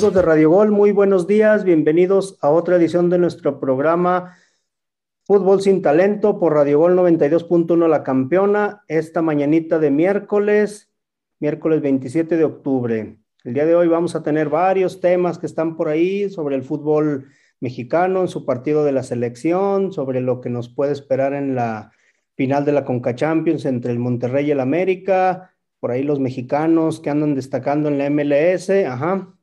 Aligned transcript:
Amigos 0.00 0.14
de 0.14 0.22
Radio 0.22 0.48
Gol, 0.48 0.70
muy 0.70 0.92
buenos 0.92 1.26
días, 1.26 1.62
bienvenidos 1.62 2.38
a 2.40 2.48
otra 2.48 2.76
edición 2.76 3.10
de 3.10 3.18
nuestro 3.18 3.60
programa 3.60 4.34
Fútbol 5.24 5.60
sin 5.60 5.82
Talento 5.82 6.40
por 6.40 6.54
Radio 6.54 6.78
Gol 6.78 6.96
92.1 6.96 7.86
La 7.86 8.02
Campeona, 8.02 8.82
esta 8.88 9.20
mañanita 9.20 9.78
de 9.78 9.90
miércoles, 9.90 10.90
miércoles 11.38 11.82
27 11.82 12.38
de 12.38 12.44
octubre. 12.44 13.18
El 13.44 13.52
día 13.52 13.66
de 13.66 13.74
hoy 13.74 13.88
vamos 13.88 14.14
a 14.14 14.22
tener 14.22 14.48
varios 14.48 15.02
temas 15.02 15.38
que 15.38 15.44
están 15.44 15.76
por 15.76 15.88
ahí 15.88 16.30
sobre 16.30 16.56
el 16.56 16.62
fútbol 16.62 17.26
mexicano 17.60 18.22
en 18.22 18.28
su 18.28 18.46
partido 18.46 18.86
de 18.86 18.92
la 18.92 19.02
selección, 19.02 19.92
sobre 19.92 20.22
lo 20.22 20.40
que 20.40 20.48
nos 20.48 20.70
puede 20.70 20.92
esperar 20.92 21.34
en 21.34 21.54
la 21.54 21.92
final 22.36 22.64
de 22.64 22.72
la 22.72 22.86
Conca 22.86 23.14
Champions 23.14 23.66
entre 23.66 23.92
el 23.92 23.98
Monterrey 23.98 24.46
y 24.46 24.52
el 24.52 24.60
América, 24.60 25.54
por 25.78 25.90
ahí 25.90 26.02
los 26.02 26.20
mexicanos 26.20 27.00
que 27.00 27.10
andan 27.10 27.34
destacando 27.34 27.90
en 27.90 27.98
la 27.98 28.08
MLS, 28.08 28.70
ajá, 28.86 29.34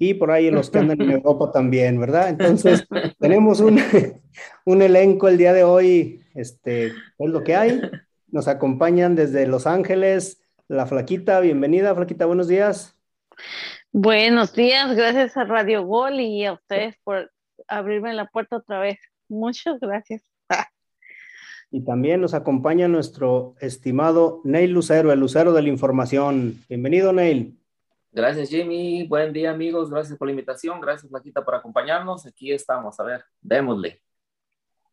y 0.00 0.14
por 0.14 0.30
ahí 0.30 0.50
los 0.50 0.70
que 0.70 0.78
andan 0.78 1.00
en 1.00 1.10
Europa 1.22 1.52
también, 1.52 2.00
¿verdad? 2.00 2.30
Entonces, 2.30 2.88
tenemos 3.18 3.60
un, 3.60 3.78
un, 4.64 4.82
elenco 4.82 5.28
el 5.28 5.36
día 5.36 5.52
de 5.52 5.62
hoy, 5.62 6.24
este, 6.34 6.86
es 6.86 6.94
lo 7.18 7.44
que 7.44 7.54
hay. 7.54 7.82
Nos 8.28 8.48
acompañan 8.48 9.14
desde 9.14 9.46
Los 9.46 9.66
Ángeles, 9.66 10.40
la 10.68 10.86
Flaquita, 10.86 11.38
bienvenida, 11.40 11.94
Flaquita, 11.94 12.24
buenos 12.24 12.48
días. 12.48 12.96
Buenos 13.92 14.54
días, 14.54 14.96
gracias 14.96 15.36
a 15.36 15.44
Radio 15.44 15.84
Gol 15.84 16.18
y 16.18 16.46
a 16.46 16.54
ustedes 16.54 16.96
por 17.04 17.30
abrirme 17.68 18.14
la 18.14 18.24
puerta 18.26 18.56
otra 18.56 18.80
vez. 18.80 18.98
Muchas 19.28 19.78
gracias. 19.80 20.22
Y 21.70 21.84
también 21.84 22.22
nos 22.22 22.32
acompaña 22.32 22.88
nuestro 22.88 23.54
estimado 23.60 24.40
Neil 24.44 24.72
Lucero, 24.72 25.12
el 25.12 25.20
Lucero 25.20 25.52
de 25.52 25.60
la 25.60 25.68
Información. 25.68 26.56
Bienvenido, 26.68 27.12
Neil. 27.12 27.59
Gracias, 28.12 28.48
Jimmy. 28.48 29.06
Buen 29.06 29.32
día, 29.32 29.50
amigos. 29.50 29.90
Gracias 29.90 30.18
por 30.18 30.26
la 30.26 30.32
invitación. 30.32 30.80
Gracias, 30.80 31.10
Flaquita, 31.10 31.44
por 31.44 31.54
acompañarnos. 31.54 32.26
Aquí 32.26 32.52
estamos. 32.52 32.98
A 32.98 33.04
ver, 33.04 33.24
démosle. 33.40 34.02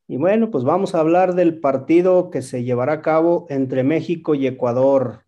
Y 0.07 0.17
bueno, 0.17 0.51
pues 0.51 0.63
vamos 0.63 0.95
a 0.95 0.99
hablar 0.99 1.35
del 1.35 1.59
partido 1.59 2.29
que 2.29 2.41
se 2.41 2.63
llevará 2.63 2.93
a 2.93 3.01
cabo 3.01 3.45
entre 3.49 3.83
México 3.83 4.35
y 4.35 4.47
Ecuador. 4.47 5.23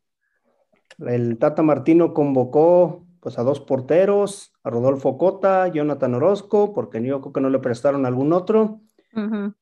El 0.99 1.37
Tata 1.37 1.63
Martino 1.63 2.13
convocó 2.13 3.05
pues 3.19 3.37
a 3.37 3.43
dos 3.43 3.59
porteros, 3.59 4.53
a 4.63 4.69
Rodolfo 4.69 5.17
Cota, 5.17 5.67
Jonathan 5.67 6.15
Orozco, 6.15 6.73
porque 6.73 7.03
yo 7.03 7.19
creo 7.19 7.33
que 7.33 7.41
no 7.41 7.49
le 7.49 7.59
prestaron 7.59 8.05
algún 8.05 8.31
otro, 8.31 8.79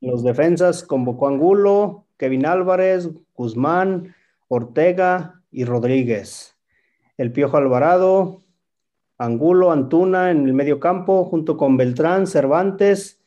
los 0.01 0.23
defensas 0.23 0.83
convocó 0.83 1.27
Angulo, 1.27 2.05
Kevin 2.17 2.45
Álvarez, 2.45 3.09
Guzmán, 3.33 4.13
Ortega 4.47 5.41
y 5.51 5.65
Rodríguez. 5.65 6.56
El 7.17 7.31
Piojo 7.31 7.57
Alvarado, 7.57 8.41
Angulo, 9.17 9.71
Antuna 9.71 10.31
en 10.31 10.45
el 10.45 10.53
medio 10.53 10.79
campo, 10.79 11.25
junto 11.25 11.57
con 11.57 11.75
Beltrán, 11.75 12.27
Cervantes, 12.27 13.19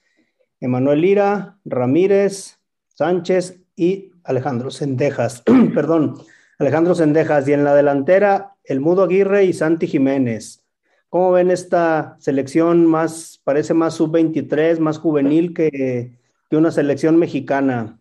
Emanuel 0.60 1.00
Lira, 1.00 1.58
Ramírez, 1.64 2.58
Sánchez 2.88 3.61
y 3.74 4.12
Alejandro 4.24 4.70
Sendejas. 4.70 5.42
Perdón, 5.74 6.14
Alejandro 6.58 6.94
Sendejas. 6.94 7.48
Y 7.48 7.52
en 7.52 7.64
la 7.64 7.74
delantera, 7.74 8.55
el 8.64 8.80
Mudo 8.80 9.05
Aguirre 9.05 9.44
y 9.44 9.52
Santi 9.52 9.86
Jiménez. 9.86 10.64
¿Cómo 11.08 11.33
ven 11.33 11.50
esta 11.50 12.16
selección 12.20 12.86
más, 12.86 13.41
parece 13.42 13.74
más 13.74 13.94
sub-23, 13.94 14.78
más 14.78 14.98
juvenil 14.98 15.52
que, 15.52 16.12
una 16.52 16.70
selección 16.70 17.17
mexicana? 17.17 17.98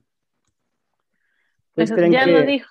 Pues 1.73 1.89
ya 1.89 2.27
lo 2.27 2.43
dijo, 2.43 2.69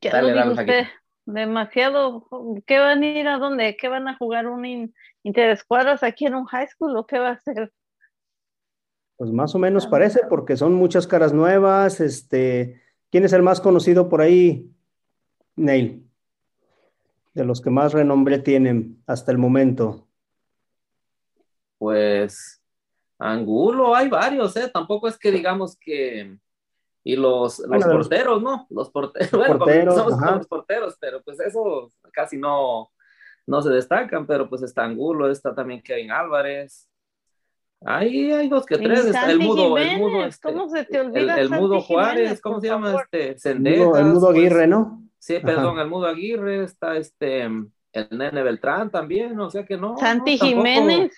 ya 0.00 0.22
lo 0.22 0.28
dijo 0.32 0.50
usted, 0.52 0.84
demasiado, 1.24 2.26
¿qué 2.66 2.78
van 2.78 3.02
a 3.02 3.06
ir 3.06 3.28
a 3.28 3.38
dónde? 3.38 3.76
¿Qué 3.76 3.88
van 3.88 4.08
a 4.08 4.16
jugar 4.16 4.46
un 4.46 4.92
interescuadras 5.22 6.02
aquí 6.02 6.26
en 6.26 6.34
un 6.34 6.46
high 6.46 6.68
school 6.68 6.96
o 6.96 7.06
qué 7.06 7.18
va 7.18 7.30
a 7.30 7.40
ser? 7.40 7.72
Pues 9.16 9.30
más 9.30 9.54
o 9.54 9.58
menos 9.58 9.86
parece, 9.86 10.22
porque 10.28 10.56
son 10.56 10.74
muchas 10.74 11.06
caras 11.06 11.32
nuevas, 11.32 12.00
este, 12.00 12.82
¿quién 13.10 13.24
es 13.24 13.32
el 13.32 13.42
más 13.42 13.60
conocido 13.60 14.08
por 14.08 14.20
ahí, 14.20 14.70
Neil? 15.54 16.08
de 17.34 17.44
los 17.44 17.60
que 17.60 17.70
más 17.70 17.92
renombre 17.92 18.38
tienen 18.38 19.02
hasta 19.06 19.32
el 19.32 19.38
momento? 19.38 20.06
Pues 21.78 22.62
Angulo, 23.18 23.94
hay 23.94 24.08
varios, 24.08 24.56
¿eh? 24.56 24.70
Tampoco 24.72 25.08
es 25.08 25.18
que 25.18 25.30
digamos 25.30 25.76
que... 25.76 26.38
Y 27.04 27.16
los, 27.16 27.58
los 27.58 27.84
porteros, 27.84 28.42
¿no? 28.42 28.66
Los 28.70 28.90
porteros, 28.90 29.30
bueno, 29.32 29.58
porteros, 29.58 29.94
somos 29.94 30.36
los 30.36 30.46
porteros, 30.46 30.96
pero 31.00 31.22
pues 31.22 31.40
eso 31.40 31.90
casi 32.12 32.36
no, 32.36 32.90
no 33.46 33.62
se 33.62 33.70
destacan, 33.70 34.26
pero 34.26 34.48
pues 34.48 34.62
está 34.62 34.84
Angulo, 34.84 35.30
está 35.30 35.54
también 35.54 35.82
Kevin 35.82 36.10
Álvarez. 36.12 36.88
Ahí 37.84 38.30
hay 38.30 38.48
dos 38.48 38.64
que 38.64 38.78
tres, 38.78 39.06
está 39.06 39.30
el 39.30 39.40
mudo, 39.40 39.76
el 39.76 39.98
mudo, 39.98 40.24
este, 40.24 40.52
¿cómo 40.52 40.68
se 40.68 40.84
te 40.84 41.00
olvida? 41.00 41.40
El, 41.40 41.50
mudo 41.50 41.80
Juárez, 41.80 42.40
¿cómo 42.40 42.60
se 42.60 42.68
llama? 42.68 42.94
Este, 42.94 43.36
Sendejas, 43.38 43.98
el 43.98 44.04
mudo, 44.04 44.28
Aguirre, 44.28 44.68
¿no? 44.68 45.02
Sí, 45.22 45.38
perdón, 45.38 45.78
el 45.78 45.88
Mudo 45.88 46.06
Aguirre, 46.06 46.64
está 46.64 46.96
este, 46.96 47.44
el 47.44 48.08
Nene 48.10 48.42
Beltrán 48.42 48.90
también, 48.90 49.38
o 49.38 49.50
sea 49.50 49.64
que 49.64 49.76
no. 49.76 49.96
Santi 49.96 50.36
Jiménez. 50.36 51.12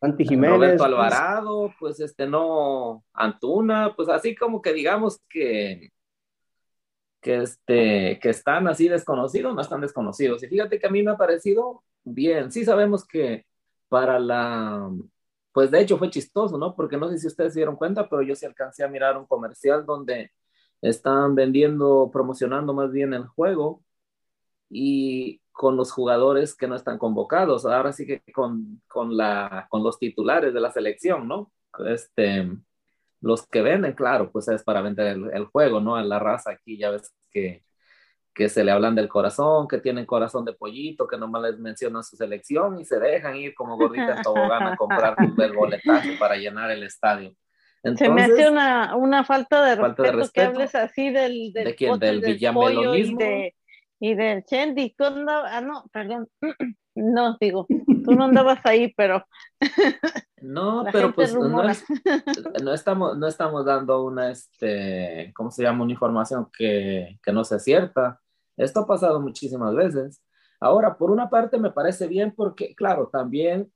Santi 0.00 0.24
Jiménez. 0.24 0.56
Roberto 0.56 0.78
pues. 0.78 0.86
Alvarado, 0.86 1.74
pues 1.78 2.00
este 2.00 2.26
no, 2.26 3.04
Antuna, 3.12 3.94
pues 3.94 4.08
así 4.08 4.34
como 4.34 4.62
que 4.62 4.72
digamos 4.72 5.20
que, 5.28 5.90
que 7.20 7.42
este, 7.42 8.18
que 8.20 8.30
están 8.30 8.66
así 8.66 8.88
desconocidos, 8.88 9.54
no 9.54 9.60
están 9.60 9.82
desconocidos. 9.82 10.42
Y 10.42 10.48
fíjate 10.48 10.78
que 10.78 10.86
a 10.86 10.90
mí 10.90 11.02
me 11.02 11.10
ha 11.10 11.16
parecido 11.16 11.84
bien, 12.02 12.50
sí 12.50 12.64
sabemos 12.64 13.06
que 13.06 13.44
para 13.88 14.18
la, 14.18 14.90
pues 15.52 15.70
de 15.70 15.80
hecho 15.80 15.98
fue 15.98 16.10
chistoso, 16.10 16.56
¿no? 16.56 16.74
Porque 16.74 16.96
no 16.96 17.10
sé 17.10 17.18
si 17.18 17.26
ustedes 17.26 17.52
se 17.52 17.60
dieron 17.60 17.76
cuenta, 17.76 18.08
pero 18.08 18.22
yo 18.22 18.34
sí 18.34 18.46
alcancé 18.46 18.84
a 18.84 18.88
mirar 18.88 19.18
un 19.18 19.26
comercial 19.26 19.84
donde 19.84 20.30
están 20.80 21.34
vendiendo, 21.34 22.10
promocionando 22.12 22.72
más 22.72 22.90
bien 22.92 23.12
el 23.12 23.26
juego 23.26 23.82
y 24.70 25.39
con 25.52 25.76
los 25.76 25.92
jugadores 25.92 26.54
que 26.54 26.66
no 26.66 26.74
están 26.74 26.98
convocados. 26.98 27.66
Ahora 27.66 27.92
sí 27.92 28.06
que 28.06 28.22
con, 28.32 28.80
con, 28.88 29.16
la, 29.16 29.66
con 29.68 29.82
los 29.82 29.98
titulares 29.98 30.54
de 30.54 30.60
la 30.60 30.70
selección, 30.70 31.28
¿no? 31.28 31.52
Este, 31.86 32.48
los 33.20 33.46
que 33.46 33.62
venden, 33.62 33.92
claro, 33.92 34.30
pues 34.30 34.48
es 34.48 34.62
para 34.62 34.80
vender 34.80 35.18
el, 35.32 35.44
juego, 35.46 35.80
¿no? 35.80 35.98
En 35.98 36.08
la 36.08 36.18
raza 36.18 36.50
aquí 36.52 36.78
ya 36.78 36.90
ves 36.90 37.14
que, 37.30 37.62
que 38.34 38.48
se 38.48 38.64
le 38.64 38.70
hablan 38.70 38.94
del 38.94 39.08
corazón, 39.08 39.68
que 39.68 39.78
tienen 39.78 40.06
corazón 40.06 40.44
de 40.44 40.54
pollito, 40.54 41.06
que 41.06 41.18
nomás 41.18 41.42
les 41.42 41.58
mencionan 41.58 42.02
su 42.02 42.16
selección 42.16 42.80
y 42.80 42.84
se 42.84 42.98
dejan 42.98 43.36
ir 43.36 43.54
como 43.54 43.76
gordita 43.76 44.16
en 44.16 44.22
tobogán 44.22 44.66
a 44.66 44.76
comprar 44.76 45.14
el 45.38 45.52
boletazo 45.52 46.08
para 46.18 46.36
llenar 46.36 46.70
el 46.70 46.82
estadio. 46.82 47.34
Se 47.82 48.10
me 48.10 48.24
hace 48.24 48.50
una, 48.50 48.94
una 48.94 49.24
falta, 49.24 49.64
de, 49.64 49.76
respeto 49.76 50.30
que 50.34 50.42
hables 50.42 50.74
así 50.74 51.10
del, 51.10 51.52
del, 51.52 51.64
¿De 51.64 51.74
quién? 51.74 51.98
¿Del, 51.98 52.20
villamelonismo? 52.20 53.20
Y, 53.20 53.24
de, 53.24 53.54
y 54.00 54.14
del 54.14 54.44
Chendi. 54.44 54.94
¿Tú 54.96 55.04
andabas? 55.04 55.52
Ah, 55.54 55.60
no, 55.60 55.84
perdón. 55.92 56.28
No, 56.92 57.38
digo, 57.40 57.66
tú 58.04 58.14
no 58.14 58.24
andabas 58.24 58.58
ahí, 58.64 58.92
pero. 58.96 59.24
No, 60.42 60.84
pero 60.90 61.14
pues 61.14 61.34
no, 61.34 61.62
no, 62.62 62.72
estamos, 62.72 63.18
no 63.18 63.26
estamos 63.26 63.66
dando 63.66 64.02
una, 64.02 64.30
este, 64.30 65.32
¿cómo 65.34 65.50
se 65.50 65.62
llama? 65.62 65.84
Una 65.84 65.92
información 65.92 66.48
que, 66.56 67.18
que 67.22 67.30
no 67.30 67.44
sea 67.44 67.58
cierta. 67.58 68.18
Esto 68.56 68.80
ha 68.80 68.86
pasado 68.86 69.20
muchísimas 69.20 69.74
veces. 69.74 70.22
Ahora, 70.58 70.96
por 70.96 71.10
una 71.10 71.28
parte 71.28 71.58
me 71.58 71.70
parece 71.70 72.08
bien 72.08 72.32
porque, 72.34 72.74
claro, 72.74 73.10
también 73.12 73.70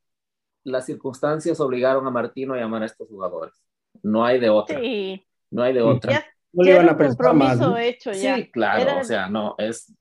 las 0.65 0.87
circunstancias 0.87 1.61
obligaron 1.61 2.07
a 2.07 2.11
Martino 2.11 2.55
a 2.55 2.59
llamar 2.59 2.83
a 2.83 2.87
estos 2.87 3.09
jugadores. 3.09 3.55
No 4.03 4.25
hay 4.25 4.41
de 4.41 4.49
otra. 4.49 4.81
Sí. 4.81 5.27
No 5.51 5.63
hay 5.63 5.75
de 5.75 5.83
otra. 5.83 6.13
Ya, 6.13 6.25
no 6.55 6.63
le 6.63 6.71
iban 6.71 6.89
a 6.89 6.97
prestar 6.97 7.35
más. 7.35 7.59
Hecho 7.79 8.13
ya. 8.13 8.37
Sí, 8.37 8.51
claro, 8.51 9.01
o 9.01 9.05
sea, 9.05 9.29
no, 9.29 9.55
es, 9.59 9.93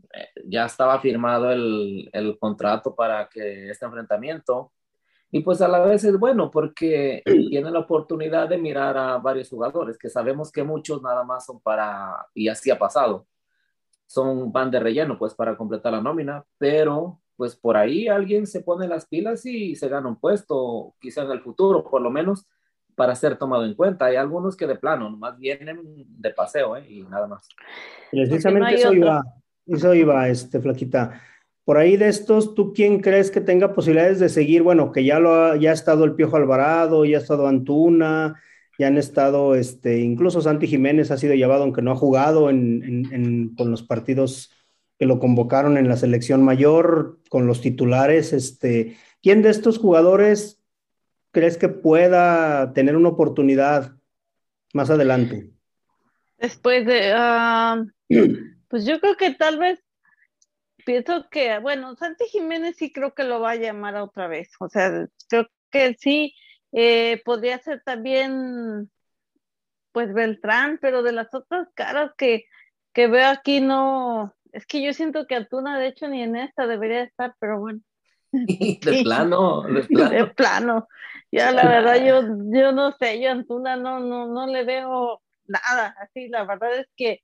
ya 0.45 0.65
estaba 0.65 0.99
firmado 0.99 1.51
el, 1.51 2.09
el, 2.13 2.37
contrato 2.37 2.95
para 2.95 3.27
que 3.29 3.69
este 3.69 3.85
enfrentamiento. 3.85 4.71
Y 5.31 5.39
pues 5.39 5.61
a 5.61 5.67
la 5.67 5.79
vez 5.79 6.03
es 6.03 6.19
bueno 6.19 6.51
porque 6.51 7.23
tiene 7.25 7.71
la 7.71 7.79
oportunidad 7.79 8.47
de 8.47 8.57
mirar 8.57 8.95
a 8.97 9.17
varios 9.17 9.49
jugadores, 9.49 9.97
que 9.97 10.09
sabemos 10.09 10.51
que 10.51 10.63
muchos 10.63 11.01
nada 11.01 11.23
más 11.23 11.45
son 11.45 11.59
para, 11.59 12.27
y 12.35 12.47
así 12.49 12.69
ha 12.69 12.77
pasado, 12.77 13.25
son 14.05 14.51
van 14.51 14.69
de 14.69 14.79
relleno 14.79 15.17
pues 15.17 15.33
para 15.33 15.57
completar 15.57 15.91
la 15.91 16.01
nómina, 16.01 16.45
pero 16.59 17.19
pues 17.35 17.55
por 17.55 17.75
ahí 17.77 18.07
alguien 18.07 18.45
se 18.45 18.61
pone 18.61 18.87
las 18.87 19.07
pilas 19.07 19.43
y 19.47 19.75
se 19.75 19.89
gana 19.89 20.07
un 20.07 20.19
puesto, 20.19 20.93
quizá 21.01 21.23
en 21.23 21.31
el 21.31 21.41
futuro, 21.41 21.83
por 21.83 22.01
lo 22.01 22.11
menos 22.11 22.45
para 22.95 23.15
ser 23.15 23.37
tomado 23.37 23.65
en 23.65 23.73
cuenta. 23.73 24.05
Hay 24.05 24.15
algunos 24.15 24.55
que 24.55 24.67
de 24.67 24.75
plano, 24.75 25.09
más 25.09 25.37
vienen 25.37 25.79
de 26.07 26.29
paseo 26.31 26.77
¿eh? 26.77 26.85
y 26.89 27.03
nada 27.03 27.27
más. 27.27 27.47
Precisamente 28.11 28.75
eso 28.75 28.93
iba, 28.93 29.23
eso 29.65 29.93
iba, 29.93 30.27
este, 30.29 30.59
Flaquita. 30.59 31.21
Por 31.65 31.77
ahí 31.77 31.95
de 31.95 32.09
estos, 32.09 32.55
¿tú 32.55 32.73
quién 32.73 32.99
crees 32.99 33.31
que 33.31 33.39
tenga 33.39 33.73
posibilidades 33.73 34.19
de 34.19 34.29
seguir? 34.29 34.63
Bueno, 34.63 34.91
que 34.91 35.05
ya, 35.05 35.19
lo 35.19 35.33
ha, 35.33 35.55
ya 35.55 35.71
ha 35.71 35.73
estado 35.73 36.03
el 36.03 36.15
Piojo 36.15 36.35
Alvarado, 36.35 37.05
ya 37.05 37.17
ha 37.17 37.21
estado 37.21 37.47
Antuna, 37.47 38.41
ya 38.77 38.87
han 38.87 38.97
estado, 38.97 39.55
este, 39.55 39.99
incluso 39.99 40.41
Santi 40.41 40.67
Jiménez 40.67 41.11
ha 41.11 41.17
sido 41.17 41.35
llevado, 41.35 41.63
aunque 41.63 41.81
no 41.81 41.91
ha 41.91 41.95
jugado 41.95 42.49
en, 42.49 42.83
en, 43.11 43.55
con 43.55 43.71
los 43.71 43.83
partidos 43.83 44.51
que 44.99 45.05
lo 45.05 45.19
convocaron 45.19 45.77
en 45.77 45.87
la 45.87 45.95
selección 45.95 46.43
mayor, 46.43 47.19
con 47.29 47.47
los 47.47 47.61
titulares, 47.61 48.33
este, 48.33 48.97
¿quién 49.21 49.41
de 49.41 49.49
estos 49.49 49.79
jugadores 49.79 50.62
crees 51.33 51.57
que 51.57 51.67
pueda 51.67 52.71
tener 52.73 52.95
una 52.95 53.09
oportunidad 53.09 53.91
más 54.73 54.89
adelante? 54.89 55.51
Después 56.37 56.85
de, 56.85 57.11
ah, 57.13 57.83
pues 58.69 58.85
yo 58.85 59.01
creo 59.01 59.17
que 59.17 59.33
tal 59.33 59.57
vez, 59.57 59.83
pienso 60.85 61.27
que, 61.29 61.57
bueno, 61.59 61.95
Santi 61.95 62.25
Jiménez 62.25 62.75
sí 62.77 62.93
creo 62.93 63.13
que 63.13 63.23
lo 63.23 63.41
va 63.41 63.51
a 63.51 63.55
llamar 63.55 63.95
otra 63.95 64.27
vez, 64.27 64.51
o 64.59 64.69
sea, 64.69 65.07
creo 65.27 65.47
que 65.71 65.95
sí, 65.99 66.35
eh, 66.71 67.21
podría 67.25 67.59
ser 67.59 67.81
también, 67.83 68.91
pues 69.91 70.13
Beltrán, 70.13 70.77
pero 70.81 71.01
de 71.01 71.13
las 71.13 71.33
otras 71.33 71.67
caras 71.73 72.11
que, 72.15 72.45
que 72.93 73.07
veo 73.07 73.27
aquí 73.27 73.59
no, 73.59 74.35
es 74.51 74.67
que 74.67 74.83
yo 74.83 74.93
siento 74.93 75.25
que 75.25 75.35
Altuna, 75.35 75.79
de 75.79 75.87
hecho, 75.87 76.07
ni 76.07 76.21
en 76.21 76.35
esta 76.35 76.67
debería 76.67 77.01
estar, 77.01 77.35
pero 77.39 77.59
bueno. 77.59 77.81
De 78.81 79.03
plano, 79.03 79.63
de 79.63 79.83
plano. 79.83 80.09
De 80.09 80.25
plano. 80.27 80.87
Ya 81.31 81.51
la 81.51 81.67
verdad, 81.67 81.95
yo, 82.05 82.21
yo 82.51 82.71
no 82.71 82.91
sé, 82.91 83.21
yo 83.21 83.31
Antuna 83.31 83.75
no, 83.75 83.99
no, 83.99 84.27
no 84.27 84.47
le 84.47 84.65
veo 84.65 85.21
nada. 85.47 85.95
Así, 85.99 86.27
la 86.27 86.43
verdad 86.43 86.77
es 86.79 86.87
que 86.95 87.21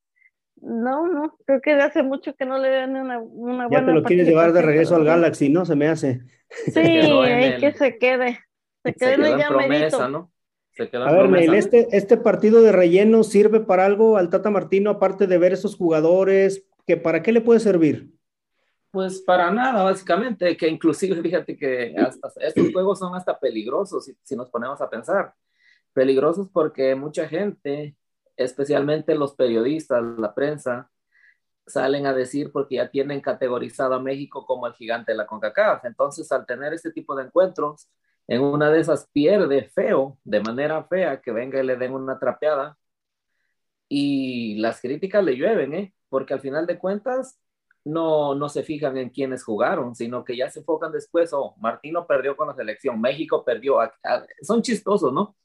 no, 0.61 1.07
no, 1.07 1.37
creo 1.45 1.61
que 1.61 1.73
hace 1.73 2.03
mucho 2.03 2.33
que 2.35 2.45
no 2.45 2.57
le 2.57 2.69
veo 2.69 2.87
una, 2.87 3.19
una 3.19 3.67
buena. 3.67 3.69
Ya 3.69 3.85
te 3.85 3.93
lo 3.93 4.03
quieres 4.03 4.27
llevar 4.27 4.51
de 4.51 4.61
regreso 4.61 4.95
al 4.95 5.05
Galaxy, 5.05 5.49
¿no? 5.49 5.65
Se 5.65 5.75
me 5.75 5.87
hace. 5.87 6.21
Sí, 6.49 6.79
hay 6.79 7.59
que 7.59 7.71
se 7.73 7.97
quede. 7.97 8.39
Se 8.83 8.93
quede 8.93 9.15
se 9.15 9.31
en 9.31 9.47
promesa, 9.47 10.07
¿no? 10.09 10.31
a 10.77 11.11
ver, 11.11 11.29
Neil, 11.29 11.53
este, 11.55 11.87
este 11.91 12.15
partido 12.17 12.61
de 12.61 12.71
relleno 12.71 13.23
sirve 13.23 13.59
para 13.59 13.85
algo 13.85 14.17
al 14.17 14.29
Tata 14.29 14.49
Martino, 14.49 14.91
aparte 14.91 15.27
de 15.27 15.37
ver 15.37 15.51
esos 15.51 15.75
jugadores, 15.75 16.65
que 16.87 16.95
¿para 16.95 17.21
qué 17.21 17.31
le 17.31 17.41
puede 17.41 17.59
servir? 17.59 18.13
Pues 18.91 19.21
para 19.21 19.51
nada, 19.51 19.83
básicamente, 19.83 20.57
que 20.57 20.67
inclusive 20.67 21.21
fíjate 21.21 21.57
que 21.57 21.95
hasta, 21.97 22.29
estos 22.39 22.69
juegos 22.73 22.99
son 22.99 23.15
hasta 23.15 23.39
peligrosos 23.39 24.05
si, 24.05 24.17
si 24.23 24.35
nos 24.35 24.49
ponemos 24.49 24.81
a 24.81 24.89
pensar. 24.89 25.33
Peligrosos 25.93 26.49
porque 26.51 26.95
mucha 26.95 27.27
gente, 27.27 27.95
especialmente 28.37 29.15
los 29.15 29.35
periodistas, 29.35 30.03
la 30.17 30.33
prensa, 30.33 30.89
salen 31.69 32.07
a 32.07 32.13
decir 32.13 32.51
porque 32.51 32.75
ya 32.75 32.89
tienen 32.89 33.21
categorizado 33.21 33.93
a 33.93 33.99
México 33.99 34.45
como 34.45 34.67
el 34.67 34.73
gigante 34.73 35.11
de 35.11 35.17
la 35.17 35.27
CONCACAF. 35.27 35.85
Entonces, 35.85 36.31
al 36.31 36.45
tener 36.45 36.73
este 36.73 36.91
tipo 36.91 37.15
de 37.15 37.25
encuentros, 37.25 37.87
en 38.27 38.41
una 38.41 38.69
de 38.71 38.79
esas 38.79 39.07
pierde 39.11 39.63
feo, 39.63 40.17
de 40.23 40.41
manera 40.41 40.83
fea, 40.83 41.21
que 41.21 41.31
venga 41.31 41.61
y 41.61 41.65
le 41.65 41.77
den 41.77 41.93
una 41.93 42.19
trapeada. 42.19 42.77
Y 43.87 44.55
las 44.59 44.81
críticas 44.81 45.23
le 45.23 45.35
llueven, 45.35 45.73
¿eh? 45.73 45.93
Porque 46.09 46.33
al 46.33 46.41
final 46.41 46.67
de 46.67 46.77
cuentas, 46.77 47.39
no, 47.89 48.35
no 48.35 48.49
se 48.49 48.63
fijan 48.63 48.97
en 48.97 49.09
quiénes 49.09 49.43
jugaron, 49.43 49.95
sino 49.95 50.23
que 50.23 50.37
ya 50.37 50.49
se 50.49 50.59
enfocan 50.59 50.91
después, 50.91 51.31
oh, 51.33 51.55
Martino 51.59 52.05
perdió 52.05 52.35
con 52.35 52.47
la 52.47 52.55
selección, 52.55 52.99
México 53.01 53.43
perdió, 53.43 53.77
son 54.41 54.61
chistosos, 54.61 55.11
¿no? 55.11 55.35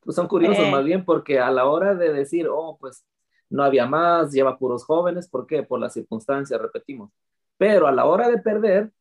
Pues 0.00 0.16
son 0.16 0.28
curiosos 0.28 0.68
más 0.70 0.82
bien 0.84 1.04
porque 1.04 1.38
a 1.38 1.50
la 1.50 1.66
hora 1.66 1.94
de 1.94 2.12
decir, 2.12 2.48
oh, 2.50 2.78
pues 2.80 3.04
no 3.50 3.64
había 3.64 3.86
más, 3.86 4.32
lleva 4.32 4.58
puros 4.58 4.84
jóvenes, 4.84 5.28
¿por 5.28 5.46
qué? 5.46 5.62
Por 5.62 5.80
las 5.80 5.92
circunstancias, 5.92 6.60
repetimos. 6.60 7.10
Pero 7.58 7.86
a 7.86 7.92
la 7.92 8.06
hora 8.06 8.28
de 8.28 8.38
perder, 8.38 8.92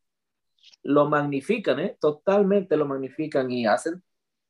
lo 0.84 1.10
magnifican, 1.10 1.80
¿eh? 1.80 1.98
Totalmente 2.02 2.76
lo 2.76 2.86
magnifican 2.86 3.50
y 3.52 3.66
hacen 3.66 4.04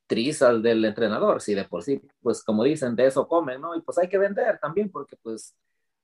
trizas 0.08 0.62
del 0.64 0.84
entrenador, 0.86 1.40
si 1.40 1.54
de 1.54 1.66
por 1.66 1.84
sí, 1.84 2.02
pues 2.22 2.44
como 2.44 2.64
dicen, 2.64 2.96
de 2.96 3.06
eso 3.06 3.28
comen, 3.28 3.62
¿no? 3.62 3.76
Y 3.76 3.82
pues 3.82 3.98
hay 4.00 4.10
que 4.10 4.18
vender 4.18 4.58
también 4.60 4.90
porque 4.90 5.16
pues 5.22 5.56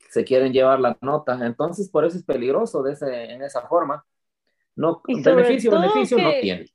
se 0.10 0.24
quieren 0.24 0.54
llevar 0.54 0.80
la 0.80 0.98
nota. 1.02 1.40
Entonces, 1.46 1.90
por 1.90 2.06
eso 2.06 2.18
es 2.18 2.24
peligroso 2.24 2.84
de 2.84 2.94
ese, 2.94 3.32
en 3.32 3.42
esa 3.42 3.68
forma. 3.68 4.06
No, 4.76 5.02
beneficio, 5.06 5.72
beneficio 5.72 6.18
no 6.18 6.32
tiene. 6.42 6.66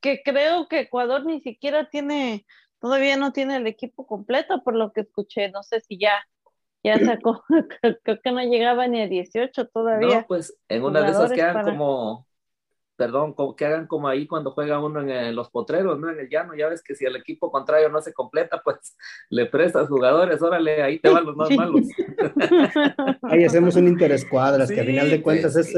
Que 0.00 0.22
creo 0.22 0.68
que 0.68 0.80
Ecuador 0.80 1.26
ni 1.26 1.40
siquiera 1.40 1.88
tiene, 1.90 2.46
todavía 2.80 3.16
no 3.16 3.32
tiene 3.32 3.56
el 3.56 3.66
equipo 3.66 4.06
completo, 4.06 4.62
por 4.62 4.74
lo 4.76 4.92
que 4.92 5.00
escuché. 5.00 5.50
No 5.50 5.64
sé 5.64 5.80
si 5.80 5.98
ya, 5.98 6.14
ya 6.84 6.98
sacó, 7.04 7.42
creo 8.02 8.20
que 8.22 8.30
no 8.30 8.40
llegaba 8.42 8.86
ni 8.86 9.00
a 9.00 9.08
18 9.08 9.66
todavía. 9.68 10.20
No, 10.20 10.26
pues 10.26 10.56
en 10.68 10.84
una 10.84 11.02
de 11.02 11.10
esas 11.10 11.32
quedan 11.32 11.64
como 11.64 12.27
perdón, 12.98 13.36
que 13.56 13.64
hagan 13.64 13.86
como 13.86 14.08
ahí 14.08 14.26
cuando 14.26 14.50
juega 14.50 14.84
uno 14.84 15.00
en, 15.00 15.36
los 15.36 15.50
potreros, 15.50 16.00
¿no? 16.00 16.10
En 16.10 16.18
el 16.18 16.28
llano, 16.28 16.56
ya 16.56 16.68
ves 16.68 16.82
que 16.82 16.96
si 16.96 17.04
el 17.04 17.14
equipo 17.14 17.48
contrario 17.52 17.88
no 17.90 18.02
se 18.02 18.12
completa, 18.12 18.60
pues 18.62 18.96
le 19.30 19.46
prestas 19.46 19.88
jugadores, 19.88 20.42
órale, 20.42 20.82
ahí 20.82 20.98
te 20.98 21.08
van 21.08 21.24
los 21.24 21.36
más 21.36 21.48
malos. 21.52 21.86
ahí 23.22 23.44
hacemos 23.44 23.76
un 23.76 23.86
interescuadras, 23.86 24.68
que 24.68 24.80
al 24.80 24.86
final 24.86 25.10
de 25.10 25.22
cuentas 25.22 25.54
es, 25.54 25.72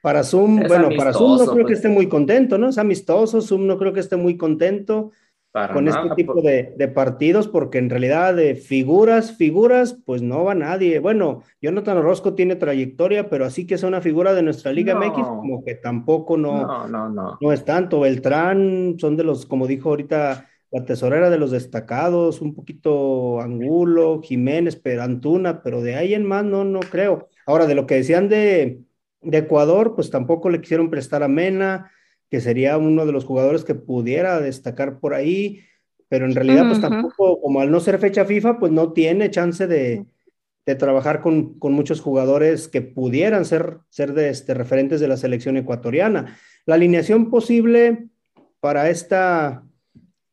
para 0.00 0.22
Zoom, 0.22 0.62
bueno, 0.68 0.90
para 0.96 1.12
Zoom 1.12 1.38
no 1.38 1.44
creo 1.46 1.56
que 1.56 1.62
pues. 1.62 1.78
esté 1.78 1.88
muy 1.88 2.08
contento, 2.08 2.56
¿no? 2.56 2.68
Es 2.68 2.78
amistoso, 2.78 3.42
Zoom 3.42 3.66
no 3.66 3.76
creo 3.76 3.92
que 3.92 4.00
esté 4.00 4.14
muy 4.14 4.36
contento 4.36 5.10
con 5.52 5.88
este 5.88 6.10
tipo 6.14 6.40
de, 6.42 6.92
partidos, 6.94 7.48
porque 7.48 7.78
en 7.78 7.90
realidad 7.90 8.34
de 8.34 8.54
figuras, 8.54 9.36
figuras, 9.36 9.98
pues 10.04 10.22
no 10.22 10.44
va 10.44 10.54
nadie. 10.54 11.00
Bueno, 11.00 11.42
Jonathan 11.60 11.98
Orozco 11.98 12.34
tiene 12.34 12.54
trayectoria, 12.54 13.28
pero 13.28 13.44
así 13.44 13.66
que 13.66 13.74
es 13.74 13.82
una 13.82 14.00
figura 14.00 14.32
de 14.32 14.42
nuestra 14.42 14.72
Liga 14.72 14.94
MX, 14.94 15.26
como 15.26 15.64
que 15.64 15.74
tampoco 15.74 16.36
no, 16.36 16.86
no, 16.86 17.08
no, 17.08 17.36
no, 17.40 17.52
es 17.52 17.64
tanto. 17.64 18.00
Beltrán 18.00 18.96
son 18.98 19.16
de 19.16 19.24
los, 19.24 19.44
como 19.44 19.66
dijo 19.66 19.88
ahorita, 19.88 20.46
la 20.70 20.84
tesorera 20.84 21.30
de 21.30 21.38
los 21.38 21.50
destacados, 21.50 22.40
un 22.40 22.54
poquito 22.54 23.40
Angulo, 23.40 24.20
Jiménez, 24.22 24.76
Perantuna, 24.76 25.62
pero 25.64 25.82
de 25.82 25.96
ahí 25.96 26.14
en 26.14 26.24
más 26.24 26.44
no, 26.44 26.64
no 26.64 26.78
creo. 26.78 27.28
Ahora, 27.44 27.66
de 27.66 27.74
lo 27.74 27.86
que 27.86 27.96
decían 27.96 28.28
de, 28.28 28.82
de 29.20 29.38
Ecuador, 29.38 29.96
pues 29.96 30.10
tampoco 30.10 30.48
le 30.48 30.60
quisieron 30.60 30.90
prestar 30.90 31.24
a 31.24 31.28
Mena 31.28 31.90
que 32.30 32.40
sería 32.40 32.78
uno 32.78 33.06
de 33.06 33.12
los 33.12 33.24
jugadores 33.24 33.64
que 33.64 33.74
pudiera 33.74 34.40
destacar 34.40 35.00
por 35.00 35.14
ahí, 35.14 35.62
pero 36.08 36.24
en 36.24 36.34
realidad 36.34 36.66
pues 36.66 36.80
tampoco, 36.80 37.40
como 37.40 37.60
al 37.60 37.70
no 37.70 37.80
ser 37.80 37.98
fecha 37.98 38.24
FIFA, 38.24 38.58
pues 38.58 38.72
no 38.72 38.92
tiene 38.92 39.30
chance 39.30 39.66
de, 39.66 40.06
trabajar 40.78 41.20
con, 41.20 41.58
muchos 41.60 42.00
jugadores 42.00 42.68
que 42.68 42.80
pudieran 42.80 43.44
ser, 43.44 43.78
ser 43.88 44.12
de 44.12 44.28
este, 44.28 44.54
referentes 44.54 45.00
de 45.00 45.08
la 45.08 45.16
selección 45.16 45.56
ecuatoriana. 45.56 46.38
La 46.64 46.76
alineación 46.76 47.28
posible 47.28 48.06
para 48.60 48.88
esta, 48.88 49.64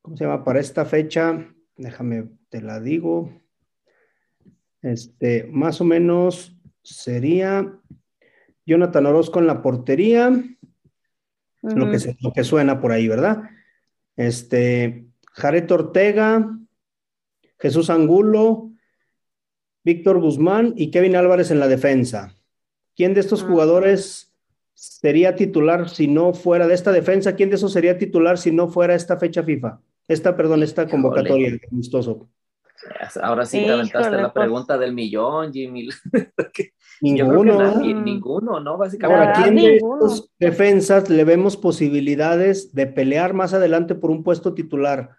¿cómo 0.04 0.16
se 0.16 0.26
llama? 0.26 0.44
Para 0.44 0.60
esta 0.60 0.86
fecha, 0.86 1.44
déjame, 1.76 2.28
te 2.50 2.62
la 2.62 2.80
digo, 2.80 3.32
este, 4.84 5.48
más 5.52 5.82
o 5.82 5.86
menos 5.86 6.56
sería 6.84 7.74
Jonathan 8.66 9.06
Orozco 9.08 9.40
en 9.40 9.48
la 9.48 9.62
portería, 9.62 10.32
lo, 11.76 11.92
que 11.92 12.16
lo 12.22 12.34
que 12.34 12.44
suena 12.44 12.80
por 12.80 12.92
ahí, 12.92 13.08
¿verdad? 13.08 13.44
Este, 14.16 15.06
Jared 15.32 15.72
Ortega, 15.72 16.58
Jesús 17.60 17.90
Angulo, 17.90 18.72
Víctor 19.84 20.20
Guzmán 20.20 20.74
y 20.76 20.92
Kevin 20.92 21.16
Álvarez 21.16 21.52
en 21.52 21.60
la 21.60 21.68
defensa. 21.68 22.36
¿Quién 22.96 23.14
de 23.14 23.22
estos 23.22 23.44
ah. 23.44 23.48
jugadores 23.48 24.34
sería 24.74 25.36
titular 25.36 25.90
si 25.90 26.08
no 26.08 26.34
fuera 26.34 26.68
de 26.68 26.74
esta 26.74 26.92
defensa? 26.92 27.36
¿Quién 27.36 27.50
de 27.50 27.56
esos 27.56 27.74
sería 27.74 27.98
titular 27.98 28.38
si 28.38 28.52
no 28.52 28.68
fuera 28.68 28.96
esta 28.96 29.18
fecha 29.18 29.44
FIFA? 29.44 29.80
Esta, 30.08 30.36
perdón, 30.36 30.64
esta 30.64 30.88
convocatoria, 30.88 31.58
amistoso. 31.72 32.28
Ahora 33.22 33.46
sí 33.46 33.64
te 33.64 33.72
aventaste 33.72 34.16
la 34.16 34.34
pues. 34.34 34.44
pregunta 34.44 34.78
del 34.78 34.94
millón, 34.94 35.52
Jimmy. 35.52 35.90
Ninguno. 37.02 37.80
ninguno, 37.80 38.60
¿no? 38.60 38.78
Básicamente. 38.78 39.24
Ahora, 39.24 39.44
¿quién 39.44 39.56
de 39.56 39.76
estos 39.76 40.32
defensas 40.40 41.10
le 41.10 41.24
vemos 41.24 41.58
posibilidades 41.58 42.74
de 42.74 42.88
pelear 42.88 43.34
más 43.34 43.54
adelante 43.54 43.96
por 43.96 44.10
un 44.10 44.24
puesto 44.24 44.54
titular? 44.54 45.18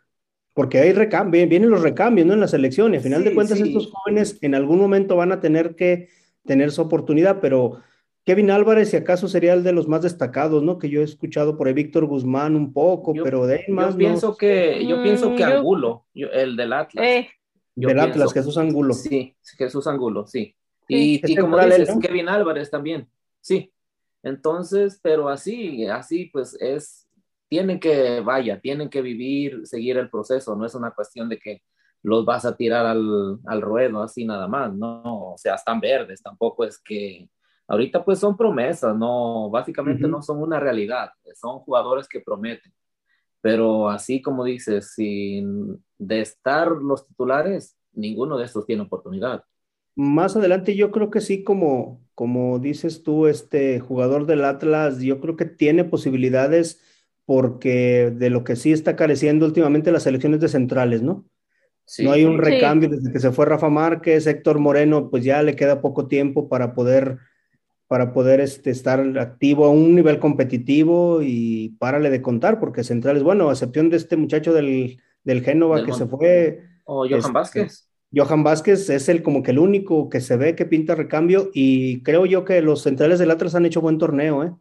Porque 0.54 0.80
hay 0.80 0.92
recambios, 0.92 1.48
vienen 1.48 1.70
los 1.70 1.82
recambios, 1.82 2.26
¿no? 2.26 2.34
En 2.34 2.40
la 2.40 2.48
selección, 2.48 2.92
y 2.92 2.96
al 2.96 3.02
final 3.02 3.22
de 3.22 3.34
cuentas, 3.34 3.60
estos 3.60 3.92
jóvenes 3.92 4.38
en 4.42 4.56
algún 4.56 4.80
momento 4.80 5.14
van 5.14 5.30
a 5.30 5.40
tener 5.40 5.76
que 5.76 6.08
tener 6.44 6.72
su 6.72 6.82
oportunidad, 6.82 7.40
pero 7.40 7.80
Kevin 8.24 8.50
Álvarez, 8.50 8.90
si 8.90 8.96
acaso 8.96 9.28
sería 9.28 9.54
el 9.54 9.62
de 9.62 9.72
los 9.72 9.86
más 9.86 10.02
destacados, 10.02 10.62
¿no? 10.62 10.78
Que 10.78 10.90
yo 10.90 11.00
he 11.00 11.04
escuchado 11.04 11.56
por 11.56 11.66
ahí 11.66 11.74
Víctor 11.74 12.06
Guzmán 12.06 12.56
un 12.56 12.72
poco, 12.72 13.14
pero 13.22 13.46
de 13.46 13.54
ahí 13.56 13.72
más. 13.72 13.92
Yo 13.92 13.98
pienso 13.98 14.36
que, 14.36 14.84
yo 14.86 15.02
pienso 15.02 15.34
que 15.34 15.46
mm, 15.46 15.48
Angulo, 15.48 16.06
el 16.14 16.56
del 16.56 16.72
Atlas. 16.72 17.06
Eh, 17.06 17.28
del 17.86 17.98
Atlas, 18.00 18.32
Jesús 18.32 18.56
Angulo. 18.58 18.94
Sí, 18.94 19.36
Jesús 19.56 19.86
Angulo, 19.86 20.26
sí. 20.26 20.54
Y, 20.88 21.36
como 21.36 21.58
dices, 21.58 21.90
Kevin 22.00 22.28
Álvarez 22.28 22.70
también, 22.70 23.08
sí. 23.40 23.72
Entonces, 24.22 24.98
pero 25.02 25.28
así, 25.28 25.86
así 25.86 26.26
pues 26.26 26.56
es, 26.60 27.08
tienen 27.48 27.78
que, 27.78 28.20
vaya, 28.20 28.60
tienen 28.60 28.88
que 28.88 29.02
vivir, 29.02 29.66
seguir 29.66 29.96
el 29.96 30.10
proceso, 30.10 30.56
no 30.56 30.66
es 30.66 30.74
una 30.74 30.90
cuestión 30.90 31.28
de 31.28 31.38
que 31.38 31.62
los 32.02 32.24
vas 32.24 32.44
a 32.44 32.56
tirar 32.56 32.86
al, 32.86 33.38
al 33.46 33.60
ruedo 33.60 34.02
así 34.02 34.24
nada 34.24 34.48
más, 34.48 34.72
no, 34.74 35.32
o 35.32 35.38
sea, 35.38 35.54
están 35.54 35.80
verdes, 35.80 36.22
tampoco 36.22 36.64
es 36.64 36.78
que, 36.78 37.28
ahorita 37.68 38.04
pues 38.04 38.18
son 38.18 38.36
promesas, 38.36 38.96
no, 38.96 39.50
básicamente 39.50 40.08
no 40.08 40.22
son 40.22 40.42
una 40.42 40.58
realidad, 40.58 41.10
son 41.34 41.60
jugadores 41.60 42.08
que 42.08 42.20
prometen, 42.20 42.72
pero 43.40 43.88
así 43.88 44.20
como 44.20 44.44
dices, 44.44 44.94
sin 44.94 45.82
de 45.98 46.20
estar 46.20 46.68
los 46.70 47.06
titulares, 47.06 47.76
ninguno 47.92 48.38
de 48.38 48.44
estos 48.44 48.66
tiene 48.66 48.82
oportunidad. 48.82 49.44
Más 49.96 50.36
adelante 50.36 50.76
yo 50.76 50.90
creo 50.92 51.10
que 51.10 51.20
sí, 51.20 51.42
como, 51.42 52.00
como 52.14 52.60
dices 52.60 53.02
tú, 53.02 53.26
este 53.26 53.80
jugador 53.80 54.26
del 54.26 54.44
Atlas, 54.44 55.00
yo 55.00 55.20
creo 55.20 55.36
que 55.36 55.44
tiene 55.44 55.84
posibilidades 55.84 56.80
porque 57.24 58.12
de 58.14 58.30
lo 58.30 58.44
que 58.44 58.56
sí 58.56 58.72
está 58.72 58.96
careciendo 58.96 59.44
últimamente 59.44 59.92
las 59.92 60.06
elecciones 60.06 60.40
de 60.40 60.48
centrales, 60.48 61.02
¿no? 61.02 61.26
no 61.98 62.12
hay 62.12 62.24
un 62.24 62.38
recambio 62.38 62.88
desde 62.88 63.10
que 63.10 63.18
se 63.18 63.32
fue 63.32 63.46
Rafa 63.46 63.70
Márquez, 63.70 64.26
Héctor 64.26 64.58
Moreno, 64.58 65.10
pues 65.10 65.24
ya 65.24 65.42
le 65.42 65.56
queda 65.56 65.80
poco 65.80 66.06
tiempo 66.06 66.48
para 66.48 66.74
poder, 66.74 67.18
para 67.86 68.12
poder 68.12 68.40
este, 68.40 68.70
estar 68.70 69.00
activo 69.18 69.64
a 69.64 69.70
un 69.70 69.94
nivel 69.94 70.18
competitivo 70.18 71.20
y 71.22 71.70
párale 71.78 72.10
de 72.10 72.22
contar, 72.22 72.60
porque 72.60 72.84
centrales, 72.84 73.22
bueno, 73.22 73.48
a 73.48 73.52
excepción 73.52 73.90
de 73.90 73.96
este 73.96 74.16
muchacho 74.16 74.52
del, 74.52 75.00
del 75.28 75.44
Génova 75.44 75.84
que 75.84 75.92
se 75.92 76.06
fue. 76.06 76.64
O 76.84 77.06
Johan 77.06 77.18
este, 77.18 77.32
Vázquez. 77.32 77.90
Johan 78.10 78.42
Vázquez 78.42 78.88
es 78.88 79.10
el 79.10 79.22
como 79.22 79.42
que 79.42 79.50
el 79.50 79.58
único 79.58 80.08
que 80.08 80.22
se 80.22 80.38
ve 80.38 80.56
que 80.56 80.64
pinta 80.64 80.94
recambio 80.94 81.50
y 81.52 82.02
creo 82.02 82.24
yo 82.24 82.46
que 82.46 82.62
los 82.62 82.82
centrales 82.82 83.18
del 83.18 83.30
Atlas 83.30 83.54
han 83.54 83.66
hecho 83.66 83.82
buen 83.82 83.98
torneo, 83.98 84.42
¿eh? 84.42 84.54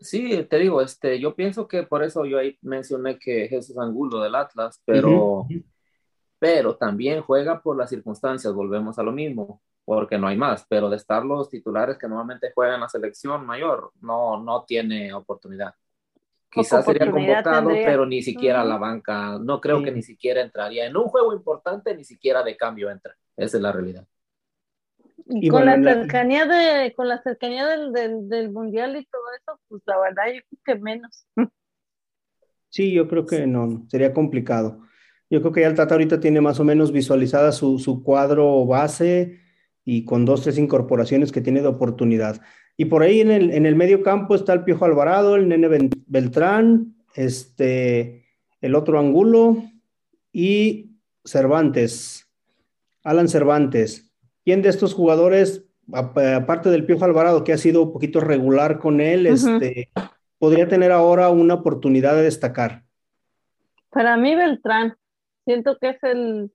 Sí, 0.00 0.42
te 0.48 0.58
digo, 0.58 0.80
este, 0.80 1.20
yo 1.20 1.34
pienso 1.34 1.68
que 1.68 1.82
por 1.82 2.02
eso 2.02 2.24
yo 2.24 2.38
ahí 2.38 2.58
mencioné 2.62 3.18
que 3.18 3.48
Jesús 3.48 3.76
Angulo 3.78 4.22
del 4.22 4.34
Atlas, 4.34 4.80
pero 4.86 5.46
pero 6.38 6.76
también 6.76 7.22
juega 7.22 7.60
por 7.62 7.76
las 7.76 7.90
circunstancias, 7.90 8.54
volvemos 8.54 8.98
a 8.98 9.02
lo 9.02 9.12
mismo, 9.12 9.62
porque 9.84 10.18
no 10.18 10.28
hay 10.28 10.36
más, 10.36 10.66
pero 10.68 10.88
de 10.90 10.96
estar 10.96 11.24
los 11.24 11.48
titulares 11.50 11.98
que 11.98 12.08
normalmente 12.08 12.52
juegan 12.54 12.80
la 12.80 12.88
selección 12.88 13.46
mayor, 13.46 13.90
no, 14.00 14.42
no 14.42 14.64
tiene 14.64 15.12
oportunidad. 15.14 15.74
Quizás 16.56 16.84
sería 16.84 17.10
convocado, 17.10 17.68
pero 17.68 18.06
ni 18.06 18.22
siquiera 18.22 18.64
la 18.64 18.78
banca, 18.78 19.38
no 19.38 19.60
creo 19.60 19.82
que 19.82 19.92
ni 19.92 20.02
siquiera 20.02 20.40
entraría 20.40 20.86
en 20.86 20.96
un 20.96 21.04
juego 21.04 21.32
importante, 21.34 21.94
ni 21.94 22.04
siquiera 22.04 22.42
de 22.42 22.56
cambio 22.56 22.90
entra. 22.90 23.14
Esa 23.36 23.58
es 23.58 23.62
la 23.62 23.72
realidad. 23.72 24.06
Y 25.28 25.48
con, 25.48 25.66
la 25.66 25.82
cercanía 25.82 26.46
de, 26.46 26.92
con 26.94 27.08
la 27.08 27.20
cercanía 27.22 27.66
del, 27.66 27.92
del, 27.92 28.28
del, 28.28 28.50
mundial 28.50 28.96
y 28.96 29.04
todo 29.06 29.22
eso, 29.36 29.60
pues 29.68 29.82
la 29.86 29.98
verdad 29.98 30.24
yo 30.34 30.40
creo 30.48 30.76
que 30.76 30.82
menos. 30.82 31.26
Sí, 32.68 32.92
yo 32.92 33.08
creo 33.08 33.24
que 33.24 33.46
no, 33.46 33.86
sería 33.88 34.12
complicado. 34.12 34.82
Yo 35.30 35.40
creo 35.40 35.52
que 35.52 35.62
ya 35.62 35.68
el 35.68 35.74
Tata 35.74 35.94
ahorita 35.94 36.20
tiene 36.20 36.42
más 36.42 36.60
o 36.60 36.64
menos 36.64 36.92
visualizada 36.92 37.50
su, 37.52 38.02
cuadro 38.04 38.66
base 38.66 39.40
y 39.82 40.04
con 40.04 40.26
dos, 40.26 40.42
tres 40.42 40.58
incorporaciones 40.58 41.32
que 41.32 41.40
tiene 41.40 41.62
de 41.62 41.68
oportunidad. 41.68 42.42
Y 42.76 42.86
por 42.86 43.02
ahí 43.02 43.20
en 43.20 43.30
el, 43.30 43.50
en 43.52 43.66
el 43.66 43.74
medio 43.74 44.02
campo 44.02 44.34
está 44.34 44.52
el 44.52 44.64
Piojo 44.64 44.84
Alvarado, 44.84 45.36
el 45.36 45.48
Nene 45.48 45.90
Beltrán, 46.06 46.94
este, 47.14 48.26
el 48.60 48.74
otro 48.74 48.98
Angulo 48.98 49.62
y 50.32 50.98
Cervantes, 51.24 52.28
Alan 53.02 53.28
Cervantes. 53.28 54.12
¿Quién 54.44 54.62
de 54.62 54.68
estos 54.68 54.92
jugadores, 54.92 55.64
aparte 55.92 56.68
del 56.68 56.84
Piojo 56.84 57.04
Alvarado, 57.04 57.44
que 57.44 57.52
ha 57.52 57.58
sido 57.58 57.82
un 57.82 57.92
poquito 57.92 58.20
regular 58.20 58.78
con 58.78 59.00
él, 59.00 59.26
este, 59.26 59.90
podría 60.38 60.68
tener 60.68 60.92
ahora 60.92 61.30
una 61.30 61.54
oportunidad 61.54 62.14
de 62.14 62.22
destacar? 62.22 62.84
Para 63.88 64.16
mí, 64.18 64.34
Beltrán 64.34 64.96
siento 65.46 65.78
que 65.80 65.90
es 65.90 66.02
el, 66.02 66.52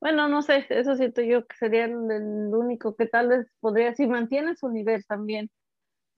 bueno, 0.00 0.28
no 0.28 0.42
sé, 0.42 0.66
eso 0.68 0.96
siento 0.96 1.22
yo 1.22 1.46
que 1.46 1.56
sería 1.56 1.86
el, 1.86 1.94
único 1.94 2.94
que 2.96 3.06
tal 3.06 3.28
vez 3.28 3.46
podría, 3.60 3.94
si 3.94 4.06
mantiene 4.06 4.56
su 4.56 4.68
nivel 4.68 5.04
también, 5.06 5.50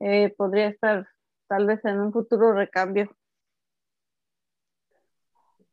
eh, 0.01 0.35
podría 0.37 0.69
estar 0.69 1.09
tal 1.49 1.67
vez 1.67 1.85
en 1.85 2.01
un 2.01 2.13
futuro 2.13 2.53
recambio. 2.53 3.11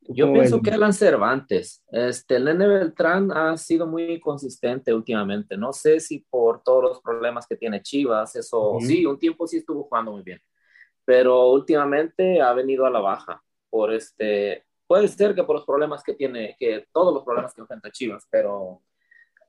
Yo 0.08 0.32
pienso 0.32 0.62
que 0.62 0.70
Alan 0.70 0.92
Cervantes, 0.92 1.82
este, 1.88 2.38
Nene 2.38 2.68
Beltrán 2.68 3.32
ha 3.32 3.56
sido 3.56 3.88
muy 3.88 4.20
consistente 4.20 4.94
últimamente. 4.94 5.56
No 5.56 5.72
sé 5.72 5.98
si 5.98 6.20
por 6.30 6.62
todos 6.62 6.82
los 6.82 7.00
problemas 7.00 7.46
que 7.46 7.56
tiene 7.56 7.82
Chivas, 7.82 8.36
eso 8.36 8.78
sí, 8.80 9.04
un 9.04 9.18
tiempo 9.18 9.48
sí 9.48 9.58
estuvo 9.58 9.84
jugando 9.84 10.12
muy 10.12 10.22
bien, 10.22 10.40
pero 11.04 11.48
últimamente 11.50 12.40
ha 12.40 12.52
venido 12.52 12.86
a 12.86 12.90
la 12.90 13.00
baja 13.00 13.42
por 13.68 13.92
este, 13.92 14.65
Puede 14.86 15.08
ser 15.08 15.34
que 15.34 15.42
por 15.42 15.56
los 15.56 15.64
problemas 15.64 16.02
que 16.02 16.14
tiene, 16.14 16.56
que 16.58 16.86
todos 16.92 17.12
los 17.12 17.24
problemas 17.24 17.52
que 17.52 17.60
enfrenta 17.60 17.90
Chivas, 17.90 18.26
pero 18.30 18.82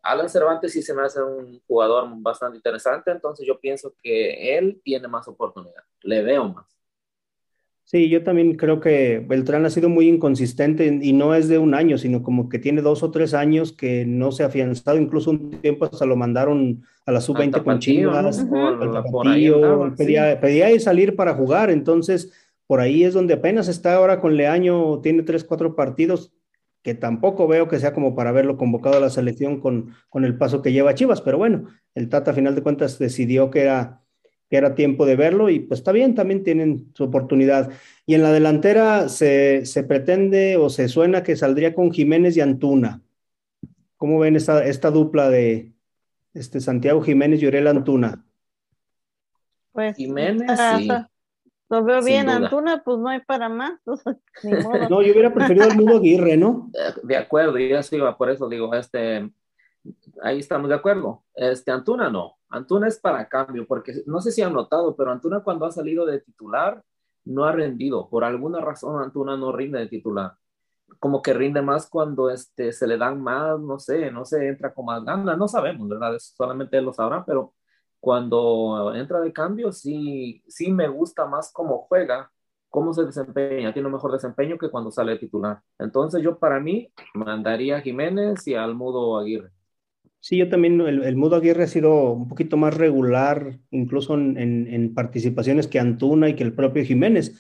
Alan 0.01 0.29
Cervantes 0.29 0.71
sí 0.71 0.81
se 0.81 0.93
me 0.93 1.03
hace 1.03 1.21
un 1.21 1.61
jugador 1.67 2.07
bastante 2.17 2.57
interesante, 2.57 3.11
entonces 3.11 3.45
yo 3.45 3.59
pienso 3.59 3.93
que 4.01 4.57
él 4.57 4.81
tiene 4.83 5.07
más 5.07 5.27
oportunidad, 5.27 5.83
le 6.01 6.23
veo 6.23 6.49
más. 6.49 6.77
Sí, 7.83 8.09
yo 8.09 8.21
también 8.21 8.57
creo 8.57 8.81
que 8.81 9.23
Beltrán 9.25 9.65
ha 9.65 9.69
sido 9.69 9.87
muy 9.87 10.09
inconsistente 10.09 10.99
y 11.01 11.13
no 11.13 11.33
es 11.33 11.47
de 11.47 11.57
un 11.57 11.73
año, 11.73 11.97
sino 11.97 12.21
como 12.21 12.49
que 12.49 12.59
tiene 12.59 12.81
dos 12.81 13.01
o 13.01 13.11
tres 13.11 13.33
años 13.33 13.71
que 13.71 14.05
no 14.05 14.33
se 14.33 14.43
ha 14.43 14.47
afianzado, 14.47 14.97
incluso 14.97 15.31
un 15.31 15.51
tiempo 15.61 15.85
hasta 15.85 16.05
lo 16.05 16.17
mandaron 16.17 16.83
a 17.05 17.13
la 17.13 17.21
sub-20 17.21 17.63
con 17.63 17.79
Chivas, 17.79 18.45
pedía, 19.97 20.37
pedía 20.41 20.79
salir 20.81 21.15
para 21.15 21.33
jugar, 21.33 21.69
entonces 21.69 22.33
por 22.67 22.81
ahí 22.81 23.03
es 23.03 23.13
donde 23.13 23.35
apenas 23.35 23.67
está 23.69 23.95
ahora 23.95 24.19
con 24.19 24.35
Leaño, 24.35 24.99
tiene 24.99 25.23
tres, 25.23 25.43
cuatro 25.43 25.75
partidos, 25.75 26.33
que 26.83 26.93
tampoco 26.93 27.47
veo 27.47 27.67
que 27.67 27.79
sea 27.79 27.93
como 27.93 28.15
para 28.15 28.31
verlo 28.31 28.57
convocado 28.57 28.97
a 28.97 29.01
la 29.01 29.09
selección 29.09 29.59
con, 29.59 29.93
con 30.09 30.25
el 30.25 30.37
paso 30.37 30.61
que 30.61 30.71
lleva 30.71 30.95
Chivas, 30.95 31.21
pero 31.21 31.37
bueno, 31.37 31.67
el 31.95 32.09
Tata 32.09 32.31
a 32.31 32.33
final 32.33 32.55
de 32.55 32.63
cuentas 32.63 32.99
decidió 32.99 33.49
que 33.49 33.61
era, 33.61 34.03
que 34.49 34.57
era 34.57 34.75
tiempo 34.75 35.05
de 35.05 35.15
verlo 35.15 35.49
y 35.49 35.59
pues 35.59 35.79
está 35.79 35.91
bien, 35.91 36.15
también 36.15 36.43
tienen 36.43 36.91
su 36.93 37.05
oportunidad. 37.05 37.71
Y 38.05 38.13
en 38.13 38.23
la 38.23 38.31
delantera 38.31 39.09
se, 39.09 39.65
se 39.65 39.83
pretende 39.83 40.57
o 40.57 40.69
se 40.69 40.87
suena 40.87 41.23
que 41.23 41.35
saldría 41.35 41.73
con 41.73 41.91
Jiménez 41.91 42.37
y 42.37 42.41
Antuna. 42.41 43.01
¿Cómo 43.97 44.19
ven 44.19 44.35
esta, 44.35 44.63
esta 44.65 44.91
dupla 44.91 45.29
de 45.29 45.73
este 46.33 46.61
Santiago 46.61 47.01
Jiménez 47.01 47.41
y 47.41 47.47
Uriel 47.47 47.67
Antuna? 47.67 48.23
Pues 49.73 49.95
Jiménez, 49.95 50.57
sí. 50.77 50.89
Lo 51.69 51.83
veo 51.83 52.01
bien, 52.01 52.29
Antuna, 52.29 52.81
pues 52.83 52.97
no 52.97 53.09
hay 53.09 53.19
para 53.21 53.49
más. 53.49 53.79
No, 54.89 55.01
yo 55.01 55.11
hubiera 55.11 55.33
preferido 55.33 55.67
el 55.67 55.75
Mudo 55.75 55.97
Aguirre, 55.97 56.37
¿no? 56.37 56.69
De 57.03 57.17
acuerdo, 57.17 57.57
y 57.57 57.73
eso 57.73 57.95
iba, 57.95 58.17
por 58.17 58.29
eso 58.29 58.47
digo, 58.47 58.73
este, 58.73 59.29
ahí 60.21 60.39
estamos 60.39 60.69
de 60.69 60.75
acuerdo. 60.75 61.23
Este, 61.35 61.71
Antuna 61.71 62.09
no, 62.09 62.37
Antuna 62.49 62.87
es 62.87 62.99
para 62.99 63.27
cambio, 63.27 63.65
porque 63.67 63.93
no 64.05 64.21
sé 64.21 64.31
si 64.31 64.41
han 64.41 64.53
notado, 64.53 64.95
pero 64.95 65.11
Antuna 65.11 65.41
cuando 65.41 65.65
ha 65.65 65.71
salido 65.71 66.05
de 66.05 66.21
titular 66.21 66.83
no 67.25 67.43
ha 67.43 67.51
rendido. 67.51 68.09
Por 68.09 68.23
alguna 68.23 68.61
razón 68.61 69.01
Antuna 69.01 69.35
no 69.35 69.51
rinde 69.51 69.79
de 69.79 69.87
titular. 69.87 70.33
Como 70.99 71.21
que 71.21 71.33
rinde 71.33 71.61
más 71.61 71.89
cuando 71.89 72.29
este, 72.29 72.71
se 72.71 72.87
le 72.87 72.97
dan 72.97 73.21
más, 73.21 73.59
no 73.59 73.77
sé, 73.77 74.09
no 74.11 74.23
se 74.23 74.47
entra 74.47 74.73
con 74.73 74.85
más 74.85 75.03
ganas, 75.03 75.37
no 75.37 75.47
sabemos, 75.47 75.89
¿verdad? 75.89 76.17
solamente 76.19 76.77
él 76.77 76.85
lo 76.85 76.93
sabrá, 76.93 77.25
pero 77.25 77.53
cuando 78.07 78.95
entra 78.95 79.19
de 79.19 79.33
cambio, 79.33 79.73
sí, 79.73 80.41
sí 80.47 80.71
me 80.71 80.87
gusta 80.87 81.25
más 81.25 81.51
cómo 81.51 81.79
juega, 81.89 82.31
cómo 82.69 82.93
se 82.93 83.03
desempeña, 83.03 83.73
tiene 83.73 83.87
un 83.87 83.95
mejor 83.95 84.13
desempeño 84.13 84.57
que 84.57 84.69
cuando 84.69 84.91
sale 84.91 85.11
de 85.11 85.17
titular. 85.17 85.59
Entonces 85.77 86.23
yo 86.23 86.39
para 86.39 86.61
mí 86.61 86.89
mandaría 87.13 87.75
a 87.75 87.81
Jiménez 87.81 88.47
y 88.47 88.53
al 88.53 88.75
Mudo 88.75 89.17
Aguirre. 89.19 89.49
Sí, 90.21 90.37
yo 90.37 90.47
también, 90.47 90.79
el, 90.79 91.17
Mudo 91.17 91.35
Aguirre 91.35 91.63
ha 91.63 91.67
sido 91.67 92.13
un 92.13 92.29
poquito 92.29 92.55
más 92.55 92.77
regular, 92.77 93.59
incluso 93.71 94.13
en, 94.13 94.93
participaciones 94.95 95.67
que 95.67 95.77
Antuna 95.77 96.29
y 96.29 96.35
que 96.35 96.45
el 96.45 96.53
propio 96.53 96.85
Jiménez. 96.85 97.37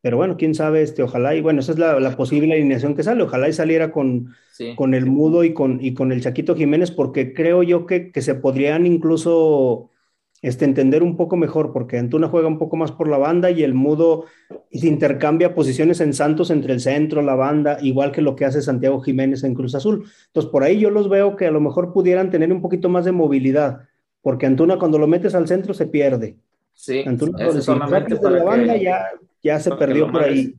Pero 0.00 0.16
bueno, 0.16 0.36
quién 0.36 0.56
sabe, 0.56 0.82
este, 0.82 1.04
ojalá, 1.04 1.36
y 1.36 1.42
bueno, 1.42 1.60
esa 1.60 1.70
es 1.70 1.78
la, 1.78 2.16
posible 2.16 2.54
alineación 2.54 2.96
que 2.96 3.04
sale, 3.04 3.22
ojalá 3.22 3.48
y 3.48 3.52
saliera 3.52 3.92
con, 3.92 4.34
con 4.74 4.94
el 4.94 5.06
Mudo 5.06 5.44
y 5.44 5.54
con, 5.54 5.78
y 5.80 5.94
con 5.94 6.10
el 6.10 6.22
Chaquito 6.22 6.56
Jiménez, 6.56 6.90
porque 6.90 7.32
creo 7.32 7.62
yo 7.62 7.86
que, 7.86 8.10
que 8.10 8.20
se 8.20 8.34
podrían 8.34 8.84
incluso 8.84 9.92
este, 10.40 10.64
entender 10.64 11.02
un 11.02 11.16
poco 11.16 11.36
mejor, 11.36 11.72
porque 11.72 11.98
Antuna 11.98 12.28
juega 12.28 12.46
un 12.46 12.58
poco 12.58 12.76
más 12.76 12.92
por 12.92 13.08
la 13.08 13.18
banda 13.18 13.50
y 13.50 13.62
el 13.62 13.74
Mudo 13.74 14.26
intercambia 14.70 15.54
posiciones 15.54 16.00
en 16.00 16.12
Santos 16.12 16.50
entre 16.50 16.72
el 16.72 16.80
centro, 16.80 17.22
la 17.22 17.34
banda, 17.34 17.78
igual 17.80 18.12
que 18.12 18.22
lo 18.22 18.36
que 18.36 18.44
hace 18.44 18.62
Santiago 18.62 19.00
Jiménez 19.00 19.42
en 19.44 19.54
Cruz 19.54 19.74
Azul. 19.74 20.04
Entonces, 20.26 20.50
por 20.50 20.62
ahí 20.62 20.78
yo 20.78 20.90
los 20.90 21.08
veo 21.08 21.36
que 21.36 21.46
a 21.46 21.50
lo 21.50 21.60
mejor 21.60 21.92
pudieran 21.92 22.30
tener 22.30 22.52
un 22.52 22.62
poquito 22.62 22.88
más 22.88 23.04
de 23.04 23.12
movilidad, 23.12 23.88
porque 24.22 24.46
Antuna 24.46 24.78
cuando 24.78 24.98
lo 24.98 25.06
metes 25.06 25.34
al 25.34 25.48
centro 25.48 25.74
se 25.74 25.86
pierde. 25.86 26.36
Sí, 26.72 27.02
Antuna 27.04 27.50
solamente 27.60 28.16
la 28.22 28.44
banda 28.44 28.76
ya, 28.76 29.06
ya 29.42 29.58
se 29.58 29.72
perdió 29.72 30.10
por 30.10 30.22
ahí. 30.22 30.54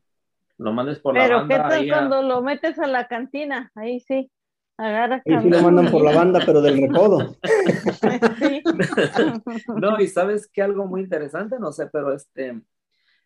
Lo 0.58 0.74
mandes 0.74 1.00
por 1.00 1.16
la 1.16 1.22
banda. 1.22 1.46
Pero 1.48 1.64
¿qué 1.64 1.70
tal 1.70 1.88
cuando 1.88 2.22
lo 2.22 2.42
metes 2.42 2.78
a 2.80 2.88
la 2.88 3.08
cantina? 3.08 3.72
Ahí 3.76 4.02
sí. 4.02 4.30
Y 5.26 5.38
sí 5.40 5.50
lo 5.50 5.62
mandan 5.62 5.92
por 5.92 6.04
la 6.04 6.16
banda, 6.16 6.40
pero 6.46 6.62
del 6.62 6.82
recodo. 6.82 7.36
no, 9.76 10.00
y 10.00 10.08
sabes 10.08 10.48
que 10.48 10.62
algo 10.62 10.86
muy 10.86 11.02
interesante, 11.02 11.58
no 11.60 11.74
sé, 11.74 11.88
pero 11.92 12.14
este, 12.14 12.62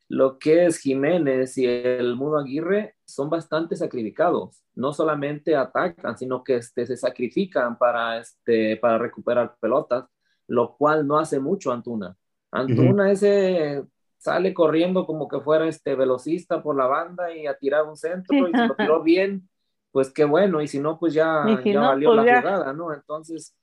lo 0.09 0.39
que 0.39 0.65
es 0.65 0.79
Jiménez 0.79 1.55
y 1.59 1.67
el 1.67 2.15
Mudo 2.15 2.39
Aguirre 2.39 2.95
son 3.05 3.29
bastante 3.29 3.75
sacrificados. 3.75 4.63
No 4.73 4.93
solamente 4.93 5.55
atacan, 5.55 6.17
sino 6.17 6.43
que 6.43 6.55
este, 6.55 6.87
se 6.87 6.97
sacrifican 6.97 7.77
para, 7.77 8.17
este, 8.17 8.77
para 8.77 8.97
recuperar 8.97 9.55
pelotas, 9.59 10.05
lo 10.47 10.75
cual 10.75 11.05
no 11.05 11.19
hace 11.19 11.39
mucho 11.39 11.71
Antuna. 11.71 12.17
Antuna 12.51 13.11
ese 13.11 13.83
sale 14.17 14.53
corriendo 14.53 15.05
como 15.05 15.27
que 15.27 15.41
fuera 15.41 15.67
este 15.67 15.95
velocista 15.95 16.63
por 16.63 16.77
la 16.77 16.87
banda 16.87 17.35
y 17.35 17.45
a 17.45 17.57
tirar 17.57 17.83
un 17.83 17.97
centro 17.97 18.47
y 18.47 18.51
se 18.51 18.67
lo 18.67 18.75
tiró 18.75 19.03
bien 19.03 19.49
pues 19.93 20.11
qué 20.11 20.25
bueno, 20.25 20.59
y 20.59 20.67
si 20.67 20.79
no, 20.79 20.97
pues 20.97 21.13
ya, 21.13 21.45
ya 21.63 21.79
valió 21.79 22.09
pues 22.09 22.25
la 22.25 22.41
jugada, 22.41 22.73
¿no? 22.73 22.91
Entonces, 22.91 23.55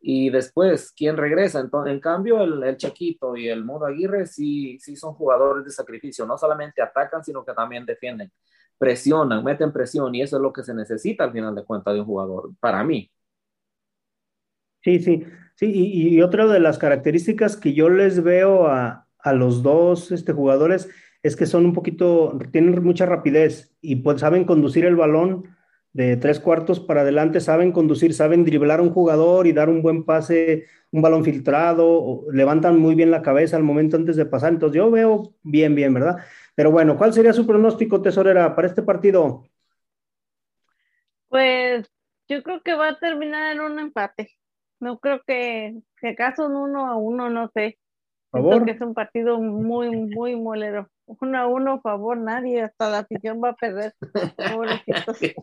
y 0.00 0.30
después, 0.30 0.92
¿quién 0.96 1.16
regresa? 1.16 1.58
Entonces, 1.58 1.92
en 1.92 1.98
cambio, 1.98 2.40
el, 2.42 2.62
el 2.62 2.76
Chaquito 2.76 3.36
y 3.36 3.48
el 3.48 3.64
Mundo 3.64 3.84
Aguirre 3.84 4.24
sí, 4.26 4.78
sí 4.78 4.94
son 4.94 5.14
jugadores 5.14 5.64
de 5.64 5.72
sacrificio, 5.72 6.26
no 6.26 6.38
solamente 6.38 6.80
atacan, 6.80 7.24
sino 7.24 7.44
que 7.44 7.54
también 7.54 7.84
defienden, 7.84 8.30
presionan, 8.78 9.42
meten 9.42 9.72
presión 9.72 10.14
y 10.14 10.22
eso 10.22 10.36
es 10.36 10.42
lo 10.42 10.52
que 10.52 10.62
se 10.62 10.74
necesita 10.74 11.24
al 11.24 11.32
final 11.32 11.56
de 11.56 11.64
cuentas 11.64 11.92
de 11.92 12.00
un 12.00 12.06
jugador, 12.06 12.50
para 12.60 12.84
mí. 12.84 13.10
Sí, 14.84 15.00
sí, 15.00 15.26
sí, 15.56 15.72
y, 15.72 16.22
otra 16.22 16.46
de 16.46 16.60
las 16.60 16.78
características 16.78 17.56
que 17.56 17.74
yo 17.74 17.88
les 17.88 18.22
veo 18.22 18.68
a, 18.68 19.08
a 19.18 19.32
los 19.32 19.64
dos 19.64 20.12
este, 20.12 20.32
jugadores 20.32 20.88
es 21.24 21.34
que 21.34 21.46
son 21.46 21.64
un 21.64 21.72
poquito, 21.72 22.38
tienen 22.52 22.80
mucha 22.84 23.06
rapidez 23.06 23.74
y 23.80 23.96
pues 23.96 24.20
saben 24.20 24.44
conducir 24.44 24.84
el 24.84 24.94
balón 24.94 25.52
de 25.94 26.16
tres 26.16 26.40
cuartos 26.40 26.80
para 26.80 27.02
adelante, 27.02 27.40
saben 27.40 27.70
conducir, 27.72 28.14
saben 28.14 28.44
driblar 28.44 28.80
a 28.80 28.82
un 28.82 28.90
jugador 28.90 29.46
y 29.46 29.52
dar 29.52 29.68
un 29.68 29.80
buen 29.80 30.04
pase, 30.04 30.66
un 30.90 31.02
balón 31.02 31.24
filtrado, 31.24 32.24
levantan 32.32 32.78
muy 32.78 32.96
bien 32.96 33.12
la 33.12 33.22
cabeza 33.22 33.56
al 33.56 33.62
momento 33.62 33.96
antes 33.96 34.16
de 34.16 34.26
pasar. 34.26 34.52
Entonces 34.52 34.76
yo 34.76 34.90
veo 34.90 35.34
bien, 35.44 35.74
bien, 35.76 35.94
¿verdad? 35.94 36.16
Pero 36.56 36.72
bueno, 36.72 36.98
¿cuál 36.98 37.12
sería 37.12 37.32
su 37.32 37.46
pronóstico, 37.46 38.02
tesorera, 38.02 38.56
para 38.56 38.66
este 38.66 38.82
partido? 38.82 39.44
Pues 41.28 41.88
yo 42.28 42.42
creo 42.42 42.60
que 42.62 42.74
va 42.74 42.88
a 42.88 42.98
terminar 42.98 43.54
en 43.54 43.60
un 43.60 43.78
empate. 43.78 44.32
No 44.80 44.98
creo 44.98 45.22
que, 45.24 45.80
si 46.00 46.08
acaso 46.08 46.46
un 46.46 46.56
uno 46.56 46.86
a 46.88 46.96
uno, 46.96 47.30
no 47.30 47.50
sé. 47.54 47.78
Creo 48.32 48.64
que 48.64 48.72
es 48.72 48.80
un 48.80 48.94
partido 48.94 49.38
muy, 49.38 49.94
muy 49.94 50.34
molero 50.34 50.90
uno 51.06 51.38
a 51.38 51.46
uno, 51.46 51.80
favor, 51.80 52.16
nadie, 52.16 52.62
hasta 52.62 52.90
la 52.90 52.98
afición 52.98 53.40
va 53.42 53.50
a 53.50 53.56
perder. 53.56 53.94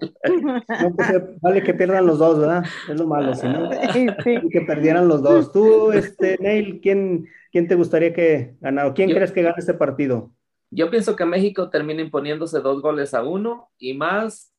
No, 0.82 0.96
pues, 0.96 1.42
vale 1.42 1.64
que 1.64 1.74
pierdan 1.74 2.06
los 2.06 2.20
dos, 2.20 2.40
¿verdad? 2.40 2.64
Es 2.90 3.00
lo 3.00 3.08
malo, 3.08 3.34
si 3.34 3.48
no, 3.48 3.70
que 4.52 4.62
perdieran 4.62 5.08
los 5.08 5.22
dos. 5.22 5.52
Tú, 5.52 5.92
este, 5.92 6.38
Neil, 6.40 6.80
¿quién, 6.82 7.28
quién 7.52 7.68
te 7.68 7.76
gustaría 7.76 8.14
que 8.14 8.56
ganara? 8.60 8.94
¿Quién 8.94 9.12
crees 9.12 9.32
que 9.32 9.42
gane 9.42 9.56
este 9.58 9.74
partido? 9.74 10.32
Yo 10.72 10.90
pienso 10.90 11.16
que 11.16 11.26
México 11.26 11.70
termina 11.70 12.02
imponiéndose 12.02 12.60
dos 12.60 12.82
goles 12.82 13.14
a 13.14 13.24
uno 13.24 13.70
y 13.78 13.94
más 13.94 14.54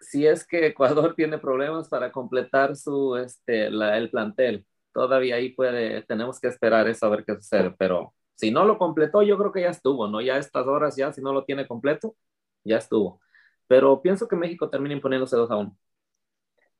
si 0.00 0.26
es 0.26 0.46
que 0.46 0.66
Ecuador 0.66 1.14
tiene 1.16 1.38
problemas 1.38 1.88
para 1.88 2.10
completar 2.10 2.76
su, 2.76 3.16
este, 3.16 3.66
el 3.66 4.10
plantel. 4.10 4.64
Todavía 4.92 5.36
ahí 5.36 5.50
puede, 5.50 6.02
tenemos 6.02 6.40
que 6.40 6.48
esperar 6.48 6.88
eso 6.88 7.06
a 7.06 7.10
ver 7.10 7.24
qué 7.24 7.34
sucede, 7.36 7.74
pero 7.78 8.12
si 8.40 8.50
no 8.50 8.64
lo 8.64 8.78
completó, 8.78 9.22
yo 9.22 9.36
creo 9.36 9.52
que 9.52 9.60
ya 9.60 9.68
estuvo, 9.68 10.08
¿no? 10.08 10.22
Ya 10.22 10.38
estas 10.38 10.66
horas, 10.66 10.96
ya 10.96 11.12
si 11.12 11.20
no 11.20 11.32
lo 11.34 11.44
tiene 11.44 11.66
completo, 11.66 12.16
ya 12.64 12.78
estuvo. 12.78 13.20
Pero 13.66 14.00
pienso 14.00 14.26
que 14.26 14.36
México 14.36 14.70
termina 14.70 14.94
imponiéndose 14.94 15.36
2 15.36 15.50
a 15.50 15.56
1. 15.56 15.76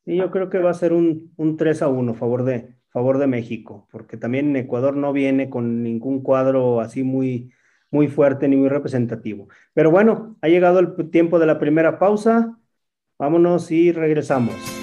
Sí, 0.07 0.17
yo 0.17 0.31
creo 0.31 0.49
que 0.49 0.59
va 0.59 0.71
a 0.71 0.75
ser 0.75 0.95
un, 0.95 1.33
un 1.37 1.59
3 1.59 1.83
a 1.83 1.89
1 1.89 2.15
favor 2.15 2.45
de, 2.45 2.75
favor 2.89 3.19
de 3.19 3.27
México, 3.27 3.87
porque 3.93 4.17
también 4.17 4.57
Ecuador 4.57 4.97
no 4.97 5.13
viene 5.13 5.51
con 5.51 5.83
ningún 5.83 6.23
cuadro 6.23 6.81
así 6.81 7.03
muy, 7.03 7.53
muy 7.91 8.09
fuerte 8.09 8.49
ni 8.49 8.57
muy 8.57 8.71
representativo. 8.71 9.49
Pero 9.75 9.91
bueno, 9.91 10.39
ha 10.41 10.49
llegado 10.49 10.79
el 10.79 11.11
tiempo 11.11 11.39
de 11.39 11.47
la 11.47 11.59
primera 11.59 11.99
pausa. 11.99 12.59
Vámonos 13.19 13.71
y 13.71 13.93
regresamos. 13.93 14.80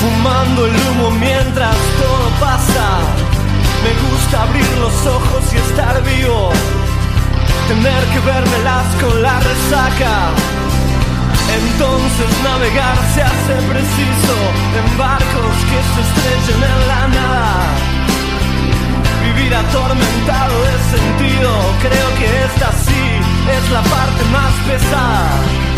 Fumando 0.00 0.66
el 0.66 0.74
humo 0.74 1.10
mientras 1.12 1.76
todo 2.00 2.28
pasa. 2.40 2.86
Me 3.84 3.92
gusta 4.10 4.42
abrir 4.42 4.70
los 4.78 5.06
ojos 5.06 5.42
y 5.52 5.56
estar 5.56 6.02
vivo, 6.02 6.50
tener 7.68 8.02
que 8.12 8.20
vermelas 8.20 8.86
con 9.00 9.22
la 9.22 9.38
resaca. 9.38 10.14
Entonces 11.60 12.30
navegar 12.42 12.96
se 13.14 13.22
hace 13.22 13.54
preciso 13.70 14.34
en 14.78 14.98
barcos 14.98 15.54
que 15.70 15.80
se 15.92 16.00
estrellen 16.06 16.62
en 16.72 16.88
la 16.88 17.02
nada. 17.08 17.54
Vivir 19.22 19.54
atormentado 19.54 20.54
de 20.68 20.76
sentido, 20.96 21.50
creo 21.80 22.08
que 22.18 22.26
esta 22.46 22.72
sí 22.84 23.04
es 23.56 23.70
la 23.70 23.82
parte 23.82 24.24
más 24.32 24.52
pesada. 24.66 25.77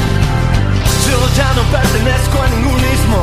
Yo 1.11 1.19
ya 1.35 1.51
no 1.57 1.63
pertenezco 1.63 2.41
a 2.41 2.47
ningún 2.47 2.79
ismo. 2.79 3.21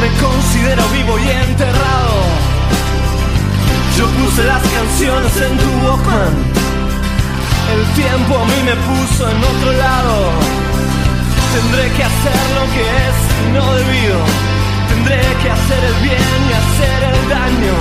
Me 0.00 0.08
considero 0.22 0.82
vivo 0.94 1.18
y 1.18 1.28
enterrado. 1.28 2.14
Yo 3.98 4.06
puse 4.06 4.44
las 4.44 4.62
canciones 4.62 5.34
en 5.36 5.58
tu 5.58 5.68
Walkman. 5.84 6.34
El 7.74 7.82
tiempo 8.00 8.38
a 8.38 8.44
mí 8.44 8.58
me 8.62 8.76
puso 8.86 9.28
en 9.30 9.38
otro 9.52 9.72
lado. 9.72 10.16
Tendré 11.54 11.90
que 11.96 12.04
hacer 12.04 12.42
lo 12.54 12.64
que 12.74 12.84
es 13.06 13.16
no 13.54 13.74
debido. 13.74 14.18
Tendré 14.90 15.22
que 15.42 15.50
hacer 15.50 15.82
el 15.90 15.96
bien 16.06 16.38
y 16.48 16.52
hacer 16.62 16.98
el 17.14 17.28
daño. 17.34 17.76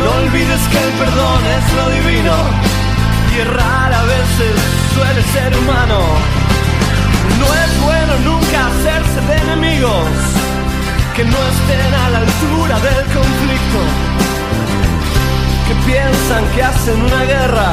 No 0.00 0.10
olvides 0.26 0.62
que 0.72 0.78
el 0.86 0.92
perdón 0.98 1.40
es 1.56 1.66
lo 1.78 1.86
divino. 1.98 2.34
Y 3.32 3.40
errar 3.46 3.92
a 3.94 4.02
veces 4.02 4.54
suele 4.92 5.22
ser 5.34 5.56
humano. 5.56 6.39
No 7.40 7.46
es 7.64 7.70
bueno 7.80 8.12
nunca 8.30 8.58
hacerse 8.68 9.20
de 9.28 9.36
enemigos 9.44 10.08
que 11.16 11.24
no 11.24 11.38
estén 11.54 11.94
a 12.04 12.10
la 12.10 12.18
altura 12.18 12.76
del 12.80 13.04
conflicto, 13.16 13.80
que 15.66 15.74
piensan 15.90 16.44
que 16.54 16.62
hacen 16.62 17.00
una 17.02 17.24
guerra 17.24 17.70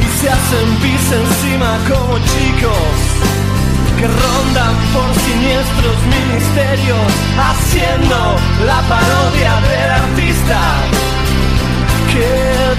y 0.00 0.06
se 0.18 0.26
hacen 0.28 0.68
pis 0.82 1.06
encima 1.22 1.70
como 1.88 2.18
chicos, 2.32 2.94
que 3.98 4.06
rondan 4.06 4.74
por 4.92 5.08
siniestros 5.26 5.96
ministerios 6.16 7.08
haciendo 7.48 8.18
la 8.66 8.80
parodia 8.92 9.52
del 9.68 9.90
artista. 10.02 10.58
Que 12.12 12.28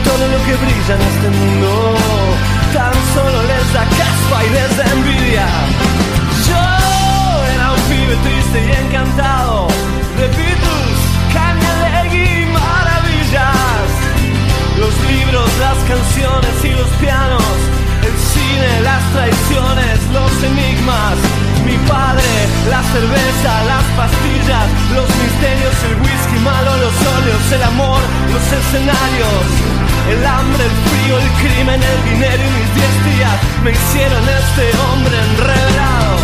todo 0.07 0.23
lo 0.33 0.39
que 0.45 0.53
brilla 0.63 0.93
en 0.95 1.01
este 1.01 1.29
mundo 1.29 2.54
tan 2.75 2.93
solo 3.15 3.39
les 3.51 3.65
da 3.73 3.83
caspa 3.99 4.37
y 4.43 4.49
les 4.57 4.71
da 4.77 4.85
envidia. 4.95 5.47
Yo 6.47 6.63
era 7.55 7.65
un 7.71 7.81
pibe 7.89 8.15
triste 8.25 8.57
y 8.67 8.71
encantado 8.83 9.67
de 10.19 10.25
Beatles, 10.37 11.01
y 12.11 12.45
maravillas. 12.59 13.87
Los 14.83 14.93
libros, 15.11 15.49
las 15.65 15.79
canciones 15.91 16.55
y 16.69 16.71
los 16.81 16.91
pianos, 17.03 17.55
el 18.07 18.15
cine, 18.31 18.71
las 18.89 19.03
traiciones, 19.15 19.95
los 20.17 20.33
enigmas. 20.51 21.15
Mi 21.67 21.77
padre, 21.87 22.31
la 22.73 22.81
cerveza, 22.93 23.51
las 23.71 23.85
pastillas, 23.99 24.67
los 24.97 25.09
misterios, 25.23 25.75
el 25.87 25.95
whisky 26.03 26.39
malo, 26.43 26.71
los 26.83 26.95
óleos, 27.17 27.45
el 27.57 27.63
amor, 27.63 28.01
los 28.33 28.45
escenarios 28.59 29.94
el 30.09 30.25
hambre, 30.25 30.63
el 30.63 30.71
frío, 30.71 31.17
el 31.17 31.29
crimen, 31.41 31.81
el 31.81 32.03
dinero 32.11 32.43
y 32.43 32.51
mis 32.59 32.75
diez 32.75 33.15
días 33.15 33.39
me 33.63 33.71
hicieron 33.71 34.23
este 34.23 34.77
hombre 34.77 35.15
enredado. 35.29 36.17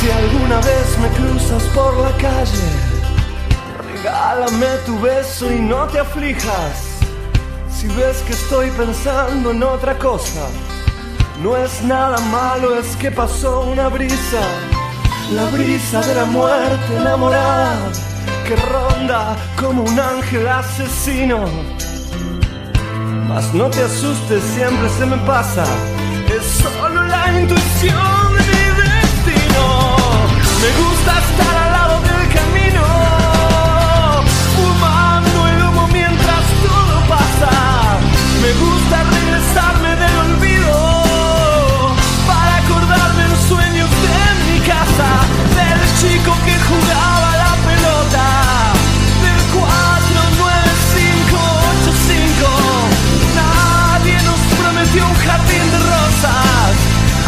Si 0.00 0.10
alguna 0.10 0.56
vez 0.56 0.98
me 0.98 1.08
cruzas 1.08 1.62
por 1.74 1.96
la 1.98 2.10
calle, 2.16 2.68
regálame 3.92 4.66
tu 4.86 4.98
beso 5.00 5.52
y 5.52 5.60
no 5.60 5.86
te 5.86 6.00
aflijas. 6.00 6.98
Si 7.70 7.86
ves 7.88 8.18
que 8.26 8.32
estoy 8.32 8.70
pensando 8.70 9.52
en 9.52 9.62
otra 9.62 9.96
cosa, 9.98 10.48
no 11.42 11.56
es 11.56 11.82
nada 11.82 12.18
malo, 12.26 12.78
es 12.78 12.96
que 12.96 13.10
pasó 13.10 13.60
una 13.60 13.88
brisa, 13.88 14.42
la 15.32 15.44
brisa 15.50 16.00
de 16.00 16.14
la 16.14 16.24
muerte 16.24 16.96
enamorada 16.96 17.76
que 18.46 18.56
ronda 18.56 19.36
como 19.56 19.82
un 19.82 20.00
ángel 20.00 20.48
asesino 20.48 21.46
mas 23.32 23.54
no 23.54 23.70
te 23.70 23.80
asustes, 23.84 24.42
siempre 24.56 24.88
se 24.98 25.06
me 25.06 25.16
pasa. 25.18 25.64
Es 26.36 26.44
solo 26.62 27.00
la 27.04 27.40
intuición 27.40 28.34
de 28.34 28.42
mi 28.50 28.64
destino. 28.82 29.66
Me 30.62 30.70
gusta 30.82 31.12
estar 31.24 31.56
al 31.62 31.72
lado 31.78 31.96
del 32.08 32.24
camino, 32.36 32.84
fumando 34.56 35.46
el 35.46 35.62
humo 35.62 35.88
mientras 35.92 36.44
todo 36.66 36.94
pasa. 37.08 37.52
Me 38.42 38.52
gusta 38.64 38.96
regresarme 39.16 39.90
del 40.02 40.16
olvido 40.26 41.94
para 42.26 42.56
acordarme 42.62 43.22
en 43.30 43.36
sueños 43.48 43.90
de 44.06 44.18
mi 44.52 44.58
casa, 44.66 45.08
del 45.56 45.80
chico 46.00 46.32
que 46.44 46.56
jugaba. 46.68 47.19
jardín 55.26 55.70
de 55.70 55.78
rosas, 55.78 56.72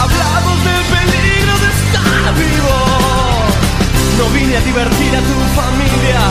hablamos 0.00 0.56
del 0.64 0.82
peligro 0.96 1.54
de 1.62 1.68
estar 1.78 2.34
vivo. 2.34 2.76
No 4.18 4.24
vine 4.36 4.56
a 4.56 4.60
divertir 4.60 5.12
a 5.16 5.22
tu 5.30 5.36
familia, 5.60 6.22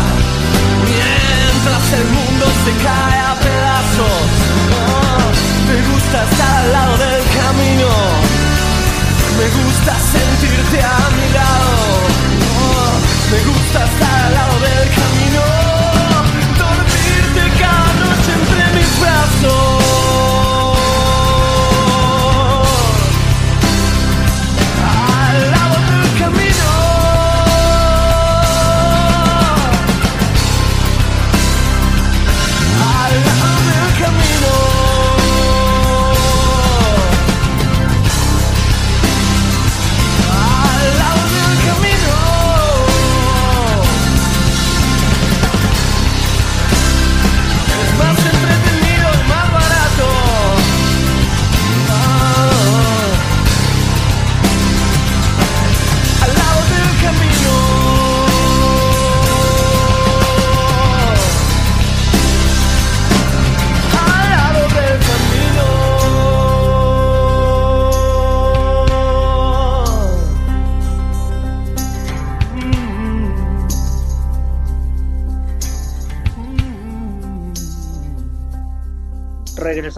mientras 0.89 1.83
el 1.99 2.05
mundo 2.17 2.45
se 2.63 2.71
cae 2.85 3.19
a 3.29 3.33
pedazos. 3.45 4.29
Oh, 4.77 5.25
me 5.67 5.77
gusta 5.91 6.17
estar 6.29 6.57
al 6.63 6.71
lado 6.71 6.97
del 6.97 7.23
camino, 7.39 7.89
me 9.37 9.47
gusta 9.59 9.93
sentirte 10.15 10.77
a 10.81 10.99
mi 11.17 11.27
lado. 11.39 11.73
Oh, 12.61 12.93
me 13.31 13.39
gusta 13.49 13.79
estar 13.85 14.25
al 14.25 14.33
lado 14.33 14.55
del 14.59 14.89
camino. 14.89 15.10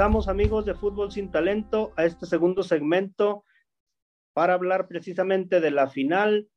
Regresamos 0.04 0.28
amigos 0.28 0.66
de 0.66 0.74
Fútbol 0.74 1.14
sin 1.14 1.32
Talento 1.32 1.94
a 1.96 2.04
este 2.04 2.26
segundo 2.26 2.62
segmento 2.62 3.46
para 4.34 4.54
hablar 4.54 4.90
precisamente 4.90 5.62
de 5.62 5.72
la 5.72 5.88
final 5.88 6.50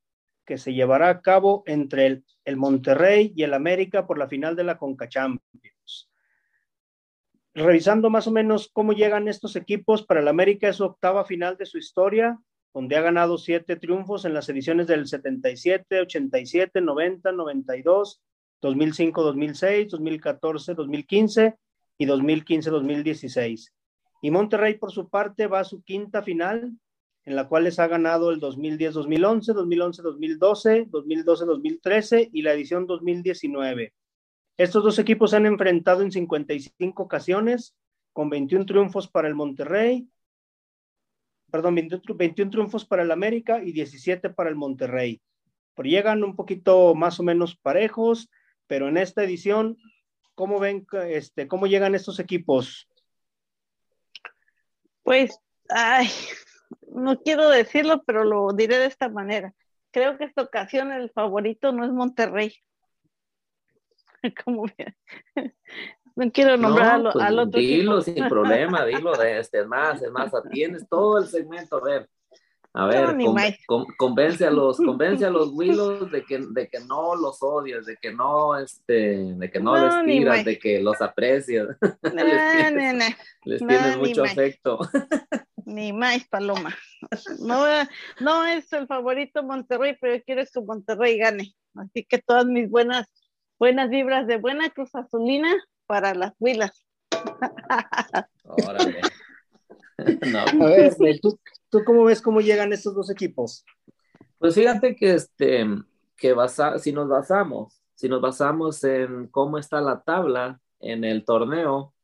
que 0.44 0.58
se 0.58 0.74
llevará 0.74 1.10
a 1.10 1.20
cabo 1.20 1.62
entre 1.66 2.06
el, 2.06 2.24
el 2.44 2.56
Monterrey 2.56 3.32
y 3.36 3.44
el 3.44 3.54
América 3.54 4.04
por 4.04 4.18
la 4.18 4.26
final 4.26 4.56
de 4.56 4.64
la 4.64 4.78
Conca 4.78 5.08
Champions. 5.08 6.10
Revisando 7.54 8.10
más 8.10 8.26
o 8.26 8.32
menos 8.32 8.68
cómo 8.72 8.94
llegan 8.94 9.28
estos 9.28 9.54
equipos, 9.54 10.04
para 10.04 10.18
el 10.18 10.26
América 10.26 10.68
es 10.68 10.74
su 10.74 10.84
octava 10.84 11.24
final 11.24 11.56
de 11.56 11.66
su 11.66 11.78
historia, 11.78 12.36
donde 12.74 12.96
ha 12.96 13.00
ganado 13.00 13.38
siete 13.38 13.76
triunfos 13.76 14.24
en 14.24 14.34
las 14.34 14.48
ediciones 14.48 14.88
del 14.88 15.06
77, 15.06 16.00
87, 16.00 16.80
90, 16.80 17.30
92, 17.30 18.20
2005, 18.60 19.22
2006, 19.22 19.90
2014, 19.90 20.74
2015 20.74 21.56
y 21.98 22.06
2015-2016. 22.06 23.72
Y 24.22 24.30
Monterrey, 24.30 24.74
por 24.74 24.92
su 24.92 25.08
parte, 25.08 25.46
va 25.46 25.60
a 25.60 25.64
su 25.64 25.82
quinta 25.82 26.22
final, 26.22 26.72
en 27.24 27.36
la 27.36 27.48
cual 27.48 27.64
les 27.64 27.78
ha 27.78 27.86
ganado 27.86 28.30
el 28.30 28.40
2010-2011, 28.40 29.54
2011-2012, 29.54 30.90
2012-2013 30.90 32.30
y 32.32 32.42
la 32.42 32.52
edición 32.52 32.86
2019. 32.86 33.92
Estos 34.56 34.84
dos 34.84 34.98
equipos 34.98 35.30
se 35.30 35.36
han 35.36 35.46
enfrentado 35.46 36.02
en 36.02 36.10
55 36.10 37.02
ocasiones, 37.02 37.76
con 38.12 38.30
21 38.30 38.64
triunfos 38.64 39.08
para 39.08 39.28
el 39.28 39.34
Monterrey, 39.34 40.08
perdón, 41.50 41.74
21 41.74 42.50
triunfos 42.50 42.84
para 42.84 43.02
el 43.02 43.10
América 43.10 43.62
y 43.62 43.72
17 43.72 44.30
para 44.30 44.50
el 44.50 44.56
Monterrey. 44.56 45.20
Pero 45.74 45.88
llegan 45.88 46.24
un 46.24 46.34
poquito 46.34 46.94
más 46.94 47.20
o 47.20 47.22
menos 47.22 47.56
parejos, 47.56 48.30
pero 48.66 48.88
en 48.88 48.96
esta 48.96 49.22
edición 49.22 49.76
¿Cómo 50.36 50.60
ven, 50.60 50.86
este, 51.08 51.48
cómo 51.48 51.66
llegan 51.66 51.94
estos 51.94 52.20
equipos? 52.20 52.86
Pues, 55.02 55.40
ay, 55.70 56.08
no 56.88 57.22
quiero 57.22 57.48
decirlo, 57.48 58.02
pero 58.04 58.22
lo 58.22 58.52
diré 58.52 58.78
de 58.78 58.84
esta 58.84 59.08
manera. 59.08 59.54
Creo 59.90 60.18
que 60.18 60.24
esta 60.24 60.42
ocasión 60.42 60.92
el 60.92 61.10
favorito 61.10 61.72
no 61.72 61.86
es 61.86 61.90
Monterrey. 61.90 62.54
¿Cómo 64.44 64.66
No 66.14 66.30
quiero 66.30 66.58
nombrar 66.58 67.00
no, 67.00 67.12
pues, 67.12 67.24
al 67.24 67.38
otro. 67.38 67.58
Dilo 67.58 68.02
sin 68.02 68.28
problema, 68.28 68.84
dilo 68.84 69.16
de 69.16 69.38
este, 69.40 69.60
es 69.60 69.66
más, 69.66 70.02
es 70.02 70.10
más, 70.10 70.32
tienes 70.50 70.86
todo 70.86 71.18
el 71.18 71.28
segmento, 71.28 71.78
a 71.78 71.80
ver. 71.82 72.10
A 72.78 72.84
ver, 72.84 73.16
convence 73.96 74.44
a 74.44 74.50
los, 74.50 74.76
convence 74.76 75.24
a 75.24 75.30
los 75.30 75.48
Willows 75.54 76.10
de 76.10 76.22
que, 76.22 76.40
de 76.50 76.68
que 76.68 76.80
no 76.80 77.14
los 77.16 77.42
odias, 77.42 77.86
de 77.86 77.96
que 77.96 78.12
no, 78.12 78.54
este, 78.58 79.32
de 79.32 79.50
que 79.50 79.58
no, 79.60 79.74
les 79.76 80.04
tiras, 80.04 80.44
de 80.44 80.58
que 80.58 80.82
los 80.82 81.00
aprecias. 81.00 81.68
les 83.44 83.66
tienes, 83.66 83.96
mucho 83.96 84.24
afecto. 84.24 84.78
Ni 85.64 85.94
más, 85.94 86.28
Paloma. 86.28 86.76
No, 87.38 87.64
no 88.20 88.44
es 88.44 88.70
el 88.74 88.86
favorito 88.86 89.42
Monterrey, 89.42 89.96
pero 89.98 90.16
yo 90.16 90.22
quiero 90.24 90.42
que 90.44 90.60
Monterrey 90.60 91.16
gane. 91.16 91.54
Así 91.76 92.04
que 92.04 92.18
todas 92.18 92.44
mis 92.44 92.68
buenas, 92.68 93.06
buenas 93.58 93.88
vibras 93.88 94.26
de 94.26 94.36
buena 94.36 94.68
Cruz 94.68 94.94
Azulina 94.94 95.54
para 95.86 96.12
las 96.12 96.34
Willas. 96.38 96.84
Órale. 98.44 99.00
A 99.98 100.66
ver, 100.66 100.94
tú, 101.22 101.38
¿Tú 101.70 101.82
cómo 101.84 102.04
ves 102.04 102.22
cómo 102.22 102.40
llegan 102.40 102.72
estos 102.72 102.94
dos 102.94 103.10
equipos? 103.10 103.64
Pues 104.38 104.54
fíjate 104.54 104.94
que, 104.94 105.14
este, 105.14 105.66
que 106.16 106.32
basa, 106.32 106.78
si 106.78 106.92
nos 106.92 107.08
basamos, 107.08 107.82
si 107.94 108.08
nos 108.08 108.20
basamos 108.20 108.82
en 108.84 109.28
cómo 109.28 109.58
está 109.58 109.80
la 109.80 110.02
tabla 110.02 110.60
en 110.80 111.04
el 111.04 111.24
torneo, 111.24 111.94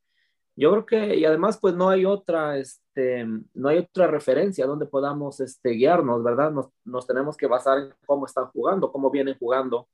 yo 0.55 0.71
creo 0.71 0.87
que, 0.87 1.17
y 1.17 1.25
además, 1.25 1.59
pues 1.61 1.75
no 1.75 1.89
hay 1.89 2.05
otra, 2.05 2.59
este, 2.59 3.27
no 3.55 3.69
hay 3.69 3.79
otra 3.79 4.07
referencia 4.07 4.67
donde 4.67 4.87
podamos 4.87 5.41
este, 5.41 5.71
guiarnos, 5.71 6.23
¿verdad? 6.23 6.51
Nos, 6.51 6.69
nos 6.85 7.07
tenemos 7.07 7.37
que 7.37 7.47
basar 7.47 7.79
en 7.79 7.95
cómo 8.05 8.27
están 8.27 8.47
jugando, 8.49 8.93
cómo 8.93 9.11
vienen 9.11 9.37
jugando 9.39 9.89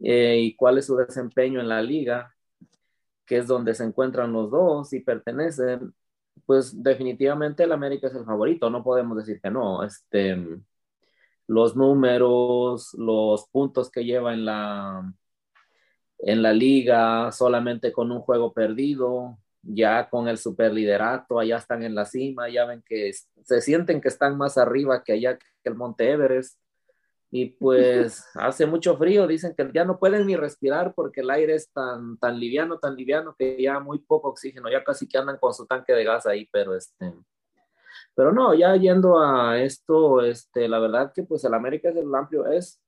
eh, 0.00 0.38
y 0.38 0.56
cuál 0.56 0.78
es 0.78 0.86
su 0.86 0.96
desempeño 0.96 1.60
en 1.60 1.68
la 1.68 1.80
liga, 1.82 2.34
que 3.24 3.38
es 3.38 3.46
donde 3.46 3.74
se 3.74 3.84
encuentran 3.84 4.32
los 4.32 4.50
dos 4.50 4.92
y 4.92 5.00
pertenecen 5.00 5.94
pues 6.44 6.82
definitivamente 6.82 7.64
el 7.64 7.72
América 7.72 8.08
es 8.08 8.14
el 8.14 8.24
favorito, 8.24 8.70
no 8.70 8.82
podemos 8.82 9.16
decir 9.16 9.40
que 9.40 9.50
no. 9.50 9.82
Este, 9.82 10.36
los 11.46 11.76
números, 11.76 12.94
los 12.94 13.48
puntos 13.48 13.90
que 13.90 14.04
lleva 14.04 14.34
en 14.34 14.44
la, 14.44 15.12
en 16.18 16.42
la 16.42 16.52
liga, 16.52 17.32
solamente 17.32 17.92
con 17.92 18.10
un 18.12 18.20
juego 18.20 18.52
perdido, 18.52 19.38
ya 19.62 20.08
con 20.08 20.28
el 20.28 20.38
superliderato, 20.38 21.38
allá 21.38 21.56
están 21.56 21.82
en 21.82 21.94
la 21.94 22.04
cima, 22.04 22.48
ya 22.48 22.66
ven 22.66 22.82
que 22.86 23.12
se 23.12 23.60
sienten 23.60 24.00
que 24.00 24.08
están 24.08 24.36
más 24.36 24.58
arriba 24.58 25.02
que 25.02 25.12
allá 25.12 25.38
que 25.38 25.46
el 25.64 25.74
Monte 25.74 26.10
Everest. 26.10 26.58
Y 27.38 27.50
pues 27.50 28.24
hace 28.34 28.64
mucho 28.64 28.96
frío, 28.96 29.26
dicen 29.26 29.54
que 29.54 29.70
ya 29.74 29.84
no 29.84 29.98
pueden 29.98 30.26
ni 30.26 30.36
respirar 30.36 30.94
porque 30.94 31.20
el 31.20 31.30
aire 31.30 31.54
es 31.54 31.70
tan, 31.70 32.16
tan 32.16 32.40
liviano, 32.40 32.78
tan 32.78 32.96
liviano 32.96 33.34
que 33.38 33.60
ya 33.60 33.78
muy 33.78 33.98
poco 33.98 34.28
oxígeno, 34.28 34.70
ya 34.70 34.82
casi 34.82 35.06
que 35.06 35.18
andan 35.18 35.36
con 35.36 35.52
su 35.52 35.66
tanque 35.66 35.92
de 35.92 36.04
gas 36.04 36.24
ahí, 36.24 36.48
pero 36.50 36.74
este, 36.74 37.12
pero 38.14 38.32
no, 38.32 38.54
ya 38.54 38.74
yendo 38.76 39.18
a 39.20 39.60
esto, 39.60 40.22
este, 40.22 40.66
la 40.66 40.78
verdad 40.78 41.12
que 41.14 41.24
pues 41.24 41.44
el 41.44 41.52
América 41.52 41.90
es 41.90 41.96
el 41.96 42.14
amplio, 42.14 42.46
es 42.46 42.80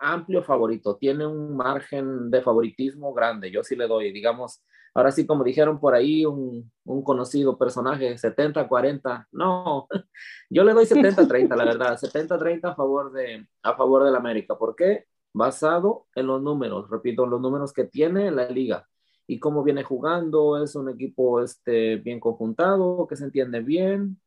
amplio 0.00 0.42
favorito, 0.42 0.96
tiene 0.96 1.24
un 1.24 1.56
margen 1.56 2.32
de 2.32 2.42
favoritismo 2.42 3.14
grande, 3.14 3.48
yo 3.52 3.62
sí 3.62 3.76
le 3.76 3.86
doy, 3.86 4.10
digamos, 4.10 4.60
ahora 4.94 5.12
sí 5.12 5.26
como 5.26 5.44
dijeron 5.44 5.80
por 5.80 5.94
ahí 5.94 6.24
un, 6.26 6.70
un 6.84 7.02
conocido 7.02 7.58
personaje, 7.58 8.16
70-40, 8.16 9.26
no, 9.32 9.86
yo 10.50 10.64
le 10.64 10.72
doy 10.72 10.86
70-30, 10.86 11.56
la 11.56 11.64
verdad, 11.64 11.98
70-30 11.98 12.70
a 12.70 12.74
favor 12.74 13.12
de 13.12 13.46
a 13.62 13.76
favor 13.76 14.04
del 14.04 14.16
América, 14.16 14.56
¿por 14.56 14.74
qué? 14.74 15.06
Basado 15.32 16.06
en 16.14 16.26
los 16.26 16.42
números, 16.42 16.90
repito, 16.90 17.26
los 17.26 17.40
números 17.40 17.72
que 17.72 17.84
tiene 17.84 18.30
la 18.30 18.48
liga. 18.48 18.88
Y 19.30 19.38
cómo 19.40 19.62
viene 19.62 19.82
jugando, 19.84 20.62
es 20.62 20.74
un 20.74 20.88
equipo 20.88 21.42
este, 21.42 21.96
bien 21.96 22.18
conjuntado, 22.18 23.06
que 23.06 23.14
se 23.14 23.24
entiende 23.24 23.60
bien, 23.60 24.18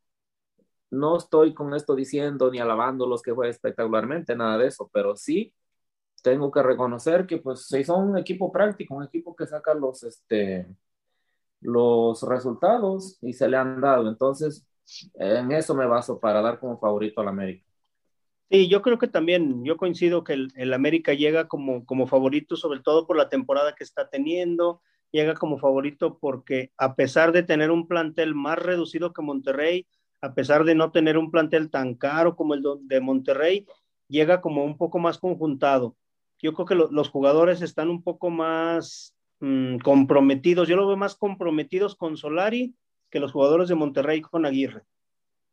no 0.91 1.17
estoy 1.17 1.53
con 1.53 1.73
esto 1.73 1.95
diciendo 1.95 2.51
ni 2.51 2.59
alabando 2.59 3.07
los 3.07 3.21
que 3.21 3.31
juegan 3.31 3.51
espectacularmente, 3.51 4.35
nada 4.35 4.57
de 4.57 4.67
eso, 4.67 4.89
pero 4.93 5.15
sí 5.15 5.53
tengo 6.21 6.51
que 6.51 6.63
reconocer 6.63 7.25
que 7.25 7.37
pues 7.37 7.67
si 7.67 7.83
son 7.83 8.09
un 8.09 8.17
equipo 8.17 8.51
práctico, 8.51 8.95
un 8.95 9.03
equipo 9.03 9.35
que 9.35 9.47
saca 9.47 9.73
los, 9.73 10.03
este, 10.03 10.67
los 11.61 12.21
resultados 12.23 13.17
y 13.21 13.33
se 13.33 13.47
le 13.47 13.57
han 13.57 13.81
dado. 13.81 14.09
Entonces, 14.09 14.65
en 15.15 15.51
eso 15.51 15.75
me 15.75 15.85
baso 15.85 16.19
para 16.19 16.41
dar 16.41 16.59
como 16.59 16.79
favorito 16.79 17.21
al 17.21 17.29
América. 17.29 17.65
Sí, 18.49 18.67
yo 18.67 18.81
creo 18.81 18.97
que 18.97 19.07
también, 19.07 19.63
yo 19.63 19.77
coincido 19.77 20.25
que 20.25 20.33
el, 20.33 20.73
América 20.73 21.13
llega 21.13 21.47
como, 21.47 21.85
como 21.85 22.05
favorito, 22.05 22.57
sobre 22.57 22.81
todo 22.81 23.07
por 23.07 23.15
la 23.15 23.29
temporada 23.29 23.75
que 23.75 23.85
está 23.85 24.09
teniendo, 24.09 24.81
llega 25.11 25.35
como 25.35 25.57
favorito 25.57 26.17
porque 26.19 26.71
a 26.77 26.95
pesar 26.95 27.31
de 27.31 27.43
tener 27.43 27.71
un 27.71 27.87
plantel 27.87 28.35
más 28.35 28.59
reducido 28.59 29.13
que 29.13 29.21
Monterrey, 29.21 29.87
a 30.19 30.33
pesar 30.33 30.65
de 30.65 30.75
no 30.75 30.91
tener 30.91 31.17
un 31.17 31.31
plantel 31.31 31.69
tan 31.69 31.95
caro 31.95 32.35
como 32.35 32.53
el 32.53 32.63
de 32.81 32.99
Monterrey, 32.99 33.65
llega 34.09 34.41
como 34.41 34.65
un 34.65 34.77
poco 34.77 34.99
más 34.99 35.17
conjuntado. 35.17 35.95
Yo 36.41 36.53
creo 36.53 36.65
que 36.65 36.75
los 36.75 37.09
jugadores 37.09 37.61
están 37.61 37.89
un 37.89 38.03
poco 38.03 38.29
más 38.29 39.15
mm, 39.39 39.77
comprometidos. 39.77 40.67
Yo 40.67 40.75
lo 40.75 40.87
veo 40.87 40.97
más 40.97 41.15
comprometidos 41.15 41.95
con 41.95 42.17
Solari 42.17 42.75
que 43.09 43.19
los 43.19 43.31
jugadores 43.31 43.69
de 43.69 43.75
Monterrey 43.75 44.21
con 44.21 44.45
Aguirre. 44.45 44.83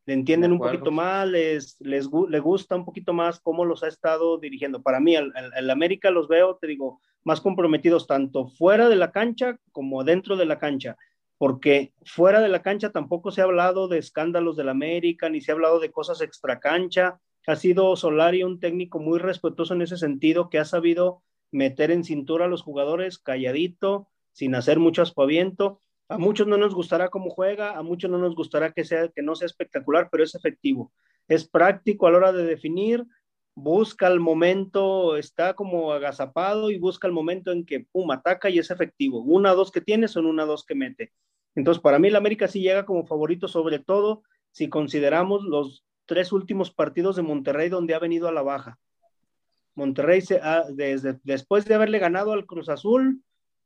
Le 0.07 0.14
entienden 0.14 0.53
un 0.53 0.59
poquito 0.59 0.90
más, 0.90 1.29
les, 1.29 1.77
les, 1.81 2.07
gusta 2.07 2.77
un 2.77 2.87
poquito 2.87 3.12
más 3.12 3.40
cómo 3.40 3.66
los 3.66 3.83
ha 3.83 3.88
estado 3.88 4.38
dirigiendo. 4.38 4.83
Para 4.83 5.01
mí, 5.01 5.14
el 5.14 5.70
América 5.70 6.11
los 6.11 6.29
veo, 6.29 6.57
te 6.57 6.66
digo, 6.66 7.01
más 7.24 7.42
comprometidos 7.42 8.07
tanto 8.07 8.46
fuera 8.48 8.88
de 8.88 8.96
la 8.96 9.12
cancha 9.12 9.59
como 9.70 10.05
dentro 10.05 10.37
de 10.37 10.46
la 10.46 10.59
cancha 10.59 10.96
porque 11.38 11.92
fuera 12.05 12.40
de 12.40 12.48
la 12.48 12.62
cancha 12.62 12.90
tampoco 12.90 13.31
se 13.31 13.40
ha 13.40 13.44
hablado 13.44 13.87
de 13.87 13.98
escándalos 13.98 14.57
del 14.57 14.68
América, 14.68 15.31
ni 15.31 15.40
se 15.40 15.53
ha 15.53 15.55
hablado 15.55 15.79
de 15.79 15.92
cosas 15.92 16.20
extra 16.20 16.59
cancha. 16.59 17.20
Ha 17.48 17.56
sido 17.56 17.96
Solari 17.96 18.42
un 18.42 18.61
técnico 18.61 18.98
muy 18.98 19.18
respetuoso 19.18 19.72
en 19.72 19.80
ese 19.80 19.96
sentido, 19.96 20.50
que 20.50 20.58
ha 20.58 20.66
sabido 20.66 21.22
meter 21.50 21.90
en 21.90 22.04
cintura 22.04 22.44
a 22.44 22.48
los 22.48 22.61
jugadores 22.61 23.18
calladito, 23.18 24.11
sin 24.32 24.54
hacer 24.54 24.78
mucho 24.78 25.00
aspaviento. 25.00 25.80
A 26.11 26.18
muchos 26.18 26.46
no 26.46 26.58
nos 26.58 26.74
gustará 26.74 27.08
cómo 27.08 27.30
juega, 27.30 27.78
a 27.78 27.82
muchos 27.82 28.11
no 28.11 28.18
nos 28.18 28.34
gustará 28.34 28.72
que, 28.72 28.84
sea, 28.84 29.08
que 29.08 29.22
no 29.22 29.34
sea 29.34 29.46
espectacular, 29.46 30.11
pero 30.12 30.24
es 30.24 30.34
efectivo. 30.34 30.92
Es 31.26 31.48
práctico 31.48 32.06
a 32.06 32.11
la 32.11 32.18
hora 32.18 32.32
de 32.32 32.44
definir, 32.44 33.06
busca 33.54 34.08
el 34.08 34.20
momento, 34.20 35.16
está 35.16 35.54
como 35.54 35.90
agazapado 35.92 36.70
y 36.70 36.78
busca 36.78 37.06
el 37.06 37.14
momento 37.14 37.50
en 37.50 37.64
que, 37.64 37.80
pum, 37.80 38.11
ataca 38.11 38.50
y 38.50 38.58
es 38.58 38.70
efectivo. 38.70 39.22
Una, 39.22 39.54
dos 39.54 39.72
que 39.72 39.80
tiene 39.80 40.08
son 40.08 40.26
una, 40.26 40.44
dos 40.44 40.66
que 40.66 40.74
mete. 40.74 41.14
Entonces, 41.54 41.82
para 41.82 41.98
mí 41.98 42.08
el 42.08 42.16
América 42.16 42.46
sí 42.46 42.61
llega 42.61 42.84
como 42.84 43.06
favorito, 43.06 43.48
sobre 43.48 43.78
todo 43.78 44.22
si 44.50 44.68
consideramos 44.68 45.44
los 45.44 45.87
tres 46.09 46.33
últimos 46.33 46.73
partidos 46.73 47.14
de 47.14 47.23
Monterrey 47.23 47.68
donde 47.68 47.94
ha 47.94 48.01
venido 48.01 48.27
a 48.27 48.33
la 48.33 48.42
baja. 48.42 48.79
Monterrey 49.75 50.23
se 50.23 50.40
desde, 50.71 51.21
después 51.23 51.66
de 51.66 51.75
haberle 51.75 52.01
ganado 52.01 52.33
al 52.33 52.47
Cruz 52.47 52.68
Azul 52.68 53.23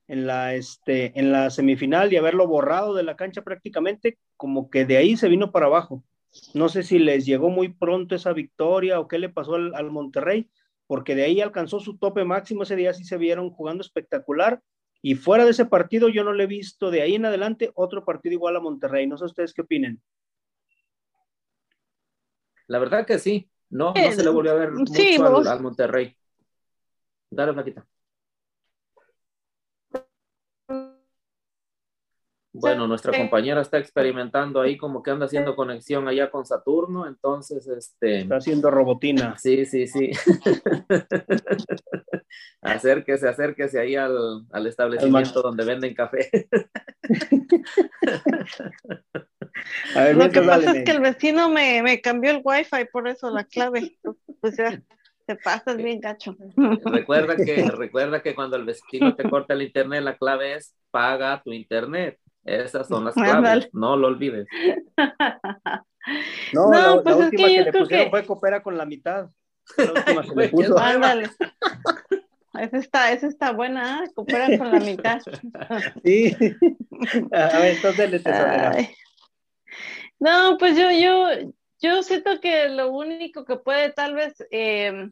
en 0.09 0.27
la, 0.27 0.55
este, 0.55 1.19
en 1.19 1.33
la 1.33 1.49
semifinal 1.49 2.13
y 2.13 2.17
haberlo 2.17 2.47
borrado 2.47 2.95
de 2.95 3.05
la 3.05 3.17
cancha 3.17 3.43
prácticamente, 3.43 4.19
como 4.37 4.69
que 4.69 4.85
de 4.85 4.99
ahí 4.99 5.17
se 5.17 5.29
vino 5.29 5.53
para 5.53 5.67
abajo. 5.67 6.05
No 6.53 6.69
sé 6.69 6.83
si 6.83 6.99
les 6.99 7.25
llegó 7.25 7.49
muy 7.49 7.71
pronto 7.71 8.15
esa 8.15 8.33
victoria 8.33 9.01
o 9.01 9.09
qué 9.09 9.19
le 9.19 9.29
pasó 9.31 9.55
al, 9.55 9.91
Monterrey, 9.91 10.51
porque 10.87 11.15
de 11.15 11.23
ahí 11.23 11.41
alcanzó 11.41 11.81
su 11.81 11.97
tope 11.97 12.25
máximo, 12.25 12.65
ese 12.65 12.77
día 12.77 12.93
sí 12.93 13.05
se 13.05 13.17
vieron 13.17 13.51
jugando 13.51 13.83
espectacular 13.83 14.61
y 15.01 15.15
fuera 15.15 15.45
de 15.45 15.51
ese 15.51 15.67
partido, 15.67 16.09
yo 16.09 16.25
no 16.25 16.33
le 16.33 16.45
he 16.45 16.47
visto 16.47 16.91
de 16.91 17.03
ahí 17.03 17.15
en 17.15 17.27
adelante 17.27 17.71
otro 17.75 18.05
partido 18.05 18.35
igual 18.35 18.57
a 18.57 18.61
Monterrey. 18.61 19.07
No 19.07 19.17
sé 19.17 19.25
ustedes 19.25 19.53
qué 19.53 19.63
opinen. 19.63 20.01
La 22.73 22.79
verdad 22.79 23.05
que 23.05 23.19
sí. 23.19 23.51
No, 23.69 23.93
no 23.93 24.13
se 24.13 24.25
le 24.25 24.31
volvió 24.31 24.53
a 24.53 24.55
ver 24.55 24.73
mucho 24.73 24.95
al, 25.47 25.61
Monterrey. 25.61 26.17
Dale, 27.31 27.53
Flaquita. 27.53 27.87
Bueno, 32.55 32.87
nuestra 32.87 33.17
compañera 33.17 33.63
está 33.63 33.79
experimentando 33.79 34.61
ahí 34.61 34.77
como 34.77 35.03
que 35.03 35.11
anda 35.11 35.27
haciendo 35.27 35.57
conexión 35.57 36.07
allá 36.07 36.31
con 36.31 36.45
Saturno, 36.45 37.07
entonces 37.07 37.67
este... 37.67 38.21
Está 38.21 38.37
haciendo 38.37 38.71
robotina. 38.71 39.37
Sí, 39.43 39.65
sí, 39.65 39.87
sí. 39.87 40.11
acérquese, 42.61 43.29
acérquese 43.29 43.81
ahí 43.81 43.97
al, 43.97 44.45
al 44.53 44.67
establecimiento 44.67 45.43
donde 45.43 45.65
venden 45.65 45.95
café. 45.95 46.31
Lo 50.15 50.31
que 50.31 50.43
pasa 50.43 50.77
es 50.77 50.85
que 50.85 50.93
el 50.93 51.01
vecino 51.01 51.49
me, 51.49 51.83
me 51.83 52.01
cambió 52.01 52.31
el 52.31 52.41
wifi, 52.45 52.85
por 52.93 53.09
eso 53.09 53.31
la 53.31 53.45
clave. 53.45 53.99
Pues 54.41 54.57
ya, 54.57 54.81
te 55.27 55.37
pasas 55.37 55.77
bien 55.77 56.01
gacho. 56.01 56.37
Recuerda 56.85 57.37
que, 57.37 57.65
recuerda 57.77 58.23
que 58.23 58.35
cuando 58.35 58.57
el 58.57 58.65
vecino 58.65 59.15
te 59.15 59.29
corta 59.29 59.55
el 59.55 59.63
internet, 59.63 60.03
la 60.03 60.17
clave 60.17 60.55
es 60.55 60.75
paga 60.91 61.41
tu 61.43 61.53
internet. 61.53 62.19
Esas 62.45 62.89
son 62.89 63.05
las 63.05 63.15
claves, 63.15 63.69
no 63.73 63.97
lo 63.97 64.09
olvides. 64.09 64.47
No, 66.53 66.71
la, 66.73 67.01
pues 67.03 67.17
última 67.17 67.49
que, 67.49 67.63
le 67.63 67.73
pusieron 67.73 68.11
fue 68.11 68.27
coopera 68.27 68.63
con 68.63 68.77
la 68.77 68.85
mitad. 68.85 69.31
La 69.77 69.93
última 69.93 70.23
se 70.25 70.35
le 70.35 70.49
puso. 70.49 70.79
Ándale. 70.79 71.31
Esa 72.55 72.77
está, 72.77 73.13
esa 73.13 73.29
está 73.29 73.53
buena, 73.53 74.05
¿eh? 74.05 74.11
coopera 74.15 74.59
con 74.59 74.73
la 74.73 74.81
mitad. 74.81 75.21
Sí. 76.05 76.37
A 77.33 77.59
ver, 77.59 77.77
entonces 77.77 78.11
le 78.11 78.97
No, 80.19 80.57
pues 80.59 80.77
yo, 80.77 80.91
yo, 80.91 81.53
yo 81.81 82.03
siento 82.03 82.41
que 82.41 82.69
lo 82.69 82.93
único 82.93 83.45
que 83.45 83.57
puede 83.57 83.91
tal 83.93 84.15
vez 84.15 84.35
eh, 84.51 85.11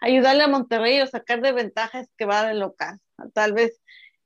ayudarle 0.00 0.42
a 0.42 0.48
Monterrey 0.48 1.00
o 1.00 1.06
sacar 1.06 1.40
de 1.40 1.52
ventaja 1.52 2.00
es 2.00 2.10
que 2.16 2.26
va 2.26 2.46
de 2.46 2.54
local. 2.54 2.98
Tal 3.34 3.52
vez 3.52 3.80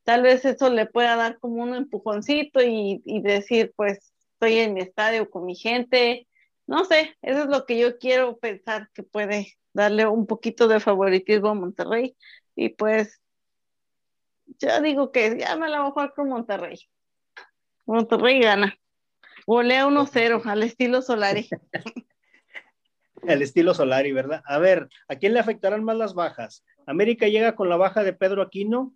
tal 0.04 0.22
vez 0.22 0.44
eso 0.44 0.70
le 0.70 0.86
pueda 0.86 1.16
dar 1.16 1.38
como 1.38 1.62
un 1.62 1.74
empujoncito 1.74 2.60
y, 2.62 3.02
decir, 3.22 3.72
pues 3.76 4.12
estoy 4.34 4.58
en 4.58 4.74
mi 4.74 4.80
estadio 4.80 5.30
con 5.30 5.46
mi 5.46 5.56
gente. 5.56 6.28
No 6.66 6.84
sé, 6.84 7.16
eso 7.22 7.42
es 7.42 7.48
lo 7.48 7.66
que 7.66 7.78
yo 7.78 7.98
quiero 7.98 8.38
pensar 8.38 8.90
que 8.94 9.02
puede 9.02 9.56
darle 9.72 10.06
un 10.06 10.26
poquito 10.26 10.68
de 10.68 10.80
favoritismo 10.80 11.48
a 11.48 11.54
Monterrey. 11.54 12.16
Y 12.54 12.70
pues, 12.70 13.20
ya 14.58 14.80
digo 14.80 15.10
que 15.10 15.38
ya 15.38 15.56
me 15.56 15.68
la 15.68 15.80
voy 15.80 15.88
a 15.88 15.92
jugar 15.92 16.14
con 16.14 16.28
Monterrey. 16.28 16.78
Monterrey 17.86 18.40
gana. 18.40 18.78
Golea 19.46 19.86
1-0 19.86 20.42
al 20.46 20.62
estilo 20.62 21.02
Solari. 21.02 21.48
al 23.28 23.42
estilo 23.42 23.74
Solari, 23.74 24.12
¿verdad? 24.12 24.42
A 24.46 24.58
ver, 24.58 24.88
¿a 25.08 25.16
quién 25.16 25.34
le 25.34 25.40
afectarán 25.40 25.84
más 25.84 25.96
las 25.96 26.14
bajas? 26.14 26.64
América 26.86 27.28
llega 27.28 27.54
con 27.54 27.68
la 27.68 27.76
baja 27.76 28.04
de 28.04 28.12
Pedro 28.12 28.42
Aquino, 28.42 28.94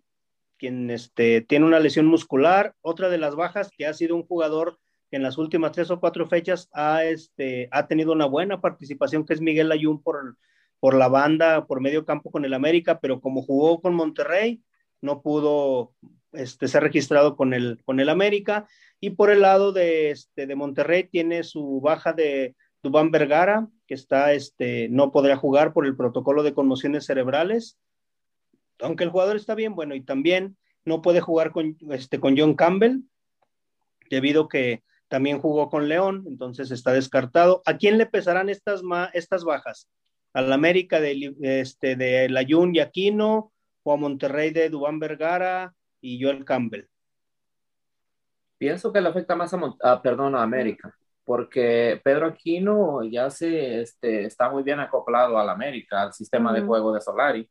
quien 0.59 0.91
este, 0.91 1.41
tiene 1.41 1.65
una 1.65 1.79
lesión 1.79 2.05
muscular. 2.05 2.75
Otra 2.81 3.09
de 3.09 3.17
las 3.17 3.35
bajas, 3.35 3.71
que 3.75 3.87
ha 3.87 3.93
sido 3.93 4.15
un 4.15 4.23
jugador 4.23 4.77
que 5.09 5.17
en 5.17 5.23
las 5.23 5.39
últimas 5.39 5.71
tres 5.71 5.89
o 5.89 5.99
cuatro 5.99 6.27
fechas 6.27 6.69
ha, 6.71 7.03
este, 7.05 7.67
ha 7.71 7.87
tenido 7.87 8.11
una 8.11 8.25
buena 8.25 8.61
participación, 8.61 9.25
que 9.25 9.33
es 9.33 9.41
Miguel 9.41 9.71
Ayun 9.71 10.03
por, 10.03 10.37
por 10.79 10.93
la 10.93 11.07
banda, 11.07 11.65
por 11.65 11.81
medio 11.81 12.05
campo 12.05 12.29
con 12.29 12.45
el 12.45 12.53
América, 12.53 12.99
pero 12.99 13.19
como 13.19 13.41
jugó 13.41 13.81
con 13.81 13.95
Monterrey, 13.95 14.61
no 15.01 15.21
pudo 15.23 15.93
este, 16.33 16.67
ser 16.67 16.83
registrado 16.83 17.35
con 17.35 17.53
el, 17.53 17.81
con 17.85 17.99
el 17.99 18.09
América. 18.09 18.67
Y 18.99 19.11
por 19.11 19.31
el 19.31 19.41
lado 19.41 19.71
de, 19.71 20.11
este, 20.11 20.45
de 20.45 20.55
Monterrey 20.55 21.05
tiene 21.05 21.43
su 21.43 21.81
baja 21.81 22.13
de 22.13 22.55
Dubán 22.83 23.09
Vergara, 23.09 23.67
que 23.87 23.95
está, 23.95 24.33
este, 24.33 24.89
no 24.89 25.11
podrá 25.11 25.37
jugar 25.37 25.73
por 25.73 25.87
el 25.87 25.95
protocolo 25.95 26.43
de 26.43 26.53
conmociones 26.53 27.05
cerebrales 27.05 27.77
aunque 28.79 29.03
el 29.03 29.09
jugador 29.09 29.35
está 29.35 29.55
bien, 29.55 29.75
bueno, 29.75 29.95
y 29.95 30.01
también 30.01 30.57
no 30.85 31.01
puede 31.01 31.21
jugar 31.21 31.51
con, 31.51 31.77
este, 31.91 32.19
con 32.19 32.37
John 32.37 32.55
Campbell, 32.55 33.01
debido 34.09 34.47
que 34.47 34.83
también 35.07 35.39
jugó 35.39 35.69
con 35.69 35.89
León, 35.89 36.23
entonces 36.27 36.71
está 36.71 36.93
descartado. 36.93 37.61
¿A 37.65 37.77
quién 37.77 37.97
le 37.97 38.05
pesarán 38.05 38.49
estas, 38.49 38.81
estas 39.13 39.43
bajas? 39.43 39.89
¿Al 40.33 40.53
América 40.53 40.99
de, 40.99 41.35
este, 41.41 41.95
de 41.95 42.29
Layun 42.29 42.75
y 42.75 42.79
Aquino 42.79 43.51
o 43.83 43.93
a 43.93 43.97
Monterrey 43.97 44.51
de 44.51 44.69
Dubán 44.69 44.99
Vergara 44.99 45.73
y 45.99 46.21
Joel 46.23 46.45
Campbell? 46.45 46.85
Pienso 48.57 48.93
que 48.93 49.01
le 49.01 49.09
afecta 49.09 49.35
más 49.35 49.55
a, 49.81 50.01
perdón, 50.01 50.35
a 50.35 50.43
América, 50.43 50.93
porque 51.23 51.99
Pedro 52.03 52.27
Aquino 52.27 53.03
ya 53.03 53.29
se 53.29 53.81
este, 53.81 54.25
está 54.25 54.49
muy 54.49 54.63
bien 54.63 54.79
acoplado 54.79 55.39
al 55.39 55.49
América, 55.49 56.03
al 56.03 56.13
sistema 56.13 56.53
de 56.53 56.61
juego 56.61 56.93
de 56.93 57.01
Solari. 57.01 57.49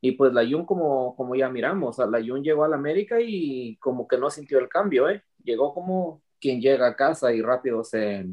Y 0.00 0.12
pues 0.12 0.32
la 0.32 0.44
Jun, 0.48 0.64
como, 0.64 1.16
como 1.16 1.34
ya 1.34 1.48
miramos, 1.48 1.98
la 1.98 2.20
Jun 2.24 2.42
llegó 2.42 2.64
a 2.64 2.68
la 2.68 2.76
América 2.76 3.16
y 3.20 3.76
como 3.78 4.06
que 4.06 4.18
no 4.18 4.30
sintió 4.30 4.58
el 4.58 4.68
cambio, 4.68 5.08
¿eh? 5.08 5.24
Llegó 5.42 5.74
como 5.74 6.22
quien 6.40 6.60
llega 6.60 6.86
a 6.88 6.96
casa 6.96 7.32
y 7.32 7.42
rápido 7.42 7.82
se, 7.84 8.26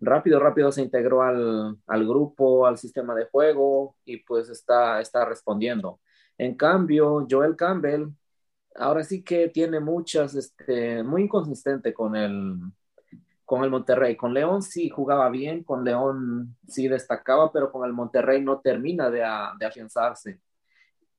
rápido, 0.00 0.40
rápido 0.40 0.72
se 0.72 0.82
integró 0.82 1.22
al, 1.22 1.78
al 1.86 2.06
grupo, 2.06 2.66
al 2.66 2.78
sistema 2.78 3.14
de 3.14 3.26
juego 3.26 3.96
y 4.04 4.18
pues 4.18 4.48
está, 4.50 5.00
está 5.00 5.24
respondiendo. 5.24 6.00
En 6.38 6.56
cambio, 6.56 7.26
Joel 7.30 7.56
Campbell 7.56 8.08
ahora 8.76 9.04
sí 9.04 9.22
que 9.22 9.48
tiene 9.48 9.80
muchas, 9.80 10.34
este, 10.34 11.02
muy 11.02 11.22
inconsistente 11.24 11.92
con 11.94 12.16
el, 12.16 12.56
con 13.44 13.64
el 13.64 13.70
Monterrey. 13.70 14.16
Con 14.16 14.34
León 14.34 14.62
sí 14.62 14.88
jugaba 14.90 15.28
bien, 15.30 15.64
con 15.64 15.84
León 15.84 16.56
sí 16.66 16.88
destacaba, 16.88 17.52
pero 17.52 17.70
con 17.72 17.86
el 17.86 17.92
Monterrey 17.92 18.42
no 18.42 18.60
termina 18.60 19.10
de, 19.10 19.20
de 19.58 19.66
afianzarse. 19.66 20.40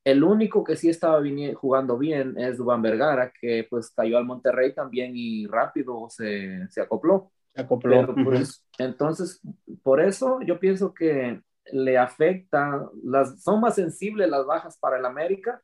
El 0.03 0.23
único 0.23 0.63
que 0.63 0.75
sí 0.75 0.89
estaba 0.89 1.21
jugando 1.55 1.97
bien 1.97 2.37
es 2.37 2.57
Dubán 2.57 2.81
Vergara, 2.81 3.31
que 3.31 3.65
pues 3.69 3.89
cayó 3.91 4.17
al 4.17 4.25
Monterrey 4.25 4.73
también 4.73 5.13
y 5.15 5.47
rápido 5.47 6.07
se, 6.09 6.67
se 6.69 6.81
acopló. 6.81 7.31
acopló. 7.55 8.13
pues, 8.23 8.65
entonces, 8.77 9.41
por 9.81 10.01
eso 10.01 10.39
yo 10.41 10.59
pienso 10.59 10.93
que 10.93 11.41
le 11.71 11.97
afecta, 11.97 12.89
las, 13.03 13.41
son 13.41 13.61
más 13.61 13.75
sensibles 13.75 14.29
las 14.29 14.45
bajas 14.45 14.77
para 14.77 14.97
el 14.97 15.05
América 15.05 15.61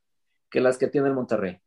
que 0.50 0.62
las 0.62 0.78
que 0.78 0.88
tiene 0.88 1.10
el 1.10 1.14
Monterrey. 1.14 1.60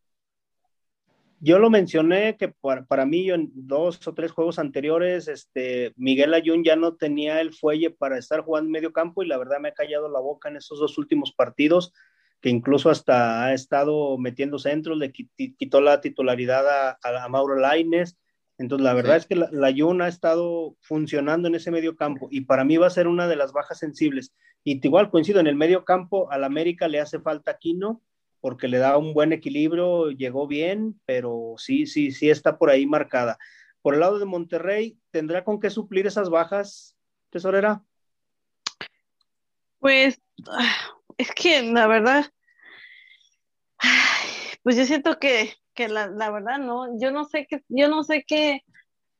Yo 1.44 1.58
lo 1.58 1.70
mencioné 1.70 2.36
que 2.36 2.54
para, 2.88 3.04
mí 3.04 3.28
en 3.28 3.50
dos 3.52 4.06
o 4.06 4.14
tres 4.14 4.30
juegos 4.30 4.60
anteriores, 4.60 5.26
este, 5.26 5.92
Miguel 5.96 6.34
Ayun 6.34 6.62
ya 6.62 6.76
no 6.76 6.94
tenía 6.94 7.40
el 7.40 7.52
fuelle 7.52 7.90
para 7.90 8.16
estar 8.16 8.42
jugando 8.42 8.68
en 8.68 8.72
medio 8.72 8.92
campo 8.92 9.22
y 9.22 9.26
la 9.26 9.38
verdad 9.38 9.58
me 9.58 9.70
ha 9.70 9.74
callado 9.74 10.08
la 10.08 10.20
boca 10.20 10.48
en 10.48 10.56
esos 10.56 10.78
dos 10.78 10.96
últimos 10.98 11.32
partidos, 11.32 11.92
que 12.42 12.50
incluso 12.50 12.90
hasta 12.90 13.44
ha 13.44 13.54
estado 13.54 14.18
metiendo 14.18 14.58
centros, 14.58 14.98
le 14.98 15.12
quitó 15.12 15.80
la 15.80 16.00
titularidad 16.00 16.96
a, 17.00 17.28
Mauro 17.28 17.54
Laines. 17.54 18.18
Entonces, 18.58 18.84
la 18.84 18.94
verdad 18.94 19.16
es 19.16 19.26
que 19.26 19.36
la, 19.36 19.48
la 19.52 19.68
ha 19.68 20.08
estado 20.08 20.76
funcionando 20.80 21.46
en 21.46 21.54
ese 21.54 21.70
medio 21.70 21.96
campo 21.96 22.28
y 22.30 22.42
para 22.42 22.64
mí 22.64 22.76
va 22.76 22.88
a 22.88 22.90
ser 22.90 23.06
una 23.06 23.28
de 23.28 23.36
las 23.36 23.52
bajas 23.52 23.78
sensibles. 23.78 24.34
Y 24.64 24.84
igual 24.84 25.10
coincido, 25.10 25.38
en 25.38 25.46
el 25.46 25.54
medio 25.54 25.84
campo 25.84 26.30
al 26.32 26.42
América 26.42 26.88
le 26.88 27.00
hace 27.00 27.20
falta 27.20 27.58
Quino, 27.58 28.02
porque 28.40 28.66
le 28.66 28.78
da 28.78 28.98
un 28.98 29.14
buen 29.14 29.32
equilibrio, 29.32 30.10
llegó 30.10 30.48
bien, 30.48 31.00
pero 31.06 31.54
sí, 31.58 31.86
sí, 31.86 32.10
sí 32.10 32.28
está 32.28 32.58
por 32.58 32.70
ahí 32.70 32.86
marcada. 32.86 33.38
Por 33.82 33.94
el 33.94 34.00
lado 34.00 34.18
de 34.18 34.24
Monterrey, 34.24 34.98
¿tendrá 35.12 35.44
con 35.44 35.60
qué 35.60 35.70
suplir 35.70 36.08
esas 36.08 36.28
bajas, 36.28 36.96
tesorera? 37.30 37.84
Pues 39.78 40.20
es 41.18 41.30
que 41.32 41.62
la 41.62 41.86
verdad, 41.86 42.24
pues 44.62 44.76
yo 44.76 44.84
siento 44.84 45.18
que, 45.18 45.54
la, 45.76 46.30
verdad 46.30 46.58
no, 46.58 46.98
yo 47.00 47.10
no 47.10 47.24
sé 47.24 47.46
qué, 47.48 47.62
yo 47.68 47.88
no 47.88 48.04
sé 48.04 48.24
qué, 48.26 48.62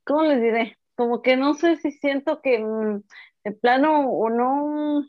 ¿cómo 0.04 0.22
les 0.24 0.40
diré? 0.40 0.78
Como 0.94 1.22
que 1.22 1.36
no 1.36 1.54
sé 1.54 1.76
si 1.76 1.92
siento 1.92 2.40
que 2.42 2.58
mm, 2.58 3.02
de 3.44 3.52
plano 3.52 4.08
o 4.08 4.30
no, 4.30 5.06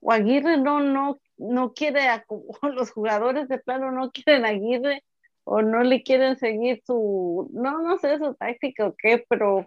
o 0.00 0.12
Aguirre 0.12 0.56
no, 0.58 0.80
no 0.80 1.20
no 1.38 1.72
quiere, 1.72 2.08
a, 2.08 2.24
los 2.62 2.90
jugadores 2.90 3.48
de 3.48 3.58
plano 3.58 3.90
no 3.92 4.10
quieren 4.10 4.44
a 4.44 4.48
Aguirre 4.48 5.04
o 5.44 5.62
no 5.62 5.82
le 5.82 6.02
quieren 6.02 6.36
seguir 6.36 6.82
su, 6.84 7.48
no, 7.52 7.80
no 7.80 7.96
sé 7.98 8.18
su 8.18 8.34
táctica 8.34 8.86
o 8.86 8.94
qué, 8.96 9.24
pero, 9.28 9.66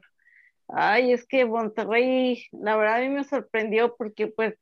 ay, 0.68 1.14
es 1.14 1.26
que 1.26 1.46
Monterrey, 1.46 2.46
la 2.52 2.78
verdad 2.78 2.98
a 2.98 3.00
mí 3.00 3.10
me 3.10 3.24
sorprendió 3.24 3.96
porque 3.96 4.28
pues 4.28 4.56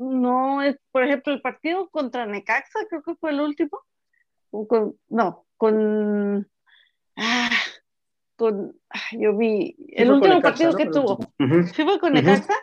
no 0.00 0.62
es, 0.62 0.76
por 0.90 1.04
ejemplo, 1.04 1.32
el 1.32 1.42
partido 1.42 1.88
contra 1.90 2.26
Necaxa, 2.26 2.80
creo 2.88 3.02
que 3.02 3.14
fue 3.16 3.30
el 3.30 3.40
último, 3.40 3.78
con, 4.50 4.96
no, 5.08 5.46
con, 5.56 6.48
ah, 7.16 7.50
con, 8.36 8.74
ah, 8.88 8.98
yo 9.12 9.36
vi, 9.36 9.76
el 9.88 10.10
último 10.10 10.40
partido 10.40 10.74
que 10.74 10.86
tuvo, 10.86 11.18
¿sí 11.74 11.84
fue 11.84 12.00
con 12.00 12.14
Necaxa? 12.14 12.54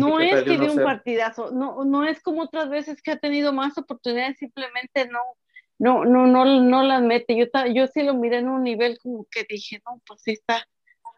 no 0.00 0.18
es 0.18 0.42
que 0.42 0.58
dio 0.58 0.72
un 0.72 0.82
partidazo, 0.82 1.52
no, 1.52 1.84
no 1.84 2.04
es 2.04 2.20
como 2.20 2.42
otras 2.42 2.68
veces 2.68 3.00
que 3.02 3.12
ha 3.12 3.18
tenido 3.18 3.52
más 3.52 3.78
oportunidades, 3.78 4.38
simplemente 4.38 5.06
no, 5.08 5.20
no, 5.78 6.04
no, 6.04 6.26
no, 6.26 6.44
no 6.44 6.82
las 6.82 7.02
mete. 7.02 7.36
Yo, 7.36 7.46
yo 7.72 7.86
sí 7.86 8.02
lo 8.02 8.14
miré 8.14 8.38
en 8.38 8.48
un 8.48 8.64
nivel 8.64 8.98
como 9.00 9.26
que 9.30 9.46
dije, 9.48 9.80
no, 9.86 10.02
pues 10.04 10.22
sí 10.22 10.32
está, 10.32 10.66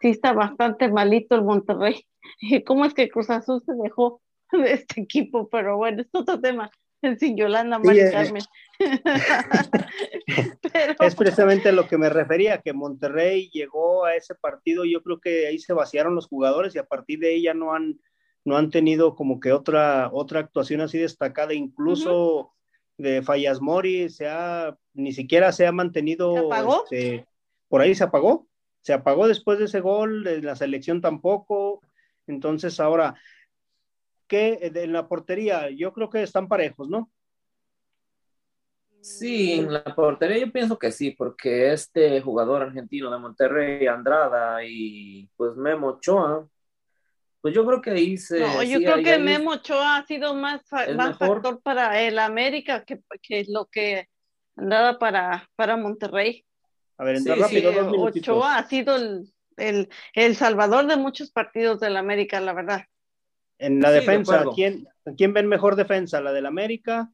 sí 0.02 0.10
está 0.10 0.34
bastante 0.34 0.90
malito 0.90 1.34
el 1.34 1.44
Monterrey. 1.44 2.04
¿Cómo 2.66 2.84
es 2.84 2.92
que 2.92 3.08
Cruz 3.08 3.30
Azul 3.30 3.62
se 3.64 3.72
dejó 3.82 4.20
de 4.64 4.72
este 4.72 5.02
equipo? 5.02 5.48
Pero 5.48 5.76
bueno, 5.76 6.02
es 6.02 6.08
otro 6.12 6.40
tema. 6.40 6.70
Sí, 7.18 7.34
Yolanda, 7.34 7.78
Mari 7.78 8.00
eh, 8.00 8.10
Carmen. 8.10 8.42
Es 11.00 11.14
precisamente 11.14 11.72
lo 11.72 11.88
que 11.88 11.98
me 11.98 12.08
refería, 12.08 12.60
que 12.60 12.72
Monterrey 12.72 13.48
llegó 13.50 14.04
a 14.04 14.14
ese 14.14 14.34
partido, 14.34 14.84
yo 14.84 15.02
creo 15.02 15.20
que 15.20 15.46
ahí 15.46 15.58
se 15.58 15.72
vaciaron 15.72 16.14
los 16.14 16.26
jugadores 16.26 16.74
y 16.74 16.78
a 16.78 16.84
partir 16.84 17.18
de 17.18 17.28
ahí 17.28 17.42
ya 17.42 17.54
no 17.54 17.74
han, 17.74 17.98
no 18.44 18.56
han 18.56 18.70
tenido 18.70 19.14
como 19.14 19.40
que 19.40 19.52
otra, 19.52 20.10
otra 20.12 20.40
actuación 20.40 20.80
así 20.80 20.98
destacada, 20.98 21.54
incluso 21.54 22.52
de 22.98 23.22
Fallas 23.22 23.60
Mori, 23.60 24.10
se 24.10 24.28
ha, 24.28 24.76
ni 24.92 25.12
siquiera 25.12 25.52
se 25.52 25.66
ha 25.66 25.72
mantenido, 25.72 26.50
este, 26.84 27.26
por 27.68 27.80
ahí 27.80 27.94
se 27.94 28.04
apagó, 28.04 28.46
se 28.82 28.92
apagó 28.92 29.26
después 29.26 29.58
de 29.58 29.64
ese 29.64 29.80
gol, 29.80 30.22
de 30.22 30.42
la 30.42 30.54
selección 30.54 31.00
tampoco, 31.00 31.82
entonces 32.26 32.78
ahora, 32.78 33.14
¿qué 34.30 34.58
en 34.62 34.92
la 34.92 35.08
portería? 35.08 35.68
Yo 35.70 35.92
creo 35.92 36.08
que 36.08 36.22
están 36.22 36.48
parejos, 36.48 36.88
¿no? 36.88 37.10
Sí, 39.02 39.54
en 39.54 39.72
la 39.72 39.82
portería 39.82 40.38
yo 40.38 40.52
pienso 40.52 40.78
que 40.78 40.92
sí, 40.92 41.10
porque 41.10 41.72
este 41.72 42.20
jugador 42.20 42.62
argentino 42.62 43.10
de 43.10 43.18
Monterrey, 43.18 43.86
Andrada 43.86 44.62
y 44.64 45.28
pues 45.36 45.56
Memo 45.56 45.88
Ochoa, 45.88 46.46
pues 47.40 47.54
yo 47.54 47.66
creo 47.66 47.80
que 47.80 47.90
ahí 47.90 48.16
se. 48.18 48.40
No, 48.40 48.62
yo 48.62 48.78
creo 48.78 49.02
que 49.02 49.18
Memo 49.18 49.52
Ochoa 49.52 49.96
ha 49.96 50.06
sido 50.06 50.34
más, 50.34 50.60
más 50.94 51.18
factor 51.18 51.60
para 51.62 52.00
el 52.00 52.18
América 52.18 52.84
que, 52.84 53.00
que 53.22 53.46
lo 53.48 53.66
que 53.66 54.06
andaba 54.54 54.98
para, 54.98 55.48
para 55.56 55.76
Monterrey. 55.76 56.44
A 56.98 57.04
ver, 57.04 57.16
entonces 57.16 57.42
rápido, 57.42 58.02
Ochoa 58.02 58.58
ha 58.58 58.68
sido 58.68 58.96
el, 58.96 59.88
el, 60.14 60.36
salvador 60.36 60.86
de 60.86 60.98
muchos 60.98 61.30
partidos 61.30 61.80
del 61.80 61.96
América, 61.96 62.40
la 62.40 62.52
verdad. 62.52 62.84
En 63.60 63.80
la 63.80 63.90
defensa, 63.92 64.44
¿quién, 64.54 64.88
¿quién 65.16 65.32
ven 65.32 65.46
mejor 65.46 65.76
defensa? 65.76 66.20
¿La 66.20 66.32
del 66.32 66.46
América? 66.46 67.12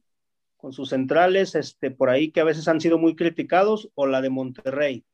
Con 0.55 0.73
sus 0.73 0.89
centrales, 0.89 1.55
este, 1.55 1.91
por 1.91 2.09
ahí 2.09 2.31
que 2.31 2.39
a 2.39 2.45
veces 2.45 2.67
han 2.67 2.81
sido 2.81 2.97
muy 2.97 3.15
criticados, 3.15 3.91
o 3.95 4.07
la 4.07 4.21
de 4.21 4.29
Monterrey 4.29 5.05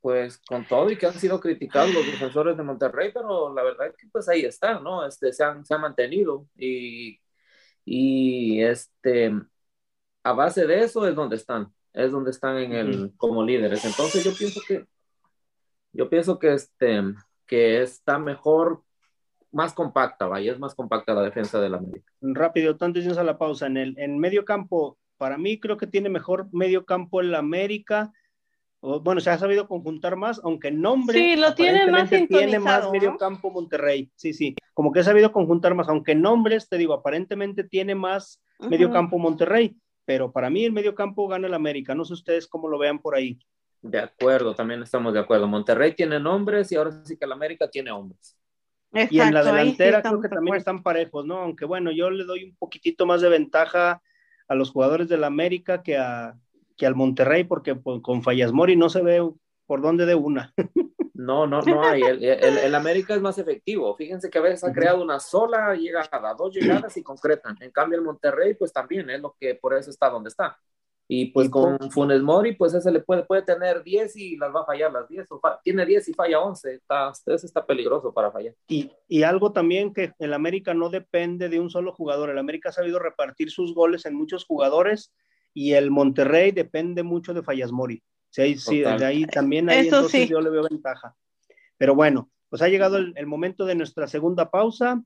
pues 0.00 0.38
con 0.38 0.66
todo 0.66 0.90
y 0.90 0.96
que 0.96 1.06
han 1.06 1.14
sido 1.14 1.40
criticados 1.40 1.92
los 1.92 2.06
defensores 2.06 2.56
de 2.56 2.62
Monterrey, 2.62 3.10
pero 3.12 3.52
la 3.52 3.62
verdad 3.62 3.88
es 3.88 3.96
que 3.96 4.06
pues 4.10 4.28
ahí 4.28 4.42
están, 4.42 4.82
¿no? 4.82 5.06
Este, 5.06 5.32
se 5.32 5.44
han, 5.44 5.64
se 5.64 5.74
han 5.74 5.80
mantenido 5.80 6.46
y, 6.56 7.20
y 7.84 8.62
este, 8.62 9.32
a 10.22 10.32
base 10.32 10.66
de 10.66 10.80
eso 10.84 11.06
es 11.06 11.14
donde 11.14 11.36
están, 11.36 11.72
es 11.92 12.12
donde 12.12 12.30
están 12.30 12.58
en 12.58 12.72
el, 12.72 13.12
como 13.16 13.44
líderes. 13.44 13.84
Entonces 13.84 14.24
yo 14.24 14.32
pienso 14.34 14.60
que, 14.66 14.86
yo 15.92 16.08
pienso 16.08 16.38
que 16.38 16.54
este, 16.54 17.02
que 17.46 17.82
está 17.82 18.18
mejor, 18.18 18.82
más 19.52 19.74
compacta, 19.74 20.26
vaya, 20.26 20.52
es 20.52 20.58
más 20.58 20.74
compacta 20.74 21.14
la 21.14 21.22
defensa 21.22 21.60
de 21.60 21.70
la 21.70 21.78
América. 21.78 22.12
Rápido, 22.20 22.76
antes 22.80 23.04
de 23.04 23.20
a 23.20 23.24
la 23.24 23.38
pausa, 23.38 23.66
en 23.66 23.76
el 23.76 23.98
en 23.98 24.18
medio 24.18 24.44
campo, 24.44 24.98
para 25.16 25.38
mí 25.38 25.58
creo 25.58 25.76
que 25.76 25.86
tiene 25.86 26.08
mejor 26.08 26.48
medio 26.52 26.84
campo 26.84 27.20
en 27.20 27.32
la 27.32 27.38
América, 27.38 28.12
bueno, 28.80 29.20
se 29.20 29.30
ha 29.30 29.38
sabido 29.38 29.66
conjuntar 29.66 30.14
más, 30.16 30.40
aunque 30.44 30.68
el 30.68 30.80
nombre 30.80 31.18
sí, 31.18 31.36
lo 31.36 31.54
tiene 31.54 31.90
más 31.90 32.08
tiene 32.08 32.60
más 32.60 32.88
medio 32.92 33.16
campo 33.16 33.50
Monterrey, 33.50 34.10
sí, 34.14 34.32
sí, 34.32 34.54
como 34.72 34.92
que 34.92 35.00
ha 35.00 35.04
sabido 35.04 35.32
conjuntar 35.32 35.74
más, 35.74 35.88
aunque 35.88 36.14
nombres, 36.14 36.68
te 36.68 36.78
digo, 36.78 36.94
aparentemente 36.94 37.64
tiene 37.64 37.96
más 37.96 38.40
medio 38.60 38.92
campo 38.92 39.18
Monterrey, 39.18 39.76
pero 40.04 40.30
para 40.30 40.48
mí 40.48 40.64
el 40.64 40.72
medio 40.72 40.94
campo 40.94 41.26
gana 41.26 41.48
el 41.48 41.54
América, 41.54 41.94
no 41.94 42.04
sé 42.04 42.12
ustedes 42.12 42.46
cómo 42.46 42.68
lo 42.68 42.78
vean 42.78 43.00
por 43.00 43.16
ahí. 43.16 43.38
De 43.82 43.98
acuerdo, 43.98 44.54
también 44.54 44.82
estamos 44.82 45.12
de 45.12 45.20
acuerdo. 45.20 45.46
Monterrey 45.46 45.94
tiene 45.94 46.18
nombres 46.18 46.72
y 46.72 46.76
ahora 46.76 47.04
sí 47.04 47.16
que 47.16 47.24
el 47.24 47.32
América 47.32 47.68
tiene 47.70 47.90
hombres. 47.90 48.37
Y 48.92 49.20
en 49.20 49.34
la 49.34 49.44
delantera 49.44 50.02
creo 50.02 50.20
que 50.20 50.28
también 50.28 50.56
están 50.56 50.82
parejos, 50.82 51.26
¿no? 51.26 51.38
Aunque 51.38 51.64
bueno, 51.64 51.90
yo 51.90 52.10
le 52.10 52.24
doy 52.24 52.44
un 52.44 52.56
poquitito 52.56 53.06
más 53.06 53.20
de 53.20 53.28
ventaja 53.28 54.02
a 54.48 54.54
los 54.54 54.70
jugadores 54.70 55.08
del 55.08 55.24
América 55.24 55.82
que 55.82 55.96
a, 55.98 56.36
que 56.76 56.86
al 56.86 56.94
Monterrey, 56.94 57.44
porque 57.44 57.74
pues, 57.74 58.00
con 58.02 58.22
Fallas 58.22 58.52
Mori 58.52 58.76
no 58.76 58.88
se 58.88 59.02
ve 59.02 59.28
por 59.66 59.82
dónde 59.82 60.06
de 60.06 60.14
una. 60.14 60.54
No, 61.18 61.48
no, 61.48 61.60
no 61.62 61.82
hay. 61.82 62.00
El, 62.02 62.72
América 62.76 63.12
es 63.12 63.20
más 63.20 63.36
efectivo. 63.38 63.96
Fíjense 63.96 64.30
que 64.30 64.38
a 64.38 64.40
veces 64.40 64.62
ha 64.62 64.72
creado 64.72 65.02
una 65.02 65.18
sola 65.18 65.74
llegada, 65.74 66.32
dos 66.34 66.54
llegadas 66.54 66.96
y 66.96 67.02
concretan. 67.02 67.56
En 67.60 67.72
cambio, 67.72 67.98
el 67.98 68.04
Monterrey, 68.04 68.54
pues 68.54 68.72
también 68.72 69.10
es 69.10 69.20
lo 69.20 69.34
que 69.36 69.56
por 69.56 69.74
eso 69.74 69.90
está 69.90 70.10
donde 70.10 70.28
está. 70.28 70.56
Y 71.10 71.26
pues 71.26 71.48
con 71.48 71.90
Funes 71.90 72.20
Mori, 72.20 72.54
pues 72.54 72.74
ese 72.74 72.92
le 72.92 73.00
puede, 73.00 73.24
puede 73.24 73.40
tener 73.40 73.82
10 73.82 74.14
y 74.16 74.36
las 74.36 74.54
va 74.54 74.60
a 74.60 74.66
fallar 74.66 74.92
las 74.92 75.08
10. 75.08 75.26
tiene 75.64 75.86
10 75.86 76.08
y 76.10 76.12
falla 76.12 76.40
11. 76.40 76.74
Está, 76.74 77.12
ese 77.24 77.46
está 77.46 77.64
peligroso 77.64 78.12
para 78.12 78.30
fallar. 78.30 78.54
Y, 78.68 78.92
y, 79.08 79.22
algo 79.22 79.52
también 79.52 79.94
que 79.94 80.12
el 80.18 80.34
América 80.34 80.74
no 80.74 80.90
depende 80.90 81.48
de 81.48 81.60
un 81.60 81.70
solo 81.70 81.92
jugador. 81.92 82.28
El 82.28 82.36
América 82.36 82.68
ha 82.68 82.72
sabido 82.72 82.98
repartir 82.98 83.50
sus 83.50 83.74
goles 83.74 84.04
en 84.04 84.14
muchos 84.14 84.44
jugadores 84.44 85.10
y 85.54 85.72
el 85.72 85.90
Monterrey 85.90 86.50
depende 86.50 87.02
mucho 87.02 87.32
de 87.32 87.42
Fallas 87.42 87.72
Mori. 87.72 88.02
Sí, 88.28 88.58
sí, 88.58 88.80
de 88.80 89.06
ahí 89.06 89.24
también 89.24 89.70
ahí 89.70 89.86
entonces 89.86 90.28
yo 90.28 90.42
le 90.42 90.50
veo 90.50 90.64
ventaja. 90.68 91.16
Pero 91.78 91.94
bueno, 91.94 92.30
pues 92.50 92.60
ha 92.60 92.68
llegado 92.68 92.98
el, 92.98 93.14
el, 93.16 93.26
momento 93.26 93.64
de 93.64 93.74
nuestra 93.74 94.06
segunda 94.08 94.50
pausa. 94.50 95.02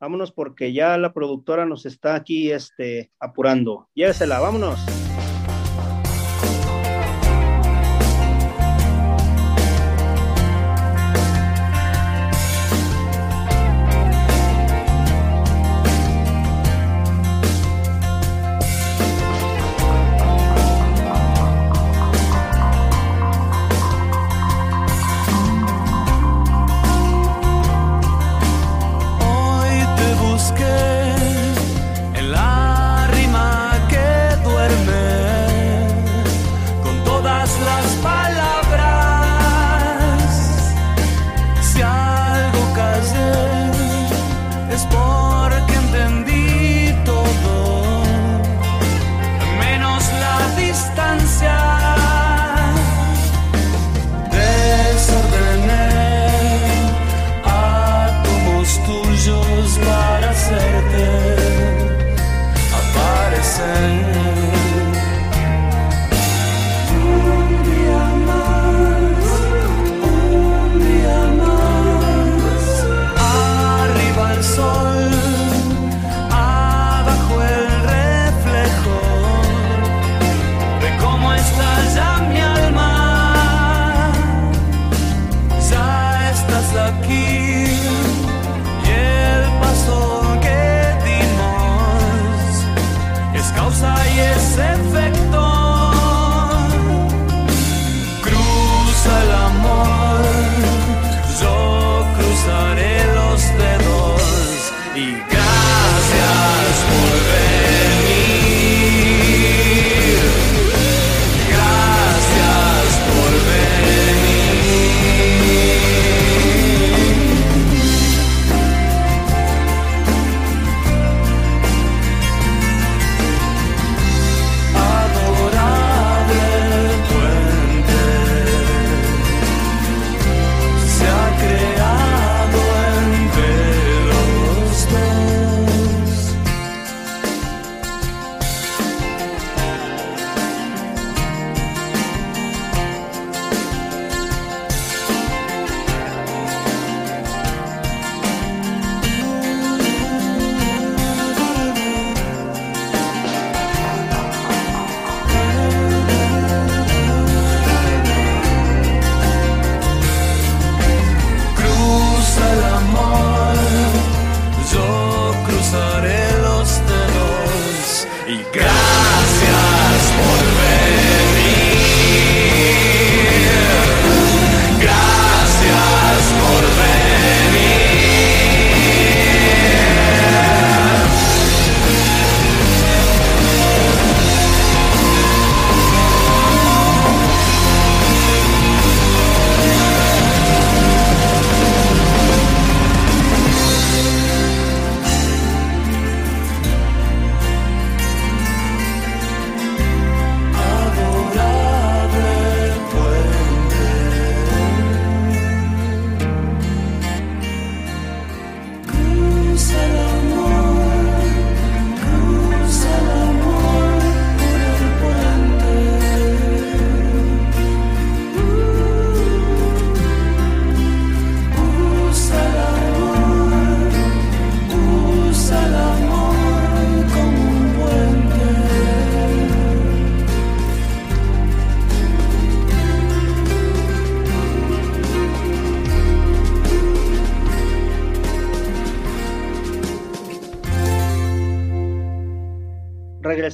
Vámonos 0.00 0.32
porque 0.32 0.72
ya 0.72 0.98
la 0.98 1.12
productora 1.12 1.64
nos 1.64 1.86
está 1.86 2.16
aquí 2.16 2.50
este, 2.50 3.12
apurando. 3.20 3.88
Llévesela, 3.94 4.40
vámonos. 4.40 4.97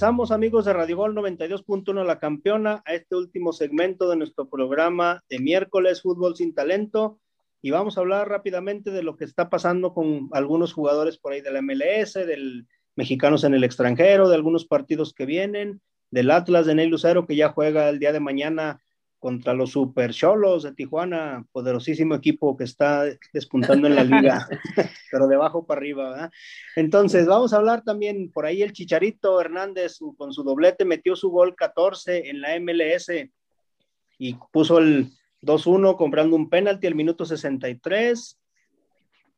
Regresamos 0.04 0.32
amigos 0.32 0.66
de 0.66 0.74
Radio 0.74 0.98
Gol 0.98 1.14
92.1 1.14 2.04
La 2.04 2.18
Campeona 2.18 2.82
a 2.84 2.92
este 2.92 3.16
último 3.16 3.54
segmento 3.54 4.06
de 4.10 4.16
nuestro 4.16 4.50
programa 4.50 5.24
de 5.30 5.38
miércoles 5.38 6.02
Fútbol 6.02 6.36
sin 6.36 6.54
Talento. 6.54 7.20
Y 7.62 7.70
vamos 7.70 7.96
a 7.96 8.02
hablar 8.02 8.28
rápidamente 8.28 8.90
de 8.90 9.02
lo 9.02 9.16
que 9.16 9.24
está 9.24 9.48
pasando 9.48 9.94
con 9.94 10.28
algunos 10.32 10.74
jugadores 10.74 11.16
por 11.16 11.32
ahí 11.32 11.40
de 11.40 11.50
la 11.50 11.62
MLS, 11.62 12.12
del 12.12 12.66
mexicanos 12.96 13.44
en 13.44 13.54
el 13.54 13.64
extranjero, 13.64 14.28
de 14.28 14.34
algunos 14.34 14.66
partidos 14.66 15.14
que 15.14 15.24
vienen, 15.24 15.80
del 16.10 16.30
Atlas 16.30 16.66
de 16.66 16.74
Ney 16.74 16.88
Lucero 16.90 17.26
que 17.26 17.36
ya 17.36 17.48
juega 17.48 17.88
el 17.88 17.98
día 17.98 18.12
de 18.12 18.20
mañana 18.20 18.83
contra 19.24 19.54
los 19.54 19.70
Super 19.70 20.12
Cholos 20.12 20.64
de 20.64 20.74
Tijuana, 20.74 21.46
poderosísimo 21.50 22.14
equipo 22.14 22.58
que 22.58 22.64
está 22.64 23.06
despuntando 23.32 23.86
en 23.86 23.94
la 23.94 24.04
liga, 24.04 24.46
pero 25.10 25.26
de 25.26 25.36
abajo 25.36 25.64
para 25.64 25.78
arriba. 25.78 26.10
¿verdad? 26.10 26.30
Entonces, 26.76 27.24
vamos 27.24 27.54
a 27.54 27.56
hablar 27.56 27.82
también 27.84 28.30
por 28.30 28.44
ahí 28.44 28.60
el 28.60 28.74
Chicharito 28.74 29.40
Hernández 29.40 29.98
con 30.18 30.30
su 30.34 30.42
doblete 30.42 30.84
metió 30.84 31.16
su 31.16 31.30
gol 31.30 31.54
14 31.54 32.28
en 32.28 32.42
la 32.42 32.60
MLS 32.60 33.10
y 34.18 34.36
puso 34.52 34.76
el 34.76 35.08
2-1 35.40 35.96
comprando 35.96 36.36
un 36.36 36.50
penalti 36.50 36.86
al 36.86 36.94
minuto 36.94 37.24
63 37.24 38.38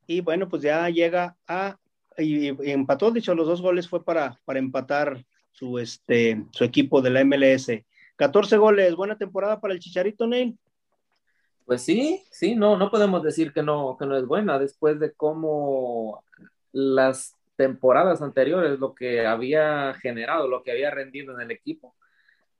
y 0.09 0.21
bueno, 0.21 0.49
pues 0.49 0.63
ya 0.63 0.91
llega 0.91 1.37
a 1.47 1.79
y, 2.19 2.49
empató, 2.73 3.13
dicho, 3.13 3.37
los 3.37 3.47
dos 3.47 3.63
goles 3.63 3.89
fue 3.89 4.05
para, 4.05 4.41
para 4.45 4.59
empatar 4.59 5.25
su, 5.53 5.79
este, 5.79 6.45
su 6.51 6.65
equipo 6.65 7.01
de 7.01 7.11
la 7.11 7.25
MLS. 7.25 7.86
14 8.17 8.57
goles, 8.57 8.97
buena 8.97 9.17
temporada 9.17 9.61
para 9.61 9.75
el 9.75 9.81
Chicharito, 9.81 10.27
Neil. 10.27 10.59
Pues 11.67 11.83
sí, 11.83 12.25
sí, 12.31 12.55
no, 12.55 12.77
no 12.77 12.91
podemos 12.91 13.23
decir 13.23 13.53
que 13.53 13.63
no, 13.63 13.97
que 13.99 14.07
no 14.07 14.17
es 14.17 14.25
buena 14.25 14.59
después 14.59 15.01
de 15.01 15.13
cómo 15.13 16.23
las 16.73 17.35
temporadas 17.57 18.23
anteriores, 18.23 18.79
lo 18.79 18.95
que 18.95 19.27
había 19.27 19.95
generado, 19.95 20.49
lo 20.49 20.63
que 20.63 20.71
había 20.71 20.91
rendido 20.91 21.35
en 21.35 21.41
el 21.41 21.51
equipo, 21.51 21.95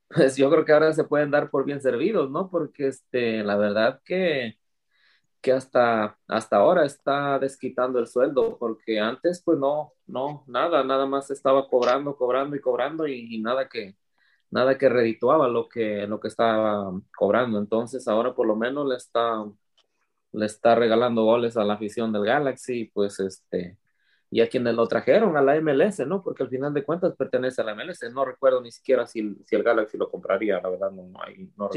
pues 0.09 0.37
yo 0.37 0.51
creo 0.51 0.65
que 0.65 0.73
ahora 0.73 0.93
se 0.93 1.05
pueden 1.05 1.31
dar 1.31 1.51
por 1.51 1.65
bien 1.65 1.81
servidos, 1.81 2.31
¿no? 2.31 2.51
Porque 2.51 2.89
este, 2.89 3.45
la 3.45 3.57
verdad 3.57 4.01
que, 4.05 4.59
que 5.41 5.53
hasta, 5.53 6.19
hasta 6.29 6.57
ahora 6.57 6.85
está 6.85 7.39
desquitando 7.39 7.99
el 8.01 8.09
sueldo, 8.09 8.59
porque 8.59 9.01
antes 9.01 9.43
pues 9.43 9.59
no, 9.59 9.93
no, 10.07 10.45
nada, 10.49 10.85
nada 10.85 11.07
más 11.07 11.31
estaba 11.31 11.69
cobrando, 11.69 12.17
cobrando 12.17 12.57
y 12.57 12.61
cobrando 12.61 13.07
y 13.07 13.39
nada 13.41 13.69
que, 13.69 13.97
nada 14.51 14.79
que 14.79 14.89
redituaba 14.89 15.49
lo 15.49 15.69
que, 15.69 16.07
lo 16.07 16.21
que 16.21 16.29
estaba 16.29 16.93
cobrando. 17.17 17.59
Entonces 17.59 18.07
ahora 18.09 18.35
por 18.35 18.47
lo 18.47 18.57
menos 18.57 18.87
le 18.89 18.97
está, 18.97 19.45
le 20.33 20.47
está 20.47 20.75
regalando 20.75 21.25
goles 21.25 21.57
a 21.57 21.65
la 21.65 21.75
afición 21.75 22.13
del 22.13 22.25
Galaxy, 22.25 22.91
pues 22.93 23.21
este, 23.21 23.79
y 24.31 24.41
a 24.41 24.49
quienes 24.49 24.75
lo 24.75 24.87
trajeron 24.87 25.37
a 25.37 25.43
la 25.43 25.61
MLS, 25.61 26.07
¿no? 26.07 26.23
Porque 26.23 26.43
al 26.43 26.49
final 26.49 26.75
de 26.75 26.85
cuentas 26.85 27.15
pertenece 27.17 27.63
a 27.63 27.65
la 27.65 27.75
MLS. 27.75 28.03
No 28.13 28.25
recuerdo 28.25 28.61
ni 28.61 28.73
siquiera 28.73 29.07
si, 29.07 29.37
si 29.45 29.57
el 29.57 29.63
Galaxy 29.63 29.97
lo 29.97 30.11
compraría, 30.11 30.61
la 30.61 30.69
verdad 30.69 30.91
no, 30.91 31.11
hay, 31.23 31.51
no, 31.57 31.71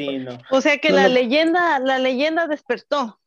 O 0.51 0.61
sea 0.61 0.77
que 0.77 0.91
la 0.91 1.07
leyenda, 1.07 1.79
la 1.79 1.99
leyenda 1.99 2.47
despertó. 2.47 3.19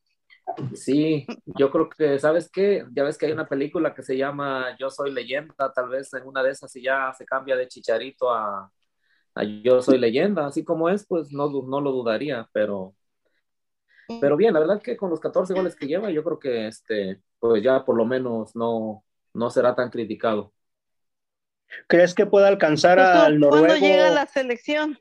Sí, 0.75 1.25
yo 1.47 1.71
creo 1.71 1.89
que, 1.89 2.19
¿sabes 2.19 2.51
qué? 2.51 2.85
Ya 2.93 3.05
ves 3.05 3.17
que 3.17 3.27
hay 3.27 3.33
una 3.33 3.47
película 3.47 3.95
que 3.95 4.03
se 4.03 4.17
llama 4.17 4.77
Yo 4.79 4.91
Soy 4.91 5.13
Leyenda, 5.13 5.73
tal 5.73 5.89
vez 5.89 6.13
en 6.15 6.27
una 6.27 6.43
de 6.43 6.51
esas 6.51 6.75
y 6.75 6.83
ya 6.83 7.15
se 7.17 7.25
cambia 7.25 7.55
de 7.55 7.69
chicharito 7.69 8.29
a, 8.29 8.71
yo 9.63 9.83
soy 9.83 9.99
leyenda, 9.99 10.47
así 10.47 10.65
como 10.65 10.89
es, 10.89 11.07
pues 11.07 11.33
no, 11.33 11.49
no 11.49 11.81
lo 11.81 11.93
dudaría, 11.93 12.49
pero, 12.53 12.95
pero 14.21 14.37
bien, 14.37 14.53
la 14.53 14.61
verdad 14.61 14.83
que 14.83 14.97
con 14.97 15.11
los 15.11 15.21
14 15.21 15.55
goles 15.55 15.75
que 15.77 15.87
lleva, 15.87 16.11
yo 16.11 16.23
creo 16.23 16.39
que 16.39 16.67
este, 16.67 17.21
pues 17.39 17.63
ya 17.63 17.85
por 17.85 17.97
lo 17.97 18.05
menos 18.05 18.55
no, 18.55 19.05
no 19.35 19.51
será 19.51 19.75
tan 19.75 19.91
criticado. 19.91 20.53
¿Crees 21.87 22.15
que 22.15 22.27
pueda 22.27 22.49
alcanzar 22.49 23.01
al 23.01 23.39
noruego? 23.39 23.67
¿Cuándo 23.67 23.87
llega 23.87 24.11
la 24.11 24.27
selección? 24.27 24.99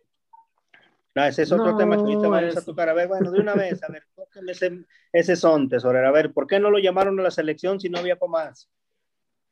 No, 1.14 1.26
ese 1.26 1.44
es 1.44 1.52
otro 1.52 1.76
tema 1.76 1.98
que 1.98 2.04
ahorita 2.04 2.28
vamos 2.30 2.58
a 2.58 2.64
tocar. 2.64 2.88
A 2.88 2.94
ver, 2.94 3.08
bueno, 3.10 3.32
de 3.32 3.40
una 3.42 3.54
vez, 3.54 3.84
a 3.84 3.90
ver, 3.90 4.08
ese, 4.48 4.86
ese 5.12 5.36
son, 5.36 5.68
tesorero. 5.68 6.08
A 6.08 6.12
ver, 6.12 6.32
¿por 6.32 6.48
qué 6.48 6.60
no 6.60 6.70
lo 6.70 6.80
llamaron 6.80 7.20
a 7.20 7.24
la 7.24 7.32
selección 7.32 7.80
si 7.82 7.90
no 7.90 8.00
había 8.00 8.18
más? 8.30 8.70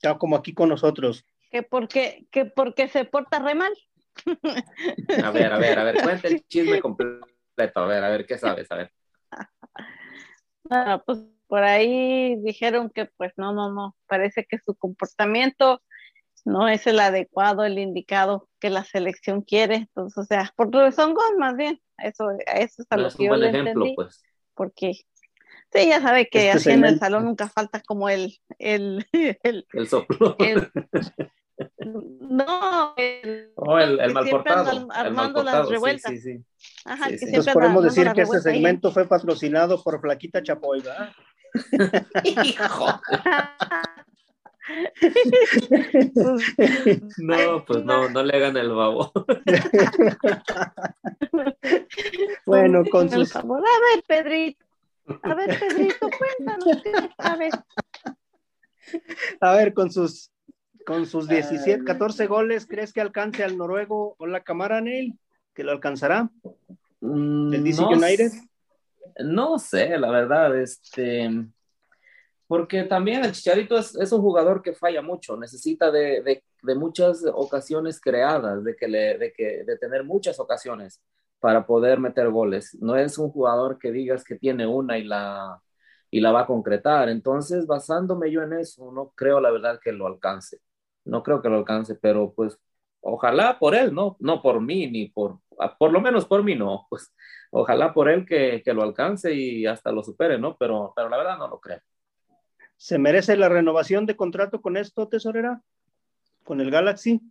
Ya 0.02 0.18
como 0.18 0.38
aquí 0.38 0.54
con 0.54 0.70
nosotros. 0.70 1.26
Que 1.52 1.64
porque, 1.64 2.28
que 2.32 2.46
porque 2.46 2.88
se 2.88 3.04
porta 3.04 3.40
re 3.40 3.56
mal. 3.56 3.74
A 5.24 5.32
ver, 5.32 5.54
a 5.54 5.58
ver, 5.58 5.80
a 5.80 5.84
ver, 5.84 6.02
cuenta 6.02 6.28
el 6.28 6.46
chisme 6.48 6.80
completo. 6.80 7.30
A 7.76 7.86
ver, 7.86 8.04
a 8.04 8.10
ver, 8.10 8.26
¿qué 8.26 8.38
sabes? 8.38 8.72
A 8.72 8.76
ver. 8.76 8.92
pues 11.06 11.20
por 11.48 11.64
ahí 11.64 12.36
dijeron 12.42 12.90
que 12.90 13.06
pues 13.18 13.34
no, 13.38 13.54
no, 13.54 13.72
no, 13.72 13.96
parece 14.08 14.46
que 14.46 14.60
su 14.60 14.76
comportamiento 14.76 15.82
no 16.46 16.68
es 16.68 16.88
el 16.88 17.00
adecuado, 17.00 17.66
el 17.66 17.80
indicado 17.80 18.48
que 18.60 18.70
la 18.70 18.84
selección 18.84 19.42
quiere. 19.42 19.76
Entonces, 19.76 20.18
o 20.18 20.24
sea, 20.24 20.54
por 20.56 20.74
razón 20.74 21.16
más 21.38 21.56
bien, 21.56 21.82
eso, 21.98 22.30
eso 22.54 22.82
es 22.82 22.88
a 22.90 22.98
lo 22.98 23.10
que 23.10 23.26
yo 23.26 23.36
le 23.36 23.50
ejemplo, 23.50 23.72
entendí. 23.72 23.96
Pues. 23.96 24.24
Porque 24.54 24.94
Sí, 25.72 25.88
ya 25.88 26.02
sabe 26.02 26.28
que 26.30 26.50
así 26.50 26.72
en 26.72 26.84
el 26.84 26.98
salón 26.98 27.26
nunca 27.26 27.48
falta 27.48 27.80
como 27.82 28.10
el 28.10 28.40
el 28.58 29.06
el, 29.44 29.68
el 29.74 29.88
soplo. 29.88 30.36
No, 31.80 32.94
el, 32.96 33.52
oh, 33.56 33.80
el, 33.80 34.00
el 34.00 34.14
mal 34.14 34.30
portado. 34.30 34.88
Armando 34.92 35.44
las 35.44 35.68
revueltas. 35.68 36.12
Sí, 36.12 36.20
sí, 36.20 36.44
Ajá, 36.86 37.10
Entonces 37.10 37.54
podemos 37.54 37.84
decir 37.84 38.12
que 38.14 38.22
ese 38.22 38.42
segmento 38.42 38.92
fue 38.92 39.08
patrocinado 39.08 39.82
por 39.84 40.00
Flaquita 40.00 40.42
Chapoy, 40.42 40.82
¿verdad? 40.82 41.12
Hijo. 42.24 43.02
no, 47.18 47.66
pues 47.66 47.84
no, 47.84 48.08
no 48.10 48.24
le 48.24 48.38
hagan 48.38 48.56
el 48.58 48.70
babo. 48.70 49.12
bueno, 52.46 52.84
con 52.92 53.10
sus. 53.10 53.36
A 53.36 53.42
ver, 53.42 54.04
Pedrito. 54.08 54.64
A 55.24 55.34
ver, 55.34 55.60
Pedrito, 55.60 56.08
cuéntanos 56.18 56.84
qué 56.84 56.92
sabes. 57.18 57.54
A 59.42 59.54
ver, 59.54 59.74
con 59.74 59.92
sus 59.92 60.32
con 60.86 61.06
sus 61.06 61.28
17, 61.28 61.84
14 61.84 62.28
goles, 62.28 62.66
¿crees 62.66 62.94
que 62.94 63.02
alcance 63.02 63.44
al 63.44 63.58
noruego 63.58 64.16
o 64.18 64.26
la 64.26 64.44
Camara 64.44 64.82
Neil? 64.82 65.20
¿Que 65.54 65.64
lo 65.64 65.72
alcanzará? 65.72 66.30
Mm, 67.02 67.54
¿El 67.54 67.64
DC 67.64 67.82
no, 67.82 67.90
United? 67.90 68.32
No 69.20 69.60
sé, 69.60 69.98
la 69.98 70.10
verdad, 70.10 70.58
este, 70.58 71.30
porque 72.48 72.84
también 72.84 73.24
el 73.24 73.34
Chicharito 73.34 73.78
es, 73.78 73.96
es 73.96 74.12
un 74.12 74.22
jugador 74.22 74.62
que 74.62 74.74
falla 74.74 75.02
mucho, 75.02 75.38
necesita 75.38 75.92
de, 75.92 76.22
de, 76.22 76.44
de 76.64 76.76
muchas 76.76 77.24
ocasiones 77.34 78.00
creadas, 78.00 78.64
de, 78.64 78.76
que 78.76 78.88
le, 78.88 79.18
de, 79.18 79.34
que, 79.34 79.64
de 79.64 79.78
tener 79.78 80.04
muchas 80.04 80.40
ocasiones 80.40 81.02
para 81.40 81.66
poder 81.66 82.00
meter 82.00 82.30
goles. 82.30 82.76
No 82.82 82.96
es 82.96 83.18
un 83.18 83.32
jugador 83.32 83.78
que 83.78 83.92
digas 83.92 84.24
que 84.24 84.36
tiene 84.36 84.68
una 84.68 84.98
y 84.98 85.04
la, 85.04 85.62
y 86.12 86.20
la 86.20 86.32
va 86.32 86.42
a 86.42 86.48
concretar. 86.48 87.10
Entonces, 87.10 87.66
basándome 87.68 88.32
yo 88.32 88.42
en 88.42 88.54
eso, 88.54 88.92
no 88.92 89.14
creo 89.16 89.40
la 89.40 89.52
verdad 89.52 89.80
que 89.82 89.92
lo 89.92 90.08
alcance 90.08 90.60
no 91.10 91.24
creo 91.24 91.42
que 91.42 91.50
lo 91.50 91.58
alcance, 91.58 91.96
pero 91.96 92.34
pues 92.34 92.60
ojalá 93.02 93.60
por 93.60 93.76
él, 93.76 93.94
no, 93.94 94.18
no 94.20 94.42
por 94.42 94.62
mí, 94.62 94.88
ni 94.88 95.08
por, 95.08 95.40
por 95.78 95.92
lo 95.92 96.02
menos 96.02 96.26
por 96.26 96.44
mí 96.44 96.56
no, 96.56 96.86
pues 96.90 97.14
ojalá 97.52 97.94
por 97.94 98.10
él 98.10 98.26
que, 98.26 98.62
lo 98.68 98.84
alcance 98.84 99.34
y 99.34 99.66
hasta 99.66 99.92
lo 99.92 100.04
supere, 100.04 100.38
¿no? 100.38 100.58
Pero, 100.58 100.94
pero 100.96 101.10
la 101.10 101.18
verdad 101.18 101.38
no 101.38 101.48
lo 101.48 101.60
creo. 101.60 101.82
¿Se 102.78 102.98
merece 102.98 103.36
la 103.36 103.50
renovación 103.50 104.06
de 104.06 104.16
contrato 104.16 104.62
con 104.62 104.78
esto, 104.78 105.08
tesorera? 105.08 105.62
¿Con 106.46 106.62
el 106.62 106.72
Galaxy? 106.72 107.22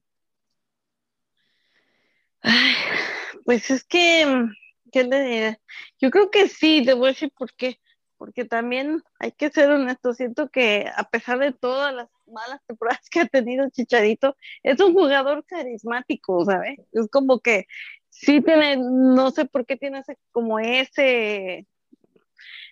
pues 3.45 3.71
es 3.71 3.83
que, 3.85 4.47
¿qué 4.93 5.05
le 5.05 5.61
Yo 5.99 6.11
creo 6.11 6.31
que 6.31 6.49
sí, 6.49 6.85
debo 6.85 7.07
decir 7.07 7.33
por 7.37 7.53
qué 7.55 7.81
porque 8.19 8.45
también 8.45 9.03
hay 9.19 9.33
que 9.33 9.49
ser 9.49 9.71
honesto, 9.71 10.13
siento 10.13 10.51
que 10.51 10.91
a 10.95 11.05
pesar 11.05 11.39
de 11.39 11.53
todas 11.53 11.95
las 11.95 12.09
malas 12.31 12.61
temporadas 12.67 13.09
que 13.11 13.21
ha 13.21 13.27
tenido 13.27 13.69
Chicharito, 13.71 14.37
es 14.63 14.81
un 14.81 14.95
jugador 14.95 15.45
carismático, 15.45 16.45
¿sabes? 16.45 16.79
Es 16.93 17.09
como 17.11 17.41
que 17.41 17.67
sí 18.11 18.41
tiene, 18.41 18.77
no 18.77 19.31
sé 19.31 19.45
por 19.45 19.67
qué 19.67 19.77
tiene 19.77 20.01
ese, 20.01 20.19
como 20.33 20.59
ese, 20.59 21.67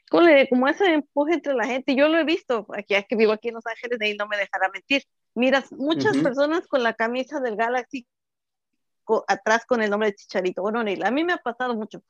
como 0.08 0.68
ese 0.68 0.92
empuje 0.92 1.34
entre 1.34 1.54
la 1.54 1.66
gente, 1.66 1.94
yo 1.94 2.08
lo 2.08 2.18
he 2.18 2.24
visto, 2.24 2.66
aquí 2.76 2.94
es 2.94 3.06
que 3.06 3.16
vivo 3.16 3.32
aquí 3.32 3.48
en 3.48 3.54
Los 3.54 3.66
Ángeles, 3.66 3.98
de 3.98 4.06
ahí 4.06 4.16
no 4.16 4.26
me 4.26 4.36
dejará 4.36 4.68
mentir. 4.72 5.02
Miras, 5.34 5.70
muchas 5.72 6.16
personas 6.16 6.66
con 6.66 6.82
la 6.82 6.94
camisa 6.94 7.40
del 7.40 7.56
Galaxy 7.56 8.06
atrás 9.28 9.64
con 9.66 9.82
el 9.82 9.90
nombre 9.90 10.10
de 10.10 10.16
Chicharito. 10.16 10.62
Bueno, 10.62 10.82
Neil, 10.82 11.04
a 11.04 11.10
mí 11.10 11.24
me 11.24 11.32
ha 11.32 11.38
pasado 11.38 11.74
mucho. 11.74 12.02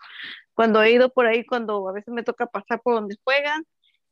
Cuando 0.55 0.82
he 0.82 0.92
ido 0.92 1.11
por 1.11 1.26
ahí, 1.26 1.44
cuando 1.44 1.88
a 1.88 1.92
veces 1.92 2.12
me 2.12 2.22
toca 2.22 2.47
pasar 2.47 2.80
por 2.82 2.94
donde 2.94 3.16
juegan, 3.22 3.64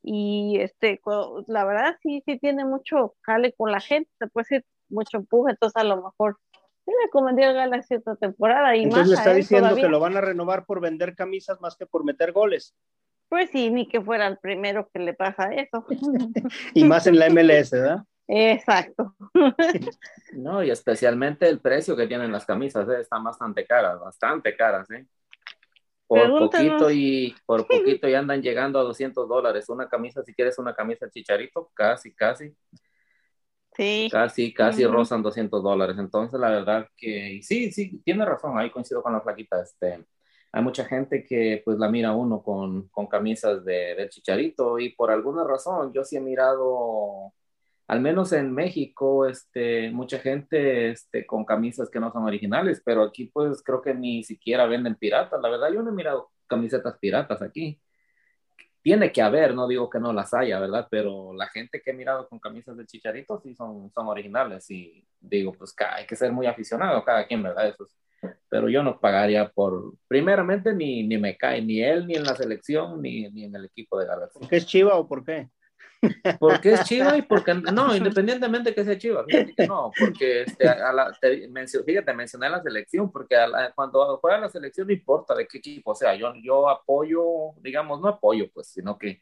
y 0.07 0.59
este, 0.61 1.01
la 1.47 1.65
verdad 1.65 1.97
sí, 2.03 2.23
sí 2.27 2.39
tiene 2.39 2.65
mucho 2.65 3.15
jale 3.23 3.55
con 3.55 3.73
la 3.73 3.81
gente, 3.81 4.11
se 4.19 4.27
puede 4.27 4.45
decir 4.51 4.67
mucho 4.91 5.17
empuje, 5.17 5.53
entonces 5.53 5.81
a 5.81 5.85
lo 5.85 5.97
mejor 5.97 6.37
sí 6.85 6.93
le 7.03 7.11
convendría 7.11 7.53
la 7.67 7.83
cierta 7.83 8.15
temporada. 8.17 8.77
Y 8.77 8.85
entonces 8.85 9.09
le 9.09 9.15
está 9.15 9.33
diciendo 9.33 9.75
que 9.75 9.89
lo 9.89 10.01
van 10.01 10.17
a 10.17 10.21
renovar 10.21 10.67
por 10.67 10.81
vender 10.81 11.15
camisas 11.17 11.59
más 11.63 11.77
que 11.77 11.87
por 11.87 12.05
meter 12.05 12.33
goles. 12.33 12.75
Pues 13.31 13.51
sí, 13.51 13.71
ni 13.71 13.89
que 13.89 14.01
fuera 14.03 14.27
el 14.27 14.37
primero 14.37 14.91
que 14.93 14.99
le 14.99 15.15
pasa 15.15 15.53
eso. 15.55 15.87
y 16.75 16.85
más 16.85 17.07
en 17.07 17.19
la 17.19 17.31
MLS, 17.31 17.71
¿verdad? 17.71 18.05
Exacto. 18.29 19.15
No, 20.33 20.65
y 20.65 20.71
especialmente 20.71 21.49
el 21.49 21.61
precio 21.61 21.95
que 21.95 22.09
tienen 22.09 22.33
las 22.33 22.45
camisas, 22.45 22.89
¿eh? 22.89 23.01
están 23.01 23.23
bastante 23.23 23.65
caras, 23.65 24.01
bastante 24.01 24.57
caras, 24.57 24.91
¿eh? 24.91 25.07
Por 26.07 26.39
poquito 26.39 26.91
y 26.91 27.35
por 27.47 27.67
poquito 27.69 28.09
y 28.09 28.15
andan 28.15 28.43
llegando 28.43 28.79
a 28.79 28.83
200 28.83 29.29
dólares. 29.29 29.69
Una 29.69 29.89
camisa, 29.89 30.23
si 30.23 30.35
quieres 30.35 30.59
una 30.59 30.75
camisa 30.75 31.11
chicharito, 31.11 31.71
casi, 31.75 32.15
casi. 32.15 32.55
Sí. 33.77 34.09
Casi, 34.11 34.55
casi 34.55 34.85
rozan 34.85 35.23
200 35.23 35.63
dólares. 35.63 35.97
Entonces, 35.99 36.39
la 36.39 36.51
verdad 36.51 36.89
que 36.97 37.41
sí, 37.43 37.73
sí, 37.73 38.01
tiene 38.05 38.25
razón. 38.25 38.57
Ahí 38.59 38.71
coincido 38.71 39.03
con 39.03 39.13
la 39.13 39.21
flaquita. 39.21 39.63
Este, 39.63 40.05
hay 40.53 40.63
mucha 40.63 40.85
gente 40.85 41.25
que 41.25 41.63
pues 41.65 41.79
la 41.79 41.89
mira 41.89 42.13
uno 42.13 42.43
con, 42.43 42.89
con 42.89 43.09
camisas 43.09 43.65
de, 43.65 43.97
de 43.97 44.09
chicharito 44.09 44.79
y 44.79 44.91
por 44.95 45.11
alguna 45.11 45.43
razón 45.43 45.93
yo 45.93 46.05
sí 46.05 46.17
he 46.17 46.21
mirado 46.21 47.33
al 47.87 48.01
menos 48.01 48.33
en 48.33 48.53
México, 48.53 49.27
este, 49.27 49.91
mucha 49.91 50.19
gente 50.19 50.91
este, 50.91 51.27
con 51.27 51.45
camisas 51.45 51.91
que 51.91 52.01
no 52.01 52.11
son 52.13 52.25
originales, 52.25 52.83
pero 52.85 53.03
aquí 53.03 53.27
pues 53.27 53.63
creo 53.63 53.83
que 53.83 53.95
ni 53.95 54.25
siquiera 54.25 54.67
venden 54.67 54.97
piratas. 54.97 55.41
La 55.41 55.51
verdad, 55.51 55.73
yo 55.73 55.83
no 55.83 55.91
he 55.91 55.95
mirado 55.95 56.31
camisetas 56.47 56.99
piratas 56.99 57.43
aquí. 57.43 57.81
Tiene 58.83 59.13
que 59.13 59.23
haber, 59.23 59.55
no 59.55 59.67
digo 59.67 59.89
que 59.89 59.99
no 59.99 60.13
las 60.13 60.35
haya, 60.35 60.61
¿verdad? 60.61 60.87
Pero 60.91 61.33
la 61.35 61.47
gente 61.49 61.81
que 61.81 61.91
he 61.91 61.95
mirado 61.95 62.29
con 62.29 62.39
camisas 62.39 62.77
de 62.77 62.87
chicharito 62.87 63.41
sí 63.41 63.55
son, 63.55 63.91
son 63.91 64.09
originales 64.09 64.71
y 64.71 65.07
digo, 65.21 65.53
pues 65.53 65.75
hay 65.79 66.07
que 66.07 66.17
ser 66.17 66.33
muy 66.33 66.47
aficionado 66.47 67.03
cada 67.05 67.27
quien, 67.27 67.43
¿verdad? 67.43 67.69
Eso 67.69 67.87
pero 68.49 68.69
yo 68.69 68.83
no 68.83 69.01
pagaría 69.01 69.49
por, 69.51 69.95
primeramente 70.07 70.75
ni, 70.75 71.03
ni 71.03 71.19
me 71.19 71.37
cae, 71.37 71.61
ni 71.61 71.83
él, 71.83 72.07
ni 72.07 72.15
en 72.15 72.25
la 72.25 72.37
selección, 72.37 73.01
ni, 73.03 73.29
ni 73.31 73.45
en 73.45 73.57
el 73.57 73.65
equipo 73.67 73.99
de 73.99 74.07
Galaxy. 74.07 74.39
¿Por 74.39 74.49
qué 74.49 74.57
es 74.57 74.67
Chiva 74.67 74.95
o 74.95 75.09
por 75.09 75.25
qué? 75.25 75.49
Porque 76.39 76.73
es 76.73 76.85
Chiva 76.85 77.17
y 77.17 77.23
porque, 77.23 77.55
no, 77.73 77.95
independientemente 77.95 78.75
que 78.75 78.85
sea 78.85 78.99
Chiva, 78.99 79.25
no, 79.69 79.91
porque 79.99 80.43
este, 80.43 80.69
a 80.69 80.93
la, 80.93 81.13
te, 81.21 81.49
fíjate, 81.85 82.15
mencioné 82.15 82.51
la 82.51 82.63
selección, 82.63 83.11
porque 83.11 83.37
cuando 83.75 84.19
juega 84.19 84.39
la 84.39 84.49
selección 84.49 84.87
no 84.87 84.93
importa 84.93 85.35
de 85.35 85.47
qué 85.47 85.59
equipo, 85.59 85.93
o 85.93 85.95
sea, 85.95 86.15
yo, 86.15 86.33
yo 86.43 86.69
apoyo, 86.69 87.53
digamos, 87.61 88.01
no 88.01 88.09
apoyo, 88.09 88.51
pues, 88.53 88.69
sino 88.69 88.99
que 88.99 89.21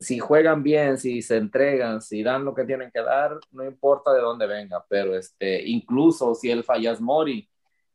si 0.00 0.18
juegan 0.18 0.62
bien, 0.62 0.98
si 0.98 1.22
se 1.22 1.36
entregan, 1.36 2.00
si 2.00 2.22
dan 2.22 2.44
lo 2.44 2.54
que 2.54 2.64
tienen 2.64 2.90
que 2.92 3.02
dar, 3.02 3.38
no 3.50 3.64
importa 3.64 4.12
de 4.12 4.20
dónde 4.20 4.46
venga, 4.46 4.84
pero 4.88 5.16
este, 5.16 5.62
incluso 5.66 6.34
si 6.34 6.50
el 6.50 6.64
Fallas 6.64 7.00
Mori, 7.00 7.48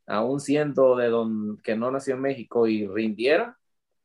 aún 0.06 0.40
siendo 0.40 0.96
de 0.98 1.08
don, 1.10 1.58
que 1.64 1.76
no 1.76 1.92
nació 1.92 2.16
en 2.16 2.22
México 2.22 2.68
y 2.68 2.88
rindiera, 2.88 3.58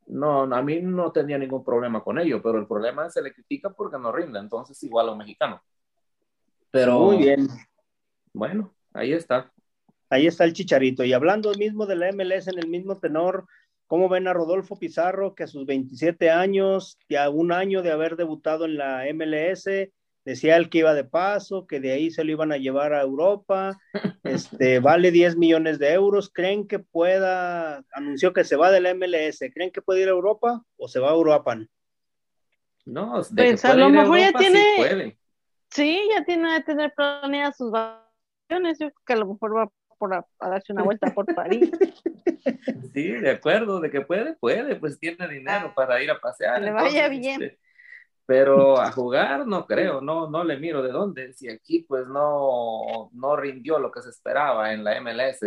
no, 0.08 0.42
a 0.42 0.62
mí 0.62 0.80
no 0.80 1.12
tenía 1.12 1.38
ningún 1.38 1.64
problema 1.64 2.02
con 2.02 2.18
ello, 2.18 2.42
pero 2.42 2.58
el 2.58 2.66
problema 2.66 3.06
es 3.06 3.14
que 3.14 3.20
se 3.20 3.22
le 3.22 3.34
critica 3.34 3.70
porque 3.70 3.98
no 3.98 4.10
rinde, 4.10 4.38
entonces 4.38 4.82
igual 4.82 5.08
a 5.08 5.12
un 5.12 5.18
mexicano. 5.18 5.62
Pero, 6.70 7.00
Muy 7.00 7.18
bien. 7.18 7.48
Bueno, 8.32 8.74
ahí 8.92 9.12
está. 9.12 9.52
Ahí 10.10 10.26
está 10.26 10.44
el 10.44 10.52
chicharito. 10.52 11.04
Y 11.04 11.12
hablando 11.12 11.52
mismo 11.54 11.86
de 11.86 11.96
la 11.96 12.12
MLS 12.12 12.48
en 12.48 12.58
el 12.58 12.68
mismo 12.68 12.98
tenor, 12.98 13.46
¿cómo 13.86 14.08
ven 14.08 14.28
a 14.28 14.32
Rodolfo 14.32 14.78
Pizarro 14.78 15.34
que 15.34 15.44
a 15.44 15.46
sus 15.46 15.66
27 15.66 16.30
años, 16.30 16.98
ya 17.08 17.28
un 17.28 17.52
año 17.52 17.82
de 17.82 17.90
haber 17.90 18.16
debutado 18.16 18.64
en 18.64 18.78
la 18.78 19.04
MLS, 19.12 19.66
decía 20.28 20.56
él 20.58 20.68
que 20.68 20.78
iba 20.78 20.92
de 20.92 21.04
paso, 21.04 21.66
que 21.66 21.80
de 21.80 21.92
ahí 21.92 22.10
se 22.10 22.22
lo 22.22 22.30
iban 22.30 22.52
a 22.52 22.58
llevar 22.58 22.92
a 22.92 23.00
Europa, 23.00 23.78
este, 24.24 24.78
vale 24.78 25.10
10 25.10 25.36
millones 25.36 25.78
de 25.78 25.92
euros, 25.92 26.30
¿creen 26.30 26.68
que 26.68 26.78
pueda, 26.78 27.82
anunció 27.92 28.34
que 28.34 28.44
se 28.44 28.56
va 28.56 28.70
del 28.70 28.94
MLS, 28.94 29.38
¿creen 29.54 29.70
que 29.70 29.80
puede 29.80 30.02
ir 30.02 30.08
a 30.08 30.12
Europa 30.12 30.62
o 30.76 30.86
se 30.86 31.00
va 31.00 31.08
a 31.08 31.14
Europa? 31.14 31.56
No, 32.84 33.22
de 33.22 33.44
pues 33.44 33.64
a 33.64 33.74
lo 33.74 33.88
mejor 33.88 34.18
ya 34.18 34.32
tiene, 34.32 35.16
sí, 35.70 35.98
ya 36.10 36.24
tiene 36.24 36.58
que 36.58 36.64
tener 36.64 36.92
planeadas 36.94 37.56
sus 37.56 37.70
vacaciones, 37.70 38.78
yo 38.78 38.90
creo 38.90 39.02
que 39.06 39.12
a 39.14 39.16
lo 39.16 39.26
mejor 39.32 39.56
va 39.56 39.72
por 39.98 40.14
a, 40.14 40.26
darse 40.40 40.72
una 40.72 40.82
vuelta 40.82 41.12
por 41.14 41.34
París. 41.34 41.70
Sí, 42.94 43.10
de 43.10 43.30
acuerdo, 43.30 43.80
de 43.80 43.90
que 43.90 44.00
puede, 44.00 44.34
puede, 44.34 44.74
pues 44.76 44.98
tiene 44.98 45.28
dinero 45.28 45.72
para 45.74 46.02
ir 46.02 46.10
a 46.10 46.18
pasear. 46.18 46.62
Le 46.62 46.70
vaya 46.70 47.08
bien. 47.08 47.56
Pero 48.38 48.78
a 48.78 48.92
jugar 48.92 49.46
no 49.46 49.66
creo, 49.66 50.02
no, 50.02 50.28
no 50.28 50.44
le 50.44 50.58
miro 50.58 50.82
de 50.82 50.92
dónde, 50.92 51.32
si 51.32 51.48
aquí 51.48 51.86
pues 51.88 52.06
no, 52.08 53.08
no 53.14 53.36
rindió 53.36 53.78
lo 53.78 53.90
que 53.90 54.02
se 54.02 54.10
esperaba 54.10 54.70
en 54.74 54.84
la 54.84 55.00
MLS, 55.00 55.40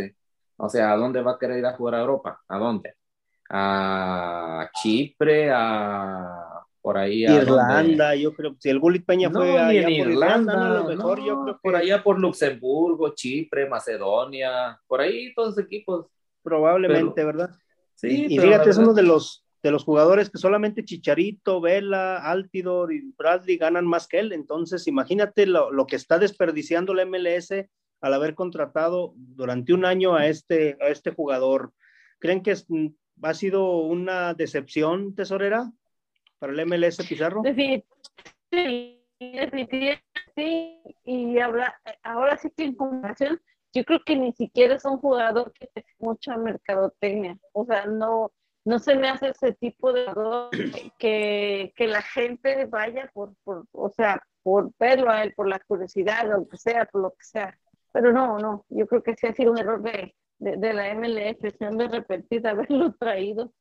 o 0.57 0.67
sea, 0.67 0.91
¿a 0.91 0.97
dónde 0.97 1.21
va 1.21 1.33
a 1.33 1.37
querer 1.37 1.59
ir 1.59 1.65
a 1.67 1.73
jugar 1.73 1.93
a 1.93 2.01
Europa? 2.01 2.41
¿A 2.47 2.57
dónde? 2.57 2.95
A 3.51 4.67
Chipre, 4.81 5.51
a 5.53 6.65
por 6.81 6.97
ahí 6.97 7.23
a 7.27 7.35
Irlanda, 7.35 8.15
yo 8.15 8.33
creo, 8.33 8.55
si 8.57 8.71
el 8.71 8.79
Gullit 8.79 9.05
Peña 9.05 9.29
fue 9.29 9.59
allá 9.59 9.83
por 9.83 9.91
Irlanda, 9.91 10.53
a 10.53 10.79
lo 10.79 10.85
mejor 10.85 11.23
yo 11.23 11.43
creo 11.43 11.55
que... 11.57 11.61
por 11.61 11.75
allá 11.75 12.01
por 12.01 12.17
Luxemburgo, 12.19 13.13
Chipre, 13.13 13.69
Macedonia, 13.69 14.81
por 14.87 15.01
ahí 15.01 15.31
todos 15.35 15.49
los 15.49 15.59
equipos. 15.59 16.07
Probablemente, 16.41 17.23
¿verdad? 17.23 17.51
Sí, 17.93 18.25
y, 18.27 18.39
fíjate, 18.39 18.71
es 18.71 18.77
uno 18.79 18.95
de 18.95 19.03
los 19.03 19.45
de 19.63 19.71
los 19.71 19.83
jugadores 19.83 20.29
que 20.29 20.39
solamente 20.39 20.83
Chicharito, 20.83 21.61
Vela, 21.61 22.17
Altidor 22.17 22.93
y 22.93 23.13
Bradley 23.17 23.57
ganan 23.57 23.85
más 23.85 24.07
que 24.07 24.19
él. 24.19 24.33
Entonces, 24.33 24.87
imagínate 24.87 25.45
lo, 25.45 25.85
que 25.85 25.95
está 25.95 26.17
desperdiciando 26.17 26.93
la 26.93 27.05
MLS 27.05 27.51
al 28.01 28.13
haber 28.13 28.33
contratado 28.33 29.13
durante 29.15 29.73
un 29.73 29.85
año 29.85 30.15
a 30.15 30.27
este, 30.27 30.77
a 30.81 30.87
este 30.87 31.11
jugador. 31.11 31.73
¿Creen 32.19 32.41
que 32.41 32.55
mm, 32.67 32.87
ha 33.21 33.33
sido 33.35 33.77
una 33.77 34.33
decepción, 34.33 35.13
tesorera, 35.13 35.71
para 36.39 36.53
el 36.53 36.65
MLS 36.65 36.97
Pizarro? 37.07 37.43
Sí, 37.55 37.83
sí, 38.51 39.01
y 41.05 41.37
habla, 41.39 41.79
ahora 42.01 42.37
sí 42.37 42.49
que 42.57 42.63
en 42.63 42.75
comparación, 42.75 43.39
yo 43.73 43.85
creo 43.85 44.03
que 44.03 44.15
ni 44.15 44.33
siquiera 44.33 44.75
es 44.75 44.85
un 44.85 44.97
jugador 44.97 45.53
que 45.53 45.67
tiene 45.67 45.87
mucha 45.99 46.35
mercadotecnia. 46.37 47.37
O 47.53 47.65
sea, 47.65 47.85
no, 47.85 48.31
no 48.63 48.79
se 48.79 48.95
me 48.95 49.09
hace 49.09 49.29
ese 49.29 49.53
tipo 49.53 49.91
de 49.91 50.05
que, 50.97 51.73
que 51.75 51.87
la 51.87 52.01
gente 52.01 52.65
vaya 52.65 53.09
por, 53.13 53.33
por, 53.43 53.65
o 53.71 53.89
sea, 53.89 54.21
por 54.43 54.71
verlo 54.79 55.09
a 55.09 55.23
él, 55.23 55.33
por 55.35 55.47
la 55.47 55.59
curiosidad, 55.59 56.29
lo 56.29 56.47
que 56.47 56.57
sea, 56.57 56.85
por 56.85 57.01
lo 57.01 57.11
que 57.11 57.23
sea. 57.23 57.57
Pero 57.91 58.13
no, 58.13 58.37
no, 58.39 58.65
yo 58.69 58.87
creo 58.87 59.03
que 59.03 59.15
sí 59.15 59.27
ha 59.27 59.33
sido 59.33 59.51
un 59.51 59.59
error 59.59 59.81
de, 59.81 60.15
de, 60.39 60.73
la 60.73 60.93
MLF, 60.93 61.57
se 61.57 61.65
han 61.65 61.77
de 61.77 61.87
repetir 61.87 62.47
haberlo 62.47 62.93
traído. 62.99 63.53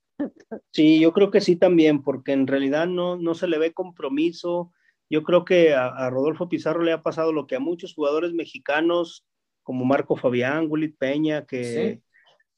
Sí, 0.73 1.01
yo 1.01 1.13
creo 1.13 1.31
que 1.31 1.41
sí 1.41 1.57
también, 1.57 2.03
porque 2.03 2.33
en 2.33 2.47
realidad 2.47 2.87
no, 2.87 3.17
no 3.17 3.35
se 3.35 3.49
le 3.49 3.59
ve 3.59 3.73
compromiso. 3.73 4.73
Yo 5.09 5.23
creo 5.23 5.45
que 5.45 5.75
a, 5.75 6.09
Rodolfo 6.11 6.49
Pizarro 6.49 6.83
le 6.83 6.93
ha 6.93 7.03
pasado 7.03 7.33
lo 7.33 7.47
que 7.47 7.57
a 7.57 7.61
muchos 7.61 7.95
jugadores 7.95 8.33
mexicanos, 8.33 9.27
como 9.63 9.85
Marco 9.85 10.17
Fabián, 10.17 10.67
Willy 10.69 10.89
Peña, 10.89 11.47
que, 11.47 12.03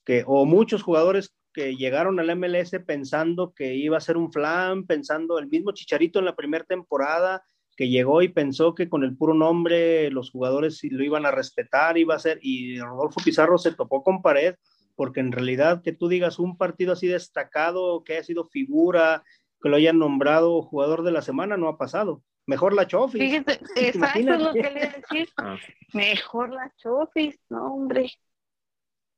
que, 0.04 0.24
o 0.26 0.44
muchos 0.44 0.82
jugadores 0.82 1.32
que 1.52 1.76
llegaron 1.76 2.18
al 2.18 2.36
MLS 2.36 2.72
pensando 2.86 3.52
que 3.54 3.74
iba 3.74 3.96
a 3.96 4.00
ser 4.00 4.16
un 4.16 4.32
flan, 4.32 4.86
pensando 4.86 5.38
el 5.38 5.48
mismo 5.48 5.72
Chicharito 5.72 6.18
en 6.18 6.24
la 6.24 6.36
primera 6.36 6.64
temporada, 6.64 7.44
que 7.76 7.88
llegó 7.88 8.22
y 8.22 8.28
pensó 8.28 8.74
que 8.74 8.88
con 8.88 9.02
el 9.02 9.16
puro 9.16 9.34
nombre 9.34 10.10
los 10.10 10.30
jugadores 10.30 10.80
lo 10.84 11.02
iban 11.02 11.26
a 11.26 11.30
respetar, 11.30 11.98
iba 11.98 12.14
a 12.14 12.18
ser, 12.18 12.38
y 12.42 12.78
Rodolfo 12.80 13.20
Pizarro 13.24 13.58
se 13.58 13.72
topó 13.72 14.02
con 14.02 14.22
pared, 14.22 14.56
porque 14.94 15.20
en 15.20 15.32
realidad 15.32 15.82
que 15.82 15.92
tú 15.92 16.08
digas 16.08 16.38
un 16.38 16.56
partido 16.56 16.92
así 16.92 17.06
destacado, 17.06 18.04
que 18.04 18.14
haya 18.14 18.24
sido 18.24 18.44
figura, 18.44 19.24
que 19.60 19.68
lo 19.68 19.76
hayan 19.76 19.98
nombrado 19.98 20.62
jugador 20.62 21.02
de 21.02 21.12
la 21.12 21.22
semana, 21.22 21.56
no 21.56 21.68
ha 21.68 21.78
pasado. 21.78 22.22
Mejor 22.46 22.74
la 22.74 22.86
Chofis. 22.86 23.20
Fíjate, 23.20 23.60
exacto 23.76 24.18
es 24.18 24.40
lo 24.40 24.52
que 24.52 24.62
le 24.62 24.88
decir. 24.88 25.28
Ah. 25.36 25.56
Mejor 25.92 26.50
la 26.50 26.72
Chofis, 26.76 27.38
no, 27.48 27.74
hombre. 27.74 28.10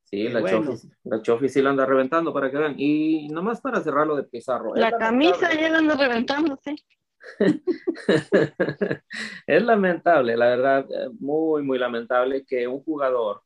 Sí, 0.05 0.28
la, 0.28 0.40
bueno. 0.40 0.74
Chofi, 1.22 1.48
sí 1.48 1.62
la 1.62 1.70
anda 1.70 1.86
reventando 1.86 2.32
para 2.32 2.50
que 2.50 2.59
vean. 2.59 2.74
Y 2.78 3.28
nomás 3.28 3.61
para 3.61 3.80
cerrar 3.80 4.07
lo 4.07 4.16
de 4.16 4.24
Pizarro. 4.24 4.74
La 4.74 4.92
camisa 4.92 5.52
ya 5.52 5.70
la 5.70 5.78
anda 5.78 5.96
reventando, 5.96 6.59
sí. 6.62 6.76
es 9.46 9.62
lamentable, 9.62 10.36
la 10.36 10.46
verdad, 10.46 10.86
eh, 10.90 11.09
muy, 11.18 11.62
muy 11.62 11.78
lamentable 11.78 12.44
que 12.44 12.68
un 12.68 12.82
jugador, 12.82 13.42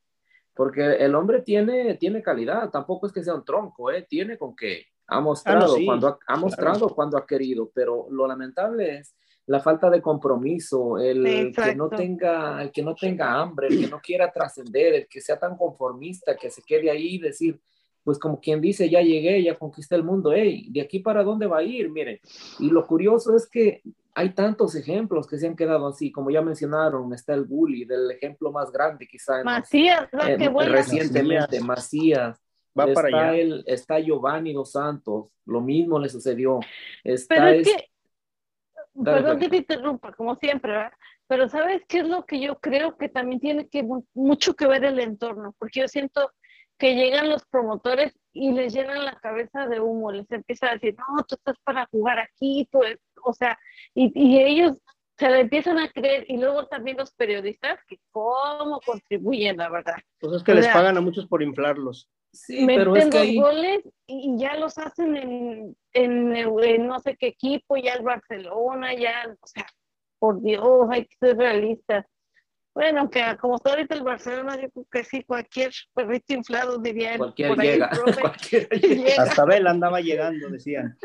porque 0.55 0.97
el 0.97 1.15
hombre 1.15 1.43
tiene, 1.43 1.95
tiene 1.95 2.23
calidad, 2.23 2.71
tampoco 2.71 3.07
es 3.07 3.13
que 3.13 3.23
sea 3.23 3.35
un 3.35 3.45
tronco, 3.45 3.91
¿eh? 3.91 4.07
tiene 4.09 4.37
con 4.37 4.57
que 4.57 4.87
ha 5.07 5.21
mostrado, 5.21 5.77
ah, 5.77 5.81
cuando 5.85 6.19
ha, 6.27 6.37
mostrado 6.37 6.89
cuando 6.91 7.17
ha 7.17 7.27
querido, 7.27 7.71
pero 7.75 8.09
lo 8.11 8.27
lamentable 8.27 8.99
es 8.99 9.15
la 9.49 9.61
falta 9.61 9.89
de 9.89 10.03
compromiso, 10.03 10.99
el 10.99 11.53
que 11.55 11.75
no 11.75 11.89
tenga, 11.89 12.63
el 12.63 12.71
que 12.71 12.83
no 12.83 12.95
tenga 12.95 13.33
hambre, 13.33 13.69
el 13.69 13.81
que 13.81 13.87
no 13.89 13.99
quiera 13.99 14.31
trascender, 14.31 14.95
el 14.95 15.09
que 15.09 15.23
sea 15.23 15.39
tan 15.39 15.57
conformista, 15.57 16.37
que 16.37 16.51
se 16.51 16.63
quede 16.63 16.91
ahí 16.91 17.15
y 17.15 17.19
decir, 17.19 17.59
pues 18.05 18.19
como 18.19 18.39
quien 18.41 18.61
dice, 18.61 18.91
ya 18.91 19.01
llegué, 19.01 19.43
ya 19.43 19.59
conquisté 19.59 19.95
el 19.95 20.05
mundo, 20.05 20.33
hey, 20.35 20.69
¿de 20.71 20.83
aquí 20.83 20.99
para 20.99 21.25
dónde 21.25 21.47
va 21.47 21.59
a 21.59 21.63
ir? 21.63 21.89
Miren, 21.89 22.21
y 22.59 22.69
lo 22.69 22.87
curioso 22.87 23.35
es 23.35 23.49
que 23.49 23.81
hay 24.15 24.35
tantos 24.35 24.75
ejemplos 24.75 25.27
que 25.27 25.39
se 25.39 25.47
han 25.47 25.57
quedado 25.57 25.87
así, 25.87 26.13
como 26.13 26.31
ya 26.31 26.43
mencionaron, 26.43 27.11
está 27.15 27.33
el 27.33 27.45
bully, 27.45 27.87
del 27.87 28.11
ejemplo 28.11 28.53
más 28.53 28.71
grande 28.71 29.07
quizá. 29.07 29.43
Macías, 29.45 30.11
recientemente, 30.13 31.59
Macías. 31.61 32.39
Va 32.79 32.85
está 32.85 32.95
para 32.95 33.09
allá. 33.09 33.35
El, 33.39 33.65
está 33.67 33.99
Giovanni 33.99 34.53
Dos 34.53 34.73
Santos, 34.73 35.29
lo 35.47 35.63
mismo 35.63 35.99
le 35.99 36.11
sucedió. 36.11 36.61
Está 37.03 37.35
Pero 37.35 37.49
es 37.49 37.67
que 37.67 37.89
Perdón 39.05 39.39
que 39.39 39.49
te 39.49 39.57
interrumpa, 39.59 40.13
como 40.13 40.37
siempre, 40.37 40.73
¿verdad? 40.73 40.93
Pero 41.27 41.49
¿sabes 41.49 41.83
qué 41.89 41.99
es 41.99 42.09
lo 42.09 42.25
que 42.25 42.41
yo 42.41 42.59
creo 42.59 42.97
que 42.97 43.09
también 43.09 43.41
tiene 43.41 43.69
que 43.69 43.87
mucho 44.15 44.55
que 44.55 44.67
ver 44.67 44.85
el 44.85 44.99
entorno? 44.99 45.55
Porque 45.59 45.81
yo 45.81 45.89
siento 45.89 46.33
que 46.79 46.95
llegan 46.95 47.29
los 47.29 47.45
promotores 47.47 48.19
y 48.33 48.53
les 48.53 48.73
llenan 48.73 49.05
la 49.05 49.19
cabeza 49.19 49.67
de 49.67 49.81
humo, 49.81 50.13
les 50.13 50.31
empieza 50.31 50.69
a 50.69 50.75
decir, 50.75 50.97
no, 50.97 51.25
tú 51.25 51.35
estás 51.35 51.57
para 51.65 51.87
jugar 51.87 52.19
aquí, 52.21 52.69
tú, 52.71 52.81
o 53.25 53.33
sea, 53.33 53.59
y, 53.95 54.13
y 54.15 54.41
ellos 54.41 54.79
se 55.19 55.29
le 55.29 55.41
empiezan 55.41 55.79
a 55.79 55.91
creer 55.91 56.25
y 56.29 56.39
luego 56.39 56.67
también 56.67 56.97
los 56.97 57.13
periodistas 57.13 57.81
que 57.89 57.99
cómo 58.13 58.81
contribuyen, 58.87 59.57
la 59.57 59.69
verdad. 59.69 59.97
Pues 60.21 60.33
es 60.35 60.43
que 60.45 60.55
les 60.55 60.69
pagan 60.69 60.97
a 60.97 61.01
muchos 61.01 61.27
por 61.27 61.43
inflarlos. 61.43 62.09
Sí, 62.47 62.65
pero 62.67 62.95
es 62.97 63.11
que 63.11 63.35
goles 63.35 63.81
y 64.07 64.39
ya 64.39 64.55
los 64.57 64.79
hacen 64.79 65.17
en, 65.17 65.77
en, 65.93 66.87
no 66.87 66.99
sé 67.01 67.17
qué 67.17 67.27
equipo, 67.27 67.77
ya 67.77 67.95
el 67.95 68.05
Barcelona, 68.05 68.95
ya, 68.95 69.37
o 69.41 69.47
sea, 69.47 69.67
por 70.19 70.41
Dios, 70.41 70.89
hay 70.91 71.07
que 71.07 71.17
ser 71.19 71.37
realistas. 71.37 72.07
Bueno, 72.79 73.11
que 73.11 73.21
como 73.41 73.57
está 73.57 73.71
ahorita 73.71 73.97
el 73.97 74.05
Barcelona, 74.05 74.55
yo 74.55 74.71
creo 74.71 74.87
que 74.89 75.03
sí, 75.03 75.25
cualquier 75.25 75.73
perrito 75.93 76.33
inflado 76.33 76.79
diría 76.79 77.19
Cualquier 77.19 77.57
llega. 77.59 77.91
Hasta 79.19 79.45
Vela 79.45 79.71
andaba 79.71 80.01
llegando, 80.01 80.49
decían. 80.49 80.97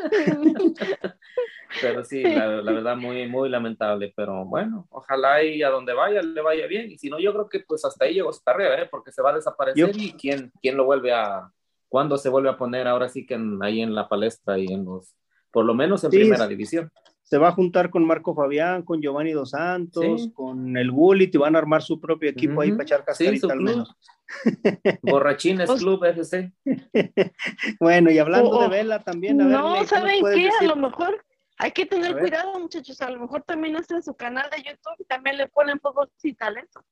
pero 1.81 2.03
sí, 2.05 2.21
la, 2.21 2.61
verdad, 2.61 2.95
muy, 2.95 3.27
muy 3.27 3.49
lamentable. 3.49 4.13
Pero 4.15 4.45
bueno, 4.45 4.85
ojalá 4.91 5.41
y 5.41 5.63
a 5.63 5.69
donde 5.69 5.93
vaya 5.93 6.21
le 6.21 6.41
vaya 6.41 6.67
bien. 6.67 6.91
Y 6.91 6.99
si 6.99 7.09
no, 7.09 7.17
yo 7.17 7.33
creo 7.33 7.49
que 7.49 7.61
pues 7.61 7.83
hasta 7.83 8.05
ahí 8.05 8.13
llegó 8.13 8.31
su 8.31 8.43
carrera, 8.43 8.79
¿eh? 8.83 8.87
porque 8.91 9.11
se 9.11 9.23
va 9.23 9.31
a 9.31 9.35
desaparecer 9.35 9.97
y 9.97 10.13
quién, 10.13 10.51
quién 10.61 10.77
lo 10.77 10.85
vuelve 10.85 11.11
a, 11.11 11.49
cuándo 11.89 12.19
se 12.19 12.29
vuelve 12.29 12.49
a 12.49 12.57
poner 12.57 12.87
ahora 12.87 13.09
sí 13.09 13.25
que 13.25 13.35
ahí 13.61 13.81
en 13.81 13.95
la 13.95 14.07
palestra 14.07 14.59
y 14.59 14.67
en 14.67 14.85
los, 14.85 15.15
por 15.49 15.65
lo 15.65 15.73
menos 15.73 16.03
en 16.03 16.11
primera 16.11 16.45
división 16.45 16.91
se 17.33 17.39
va 17.39 17.47
a 17.47 17.51
juntar 17.51 17.89
con 17.89 18.05
Marco 18.05 18.35
Fabián, 18.35 18.83
con 18.83 19.01
Giovanni 19.01 19.31
Dos 19.31 19.49
Santos, 19.49 20.29
con 20.35 20.77
el 20.77 20.91
Gullit 20.91 21.33
y 21.33 21.39
van 21.39 21.55
a 21.55 21.57
armar 21.57 21.81
su 21.81 21.99
propio 21.99 22.29
equipo 22.29 22.61
ahí 22.61 22.69
para 22.69 22.83
echar 22.83 23.03
cascarita 23.03 23.51
al 23.51 23.59
menos. 23.59 23.97
Borrachines 25.01 25.65
pues 25.65 25.81
Club 25.81 26.05
FC. 26.05 26.53
bueno, 27.79 28.11
y 28.11 28.19
hablando 28.19 28.61
de 28.61 28.67
Vela 28.67 29.03
también. 29.03 29.41
A 29.41 29.47
ver, 29.47 29.57
no, 29.57 29.83
¿saben 29.83 30.23
qué? 30.31 30.47
A 30.59 30.63
lo 30.63 30.75
mejor 30.75 31.25
hay 31.57 31.71
que 31.71 31.87
tener 31.87 32.19
cuidado, 32.19 32.59
muchachos. 32.59 33.01
A 33.01 33.09
lo 33.09 33.21
mejor 33.21 33.41
también 33.41 33.77
hacen 33.77 34.03
su 34.03 34.13
canal 34.13 34.47
de 34.55 34.57
YouTube 34.57 34.95
y 34.99 35.05
también 35.05 35.37
le 35.37 35.47
ponen 35.47 35.79
fútbol 35.79 36.11
y 36.21 36.35
talento. 36.35 36.85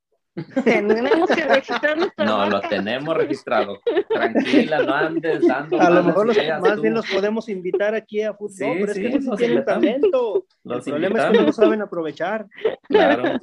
Tenemos 0.63 1.29
que 1.29 1.43
registrar 1.43 1.97
No, 2.17 2.49
lo 2.49 2.61
tenemos 2.61 3.17
registrado. 3.17 3.79
Tranquila, 4.07 4.81
no 4.83 4.93
andes 4.93 5.45
dando. 5.45 5.79
A 5.79 5.89
lo 5.89 6.03
mejor 6.03 6.27
más 6.61 6.81
bien 6.81 6.93
los 6.93 7.09
podemos 7.09 7.49
invitar 7.49 7.95
aquí 7.95 8.21
a 8.21 8.33
fútbol, 8.33 8.77
pero 8.79 8.91
es 8.91 8.97
que 8.97 9.19
no 9.19 9.35
tienen 9.35 9.65
talento. 9.65 10.45
el 10.63 10.81
problema 10.81 11.19
es 11.19 11.25
que 11.31 11.37
no 11.37 11.43
lo 11.43 11.53
saben 11.53 11.81
aprovechar. 11.81 12.47
Claro. 12.83 13.39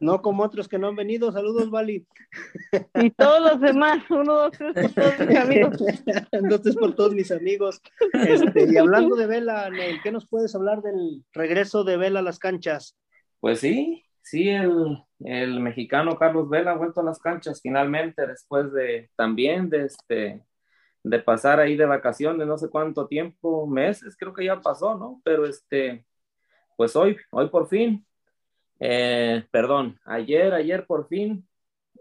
No 0.00 0.20
como 0.20 0.42
otros 0.42 0.68
que 0.68 0.78
no 0.78 0.88
han 0.88 0.96
venido. 0.96 1.32
Saludos, 1.32 1.70
Vali. 1.70 2.06
Y 2.94 3.10
todos 3.10 3.52
los 3.52 3.60
demás. 3.60 4.02
Uno, 4.10 4.34
dos, 4.34 4.52
tres 4.58 4.92
por 4.92 5.04
todos 5.04 5.26
mis 5.26 5.38
amigos. 5.38 5.78
dos, 6.48 6.62
tres 6.62 6.76
por 6.76 6.94
todos 6.94 7.14
mis 7.14 7.30
amigos. 7.32 7.80
Este, 8.12 8.66
y 8.70 8.76
hablando 8.76 9.16
de 9.16 9.26
Vela, 9.26 9.70
Neil, 9.70 10.00
¿qué 10.02 10.12
nos 10.12 10.26
puedes 10.26 10.54
hablar 10.54 10.82
del 10.82 11.24
regreso 11.32 11.84
de 11.84 11.96
Vela 11.96 12.20
a 12.20 12.22
las 12.22 12.38
canchas? 12.38 12.96
Pues 13.40 13.60
sí, 13.60 14.04
sí, 14.22 14.48
el, 14.48 14.98
el 15.20 15.60
mexicano 15.60 16.16
Carlos 16.16 16.48
Vela 16.48 16.72
ha 16.72 16.76
vuelto 16.76 17.00
a 17.00 17.04
las 17.04 17.18
canchas 17.18 17.60
finalmente 17.62 18.26
después 18.26 18.72
de 18.72 19.10
también 19.16 19.70
de 19.70 19.84
este 19.84 20.42
de 21.02 21.18
pasar 21.20 21.60
ahí 21.60 21.76
de 21.76 21.86
vacaciones 21.86 22.46
no 22.46 22.58
sé 22.58 22.68
cuánto 22.68 23.06
tiempo, 23.06 23.66
meses, 23.66 24.16
creo 24.18 24.34
que 24.34 24.44
ya 24.44 24.60
pasó, 24.60 24.96
¿no? 24.98 25.20
Pero 25.24 25.46
este, 25.46 26.04
pues 26.76 26.96
hoy, 26.96 27.16
hoy 27.30 27.48
por 27.48 27.68
fin, 27.68 28.04
eh, 28.80 29.44
perdón, 29.52 29.98
ayer, 30.04 30.52
ayer 30.52 30.84
por 30.84 31.06
fin 31.08 31.46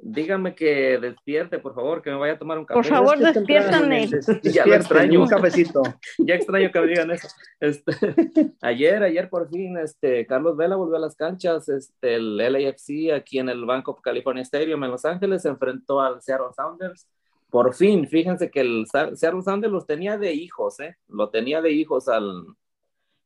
Dígame 0.01 0.55
que 0.55 0.97
despierte, 0.99 1.59
por 1.59 1.73
favor, 1.73 2.01
que 2.01 2.09
me 2.09 2.17
vaya 2.17 2.33
a 2.33 2.39
tomar 2.39 2.57
un 2.57 2.65
café. 2.65 2.75
Por 2.75 2.85
favor, 2.85 3.17
despiértame. 3.17 4.09
Ya 4.43 4.65
lo 4.65 4.75
extraño. 4.75 5.21
Un 5.21 5.27
cafecito. 5.27 5.81
ya 6.19 6.35
extraño 6.35 6.71
que 6.71 6.79
me 6.79 6.87
digan 6.87 7.11
eso. 7.11 7.27
Este, 7.59 7.91
ayer, 8.61 9.03
ayer 9.03 9.29
por 9.29 9.49
fin, 9.49 9.77
este, 9.77 10.25
Carlos 10.25 10.57
Vela 10.57 10.75
volvió 10.75 10.97
a 10.97 10.99
las 10.99 11.15
canchas. 11.15 11.69
Este, 11.69 12.15
el 12.15 12.37
LAFC 12.37 13.13
aquí 13.15 13.39
en 13.39 13.49
el 13.49 13.65
Bank 13.65 13.87
of 13.87 14.01
California 14.01 14.43
Stadium 14.43 14.83
en 14.83 14.91
Los 14.91 15.05
Ángeles 15.05 15.41
se 15.41 15.49
enfrentó 15.49 16.01
al 16.01 16.21
Seattle 16.21 16.53
Sounders. 16.55 17.07
Por 17.49 17.73
fin, 17.73 18.07
fíjense 18.07 18.49
que 18.49 18.61
el 18.61 18.85
Seattle 18.87 19.41
Sounders 19.41 19.71
los 19.71 19.85
tenía 19.85 20.17
de 20.17 20.33
hijos, 20.33 20.79
¿eh? 20.79 20.97
Lo 21.07 21.29
tenía 21.29 21.61
de 21.61 21.71
hijos 21.71 22.07
al, 22.07 22.45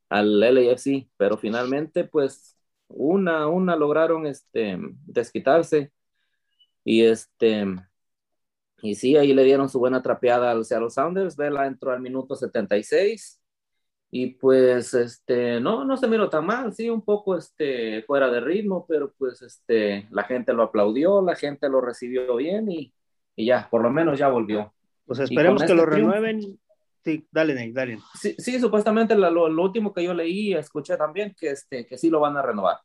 al 0.08 0.40
LAFC, 0.40 1.08
pero 1.16 1.36
finalmente, 1.36 2.04
pues, 2.04 2.56
una, 2.88 3.46
una 3.46 3.76
lograron 3.76 4.26
este, 4.26 4.78
desquitarse 5.06 5.92
y 6.90 7.04
este, 7.04 7.64
y 8.82 8.96
sí, 8.96 9.16
ahí 9.16 9.32
le 9.32 9.44
dieron 9.44 9.68
su 9.68 9.78
buena 9.78 10.02
trapeada 10.02 10.50
al 10.50 10.64
Seattle 10.64 10.90
Sounders. 10.90 11.36
Vela 11.36 11.68
entró 11.68 11.92
al 11.92 12.00
minuto 12.00 12.34
76. 12.34 13.40
Y 14.10 14.26
pues, 14.34 14.92
este, 14.94 15.60
no, 15.60 15.84
no 15.84 15.96
se 15.96 16.08
miró 16.08 16.28
tan 16.28 16.44
mal, 16.44 16.74
sí, 16.74 16.90
un 16.90 17.02
poco, 17.02 17.36
este, 17.36 18.02
fuera 18.02 18.28
de 18.28 18.40
ritmo, 18.40 18.86
pero 18.88 19.14
pues, 19.16 19.40
este, 19.40 20.08
la 20.10 20.24
gente 20.24 20.52
lo 20.52 20.64
aplaudió, 20.64 21.22
la 21.22 21.36
gente 21.36 21.68
lo 21.68 21.80
recibió 21.80 22.34
bien 22.34 22.68
y, 22.68 22.92
y 23.36 23.46
ya, 23.46 23.68
por 23.70 23.82
lo 23.82 23.90
menos 23.90 24.18
ya 24.18 24.28
volvió. 24.28 24.74
Pues 25.06 25.20
esperemos 25.20 25.60
que 25.60 25.66
este 25.66 25.76
lo 25.76 25.86
renueven. 25.86 26.58
Sí, 27.04 27.24
dale, 27.30 27.70
dale. 27.72 28.00
Sí, 28.20 28.34
sí 28.36 28.58
supuestamente 28.58 29.14
lo, 29.14 29.48
lo, 29.48 29.62
último 29.62 29.92
que 29.92 30.02
yo 30.02 30.12
leí, 30.12 30.54
escuché 30.54 30.96
también 30.96 31.36
que, 31.38 31.50
este, 31.50 31.86
que 31.86 31.96
sí 31.96 32.10
lo 32.10 32.18
van 32.18 32.36
a 32.36 32.42
renovar. 32.42 32.78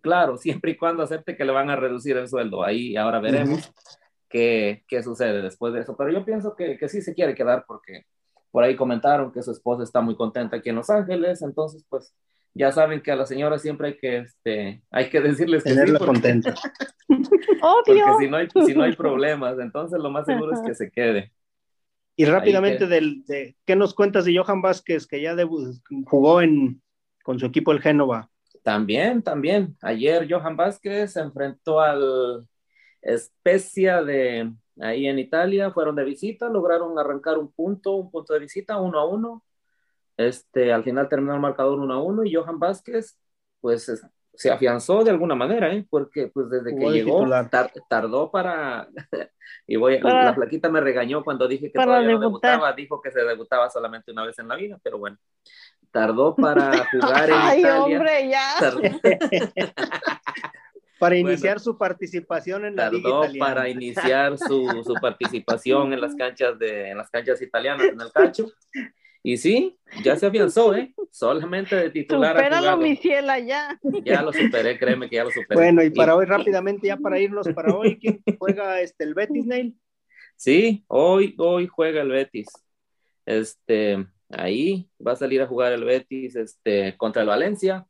Claro, 0.00 0.36
siempre 0.38 0.72
y 0.72 0.76
cuando 0.76 1.02
acepte 1.02 1.36
que 1.36 1.44
le 1.44 1.52
van 1.52 1.70
a 1.70 1.76
reducir 1.76 2.16
el 2.16 2.28
sueldo. 2.28 2.64
Ahí 2.64 2.96
ahora 2.96 3.20
veremos 3.20 3.72
qué, 4.28 4.84
qué, 4.88 5.02
sucede 5.02 5.42
después 5.42 5.72
de 5.72 5.80
eso. 5.80 5.96
Pero 5.96 6.10
yo 6.10 6.24
pienso 6.24 6.54
que, 6.56 6.78
que, 6.78 6.88
sí 6.88 7.02
se 7.02 7.14
quiere 7.14 7.34
quedar 7.34 7.64
porque 7.66 8.06
por 8.50 8.64
ahí 8.64 8.76
comentaron 8.76 9.32
que 9.32 9.42
su 9.42 9.52
esposa 9.52 9.82
está 9.82 10.00
muy 10.00 10.16
contenta 10.16 10.56
aquí 10.56 10.70
en 10.70 10.76
Los 10.76 10.90
Ángeles. 10.90 11.42
Entonces, 11.42 11.84
pues 11.88 12.14
ya 12.54 12.72
saben 12.72 13.00
que 13.00 13.12
a 13.12 13.16
la 13.16 13.26
señora 13.26 13.58
siempre 13.58 13.88
hay 13.88 13.96
que, 13.96 14.18
este, 14.18 14.82
hay 14.90 15.08
que 15.08 15.20
decirles 15.20 15.62
que 15.62 15.70
Tenerla 15.70 15.98
contenta. 15.98 16.54
Obvio. 17.08 18.06
Porque 18.06 18.24
si 18.24 18.30
no, 18.30 18.36
hay, 18.36 18.48
si 18.66 18.74
no 18.74 18.82
hay 18.82 18.96
problemas, 18.96 19.58
entonces 19.58 20.00
lo 20.00 20.10
más 20.10 20.26
seguro 20.26 20.52
es 20.54 20.60
que 20.60 20.74
se 20.74 20.90
quede. 20.90 21.32
Y 22.16 22.24
rápidamente, 22.26 22.86
Del, 22.86 23.24
de, 23.26 23.56
¿qué 23.64 23.76
nos 23.76 23.94
cuentas 23.94 24.24
de 24.24 24.36
Johan 24.36 24.60
Vázquez, 24.60 25.06
que 25.06 25.22
ya 25.22 25.34
jugó 26.06 26.42
en, 26.42 26.82
con 27.22 27.38
su 27.38 27.46
equipo 27.46 27.72
el 27.72 27.80
Génova? 27.80 28.30
También, 28.62 29.22
también. 29.22 29.76
Ayer 29.80 30.26
Johan 30.30 30.56
Vázquez 30.56 31.12
se 31.12 31.20
enfrentó 31.20 31.80
al 31.80 32.46
Especia 33.02 34.02
de 34.02 34.52
ahí 34.80 35.06
en 35.06 35.18
Italia, 35.18 35.70
fueron 35.70 35.96
de 35.96 36.04
visita, 36.04 36.48
lograron 36.48 36.98
arrancar 36.98 37.38
un 37.38 37.52
punto, 37.52 37.92
un 37.92 38.10
punto 38.10 38.34
de 38.34 38.40
visita, 38.40 38.78
uno 38.78 38.98
a 38.98 39.06
uno. 39.06 39.44
Este, 40.16 40.72
al 40.72 40.84
final 40.84 41.08
terminó 41.08 41.34
el 41.34 41.40
marcador 41.40 41.78
uno 41.78 41.94
a 41.94 42.02
uno 42.02 42.24
y 42.24 42.34
Johan 42.34 42.58
Vázquez, 42.58 43.18
pues 43.60 43.90
se 44.34 44.50
afianzó 44.50 45.02
de 45.02 45.10
alguna 45.10 45.34
manera, 45.34 45.72
¿eh? 45.72 45.86
porque 45.88 46.28
pues 46.28 46.48
desde 46.50 46.76
que 46.76 46.90
llegó 46.90 47.26
tardó 47.88 48.30
para, 48.30 48.88
y 49.66 49.76
voy, 49.76 49.98
la 50.00 50.34
plaquita 50.34 50.68
me 50.68 50.80
regañó 50.80 51.24
cuando 51.24 51.48
dije 51.48 51.70
que 51.70 51.78
todavía 51.78 52.12
no 52.12 52.20
debutaba, 52.20 52.72
dijo 52.72 53.00
que 53.00 53.10
se 53.10 53.22
debutaba 53.22 53.68
solamente 53.70 54.12
una 54.12 54.24
vez 54.24 54.38
en 54.38 54.48
la 54.48 54.56
vida, 54.56 54.78
pero 54.82 54.98
bueno, 54.98 55.18
tardó 55.90 56.34
para 56.34 56.84
jugar 56.92 57.30
en 57.30 57.36
Ay, 57.36 57.64
hombre, 57.64 58.28
ya. 58.28 58.54
para 60.98 61.16
iniciar 61.16 61.58
su 61.60 61.78
participación 61.78 62.66
en 62.66 62.76
la 62.76 62.90
tardó 62.90 63.22
para 63.38 63.68
iniciar 63.68 64.36
su, 64.36 64.82
su, 64.84 64.94
participación 65.00 65.94
en 65.94 66.00
las 66.00 66.14
canchas 66.14 66.58
de 66.58 66.90
en 66.90 66.98
las 66.98 67.08
canchas 67.10 67.40
italianas 67.40 67.86
en 67.86 68.00
el 68.00 68.12
calcio. 68.12 68.52
Y 69.22 69.36
sí 69.36 69.78
ya 70.02 70.16
se 70.16 70.26
afianzó 70.26 70.74
eh 70.74 70.94
solamente 71.10 71.76
de 71.76 71.90
titular 71.90 72.36
Supéralo, 72.36 72.76
mi 72.76 72.96
ciela, 72.96 73.38
ya. 73.38 73.78
Ya 74.04 74.22
lo 74.22 74.32
superé 74.32 74.78
créeme 74.78 75.08
que 75.08 75.16
ya 75.16 75.24
lo 75.24 75.30
superé. 75.30 75.54
Bueno 75.54 75.82
y 75.82 75.90
para 75.90 76.14
hoy 76.14 76.26
rápidamente 76.26 76.86
ya 76.86 76.96
para 76.96 77.18
irnos 77.18 77.48
para 77.48 77.74
hoy 77.74 77.98
quién 77.98 78.22
juega 78.38 78.80
este 78.80 79.04
el 79.04 79.14
Betis 79.14 79.46
Neil 79.46 79.76
sí 80.36 80.84
hoy 80.88 81.34
hoy 81.38 81.66
juega 81.66 82.02
el 82.02 82.08
Betis. 82.08 82.48
Este 83.26 84.06
Ahí 84.30 84.88
va 85.04 85.12
a 85.12 85.16
salir 85.16 85.42
a 85.42 85.46
jugar 85.46 85.72
el 85.72 85.84
Betis 85.84 86.36
este, 86.36 86.96
contra 86.96 87.22
el 87.22 87.28
Valencia. 87.28 87.86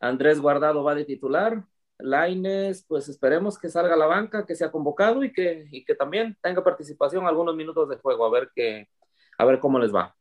Andrés 0.00 0.40
Guardado 0.40 0.84
va 0.84 0.94
de 0.94 1.04
titular. 1.04 1.64
Laines, 1.98 2.84
pues 2.86 3.08
esperemos 3.08 3.58
que 3.58 3.68
salga 3.68 3.94
a 3.94 3.98
la 3.98 4.06
banca, 4.06 4.46
que 4.46 4.54
sea 4.54 4.70
convocado 4.70 5.24
y 5.24 5.32
que, 5.32 5.66
y 5.70 5.84
que 5.84 5.96
también 5.96 6.36
tenga 6.40 6.62
participación 6.62 7.26
algunos 7.26 7.56
minutos 7.56 7.88
de 7.88 7.96
juego, 7.96 8.24
a 8.24 8.30
ver, 8.30 8.50
que, 8.54 8.88
a 9.36 9.44
ver 9.44 9.58
cómo 9.58 9.80
les 9.80 9.92
va. 9.92 10.14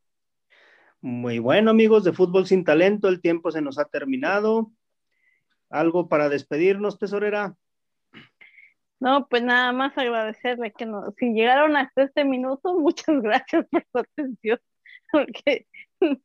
Muy 1.02 1.38
bueno, 1.38 1.70
amigos 1.70 2.04
de 2.04 2.14
Fútbol 2.14 2.48
Sin 2.48 2.64
Talento, 2.64 3.08
el 3.08 3.22
tiempo 3.22 3.52
se 3.52 3.62
nos 3.62 3.78
ha 3.78 3.86
terminado. 3.86 4.72
¿Algo 5.70 6.10
para 6.10 6.30
despedirnos, 6.30 6.98
tesorera? 6.98 7.56
No, 9.00 9.28
pues 9.28 9.44
nada 9.44 9.72
más 9.74 9.96
agradecerle 9.96 10.72
que 10.72 10.88
nos, 10.88 11.14
si 11.18 11.34
llegaron 11.34 11.76
hasta 11.76 12.04
este 12.04 12.26
minuto, 12.26 12.74
muchas 12.80 13.22
gracias 13.22 13.66
por 13.70 13.84
su 13.92 14.00
atención. 14.00 14.60
porque 15.12 15.66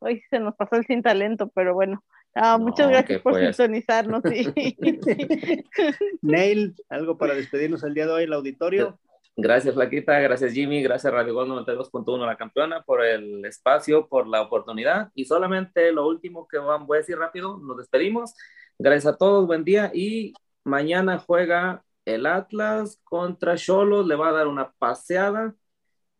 hoy 0.00 0.22
se 0.30 0.38
nos 0.38 0.54
pasó 0.56 0.76
el 0.76 0.86
sin 0.86 1.02
talento, 1.02 1.50
pero 1.54 1.74
bueno. 1.74 2.02
Ah, 2.38 2.58
muchas 2.58 2.90
gracias 2.90 3.22
por 3.22 3.32
pues. 3.32 3.56
sintonizarnos. 3.56 4.22
Neil, 6.22 6.74
¿algo 6.90 7.16
para 7.16 7.34
despedirnos 7.34 7.82
el 7.82 7.94
día 7.94 8.04
de 8.04 8.12
hoy, 8.12 8.24
el 8.24 8.32
auditorio? 8.34 8.98
Gracias, 9.38 9.74
Flaquita. 9.74 10.18
Gracias, 10.20 10.52
Jimmy. 10.52 10.82
Gracias, 10.82 11.10
Radio 11.12 11.32
Gol 11.32 11.48
92.1, 11.48 12.26
la 12.26 12.36
campeona, 12.36 12.82
por 12.82 13.04
el 13.04 13.44
espacio, 13.44 14.06
por 14.06 14.26
la 14.26 14.42
oportunidad. 14.42 15.10
Y 15.14 15.24
solamente 15.24 15.92
lo 15.92 16.06
último 16.06 16.46
que 16.46 16.58
voy 16.58 16.96
a 16.96 17.00
decir 17.00 17.18
rápido, 17.18 17.58
nos 17.58 17.78
despedimos. 17.78 18.34
Gracias 18.78 19.14
a 19.14 19.16
todos, 19.16 19.46
buen 19.46 19.64
día. 19.64 19.90
Y 19.94 20.34
mañana 20.64 21.18
juega 21.18 21.82
el 22.04 22.26
Atlas 22.26 23.00
contra 23.04 23.56
Cholos, 23.56 24.06
le 24.06 24.14
va 24.14 24.28
a 24.28 24.32
dar 24.32 24.46
una 24.46 24.72
paseada, 24.72 25.54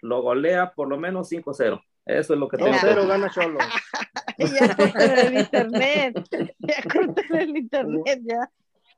lo 0.07 0.23
golea 0.23 0.73
por 0.73 0.89
lo 0.89 0.99
menos 0.99 1.31
5-0. 1.31 1.83
Eso 2.07 2.35
es 2.35 2.41
lo 2.41 2.49
que 2.49 2.57
tengo. 2.57 2.73
0 2.81 3.07
gana 3.07 3.31
Cholos. 3.31 3.63
ya 4.39 4.77
corten 4.77 5.19
el 5.19 5.39
internet. 5.39 6.29
Ya 6.59 6.83
corten 6.83 7.37
el 7.37 7.57
internet, 7.57 8.21
ya. 8.23 8.51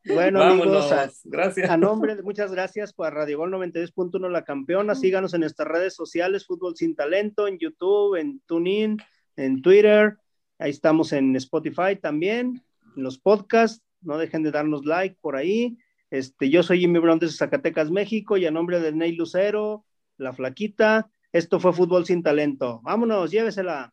Bueno, 0.05 0.43
amigos, 0.43 0.93
gracias. 1.25 1.71
A 1.71 1.77
nombre 1.77 2.17
de 2.17 2.23
muchas 2.23 2.53
gracias 2.53 2.93
por 2.93 3.13
Radio 3.13 3.39
Gol 3.39 3.53
92.1 3.53 4.31
La 4.31 4.45
Campeona. 4.45 4.95
Síganos 4.95 5.35
en 5.35 5.41
nuestras 5.41 5.69
redes 5.69 5.95
sociales, 5.95 6.47
Fútbol 6.47 6.77
Sin 6.77 6.95
Talento, 6.95 7.47
en 7.47 7.59
YouTube, 7.59 8.17
en 8.17 8.41
TuneIn, 8.47 8.99
en 9.37 9.63
Twitter. 9.63 10.17
Ahí 10.59 10.71
estamos 10.71 11.13
en 11.13 11.37
Spotify 11.37 11.97
también, 12.01 12.63
en 12.97 13.03
los 13.03 13.19
podcasts. 13.19 13.85
No 14.01 14.19
dejen 14.19 14.43
de 14.43 14.51
darnos 14.51 14.85
like 14.85 15.17
por 15.21 15.37
ahí. 15.37 15.79
Este, 16.11 16.49
yo 16.49 16.63
soy 16.63 16.81
Jimmy 16.81 17.01
Brown 17.01 17.19
de 17.19 17.29
Zacatecas, 17.29 17.91
México, 17.91 18.37
y 18.37 18.47
a 18.47 18.51
nombre 18.51 18.81
de 18.81 18.93
Ney 18.93 19.13
Lucero, 19.13 19.85
La 20.19 20.33
Flaquita, 20.33 21.11
esto 21.33 21.59
fue 21.61 21.73
Fútbol 21.73 22.05
Sin 22.05 22.23
Talento. 22.23 22.81
Vámonos, 22.83 23.31
llévesela. 23.31 23.93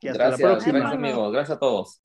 Y 0.00 0.08
hasta 0.08 0.30
la 0.30 0.36
próxima. 0.36 0.78
Gracias, 0.78 0.94
amigos. 0.94 1.32
Gracias 1.32 1.56
a 1.56 1.60
todos. 1.60 2.00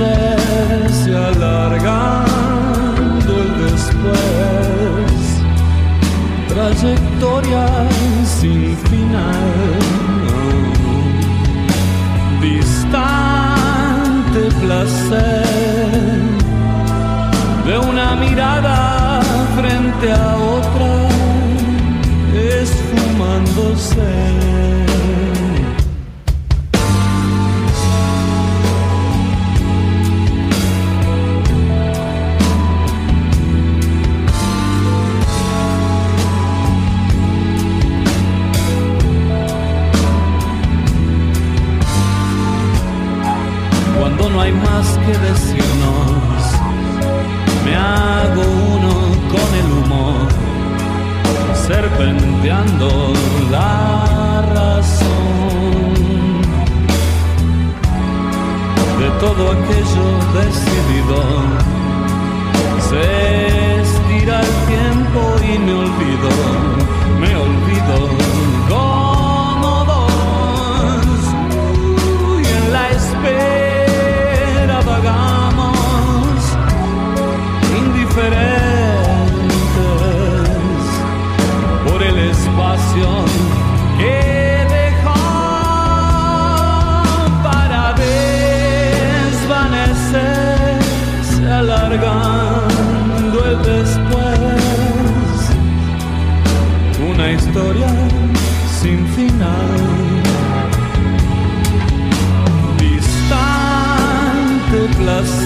se 0.00 1.12
alargando 1.14 3.30
el 3.42 3.50
después, 3.64 5.20
trayectoria 6.48 7.66
sin 8.24 8.76
final, 8.88 9.78
distante 12.40 14.40
placer. 14.62 15.44
De 17.66 17.74
una 17.78 18.16
mirada 18.16 19.20
frente 19.54 20.12
a 20.12 20.36
otra, 20.36 21.08
esfumándose. 22.34 24.49
cambiando 52.40 53.12
la 53.50 54.42
razón 54.54 55.10
de 58.98 59.10
todo 59.20 59.50
aquello 59.50 60.06
decidido. 60.40 61.18
Se 62.88 63.80
estira 63.82 64.40
el 64.40 64.52
tiempo 64.68 65.20
y 65.42 65.58
me 65.58 65.72
olvido. 65.74 66.49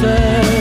Say 0.03 0.54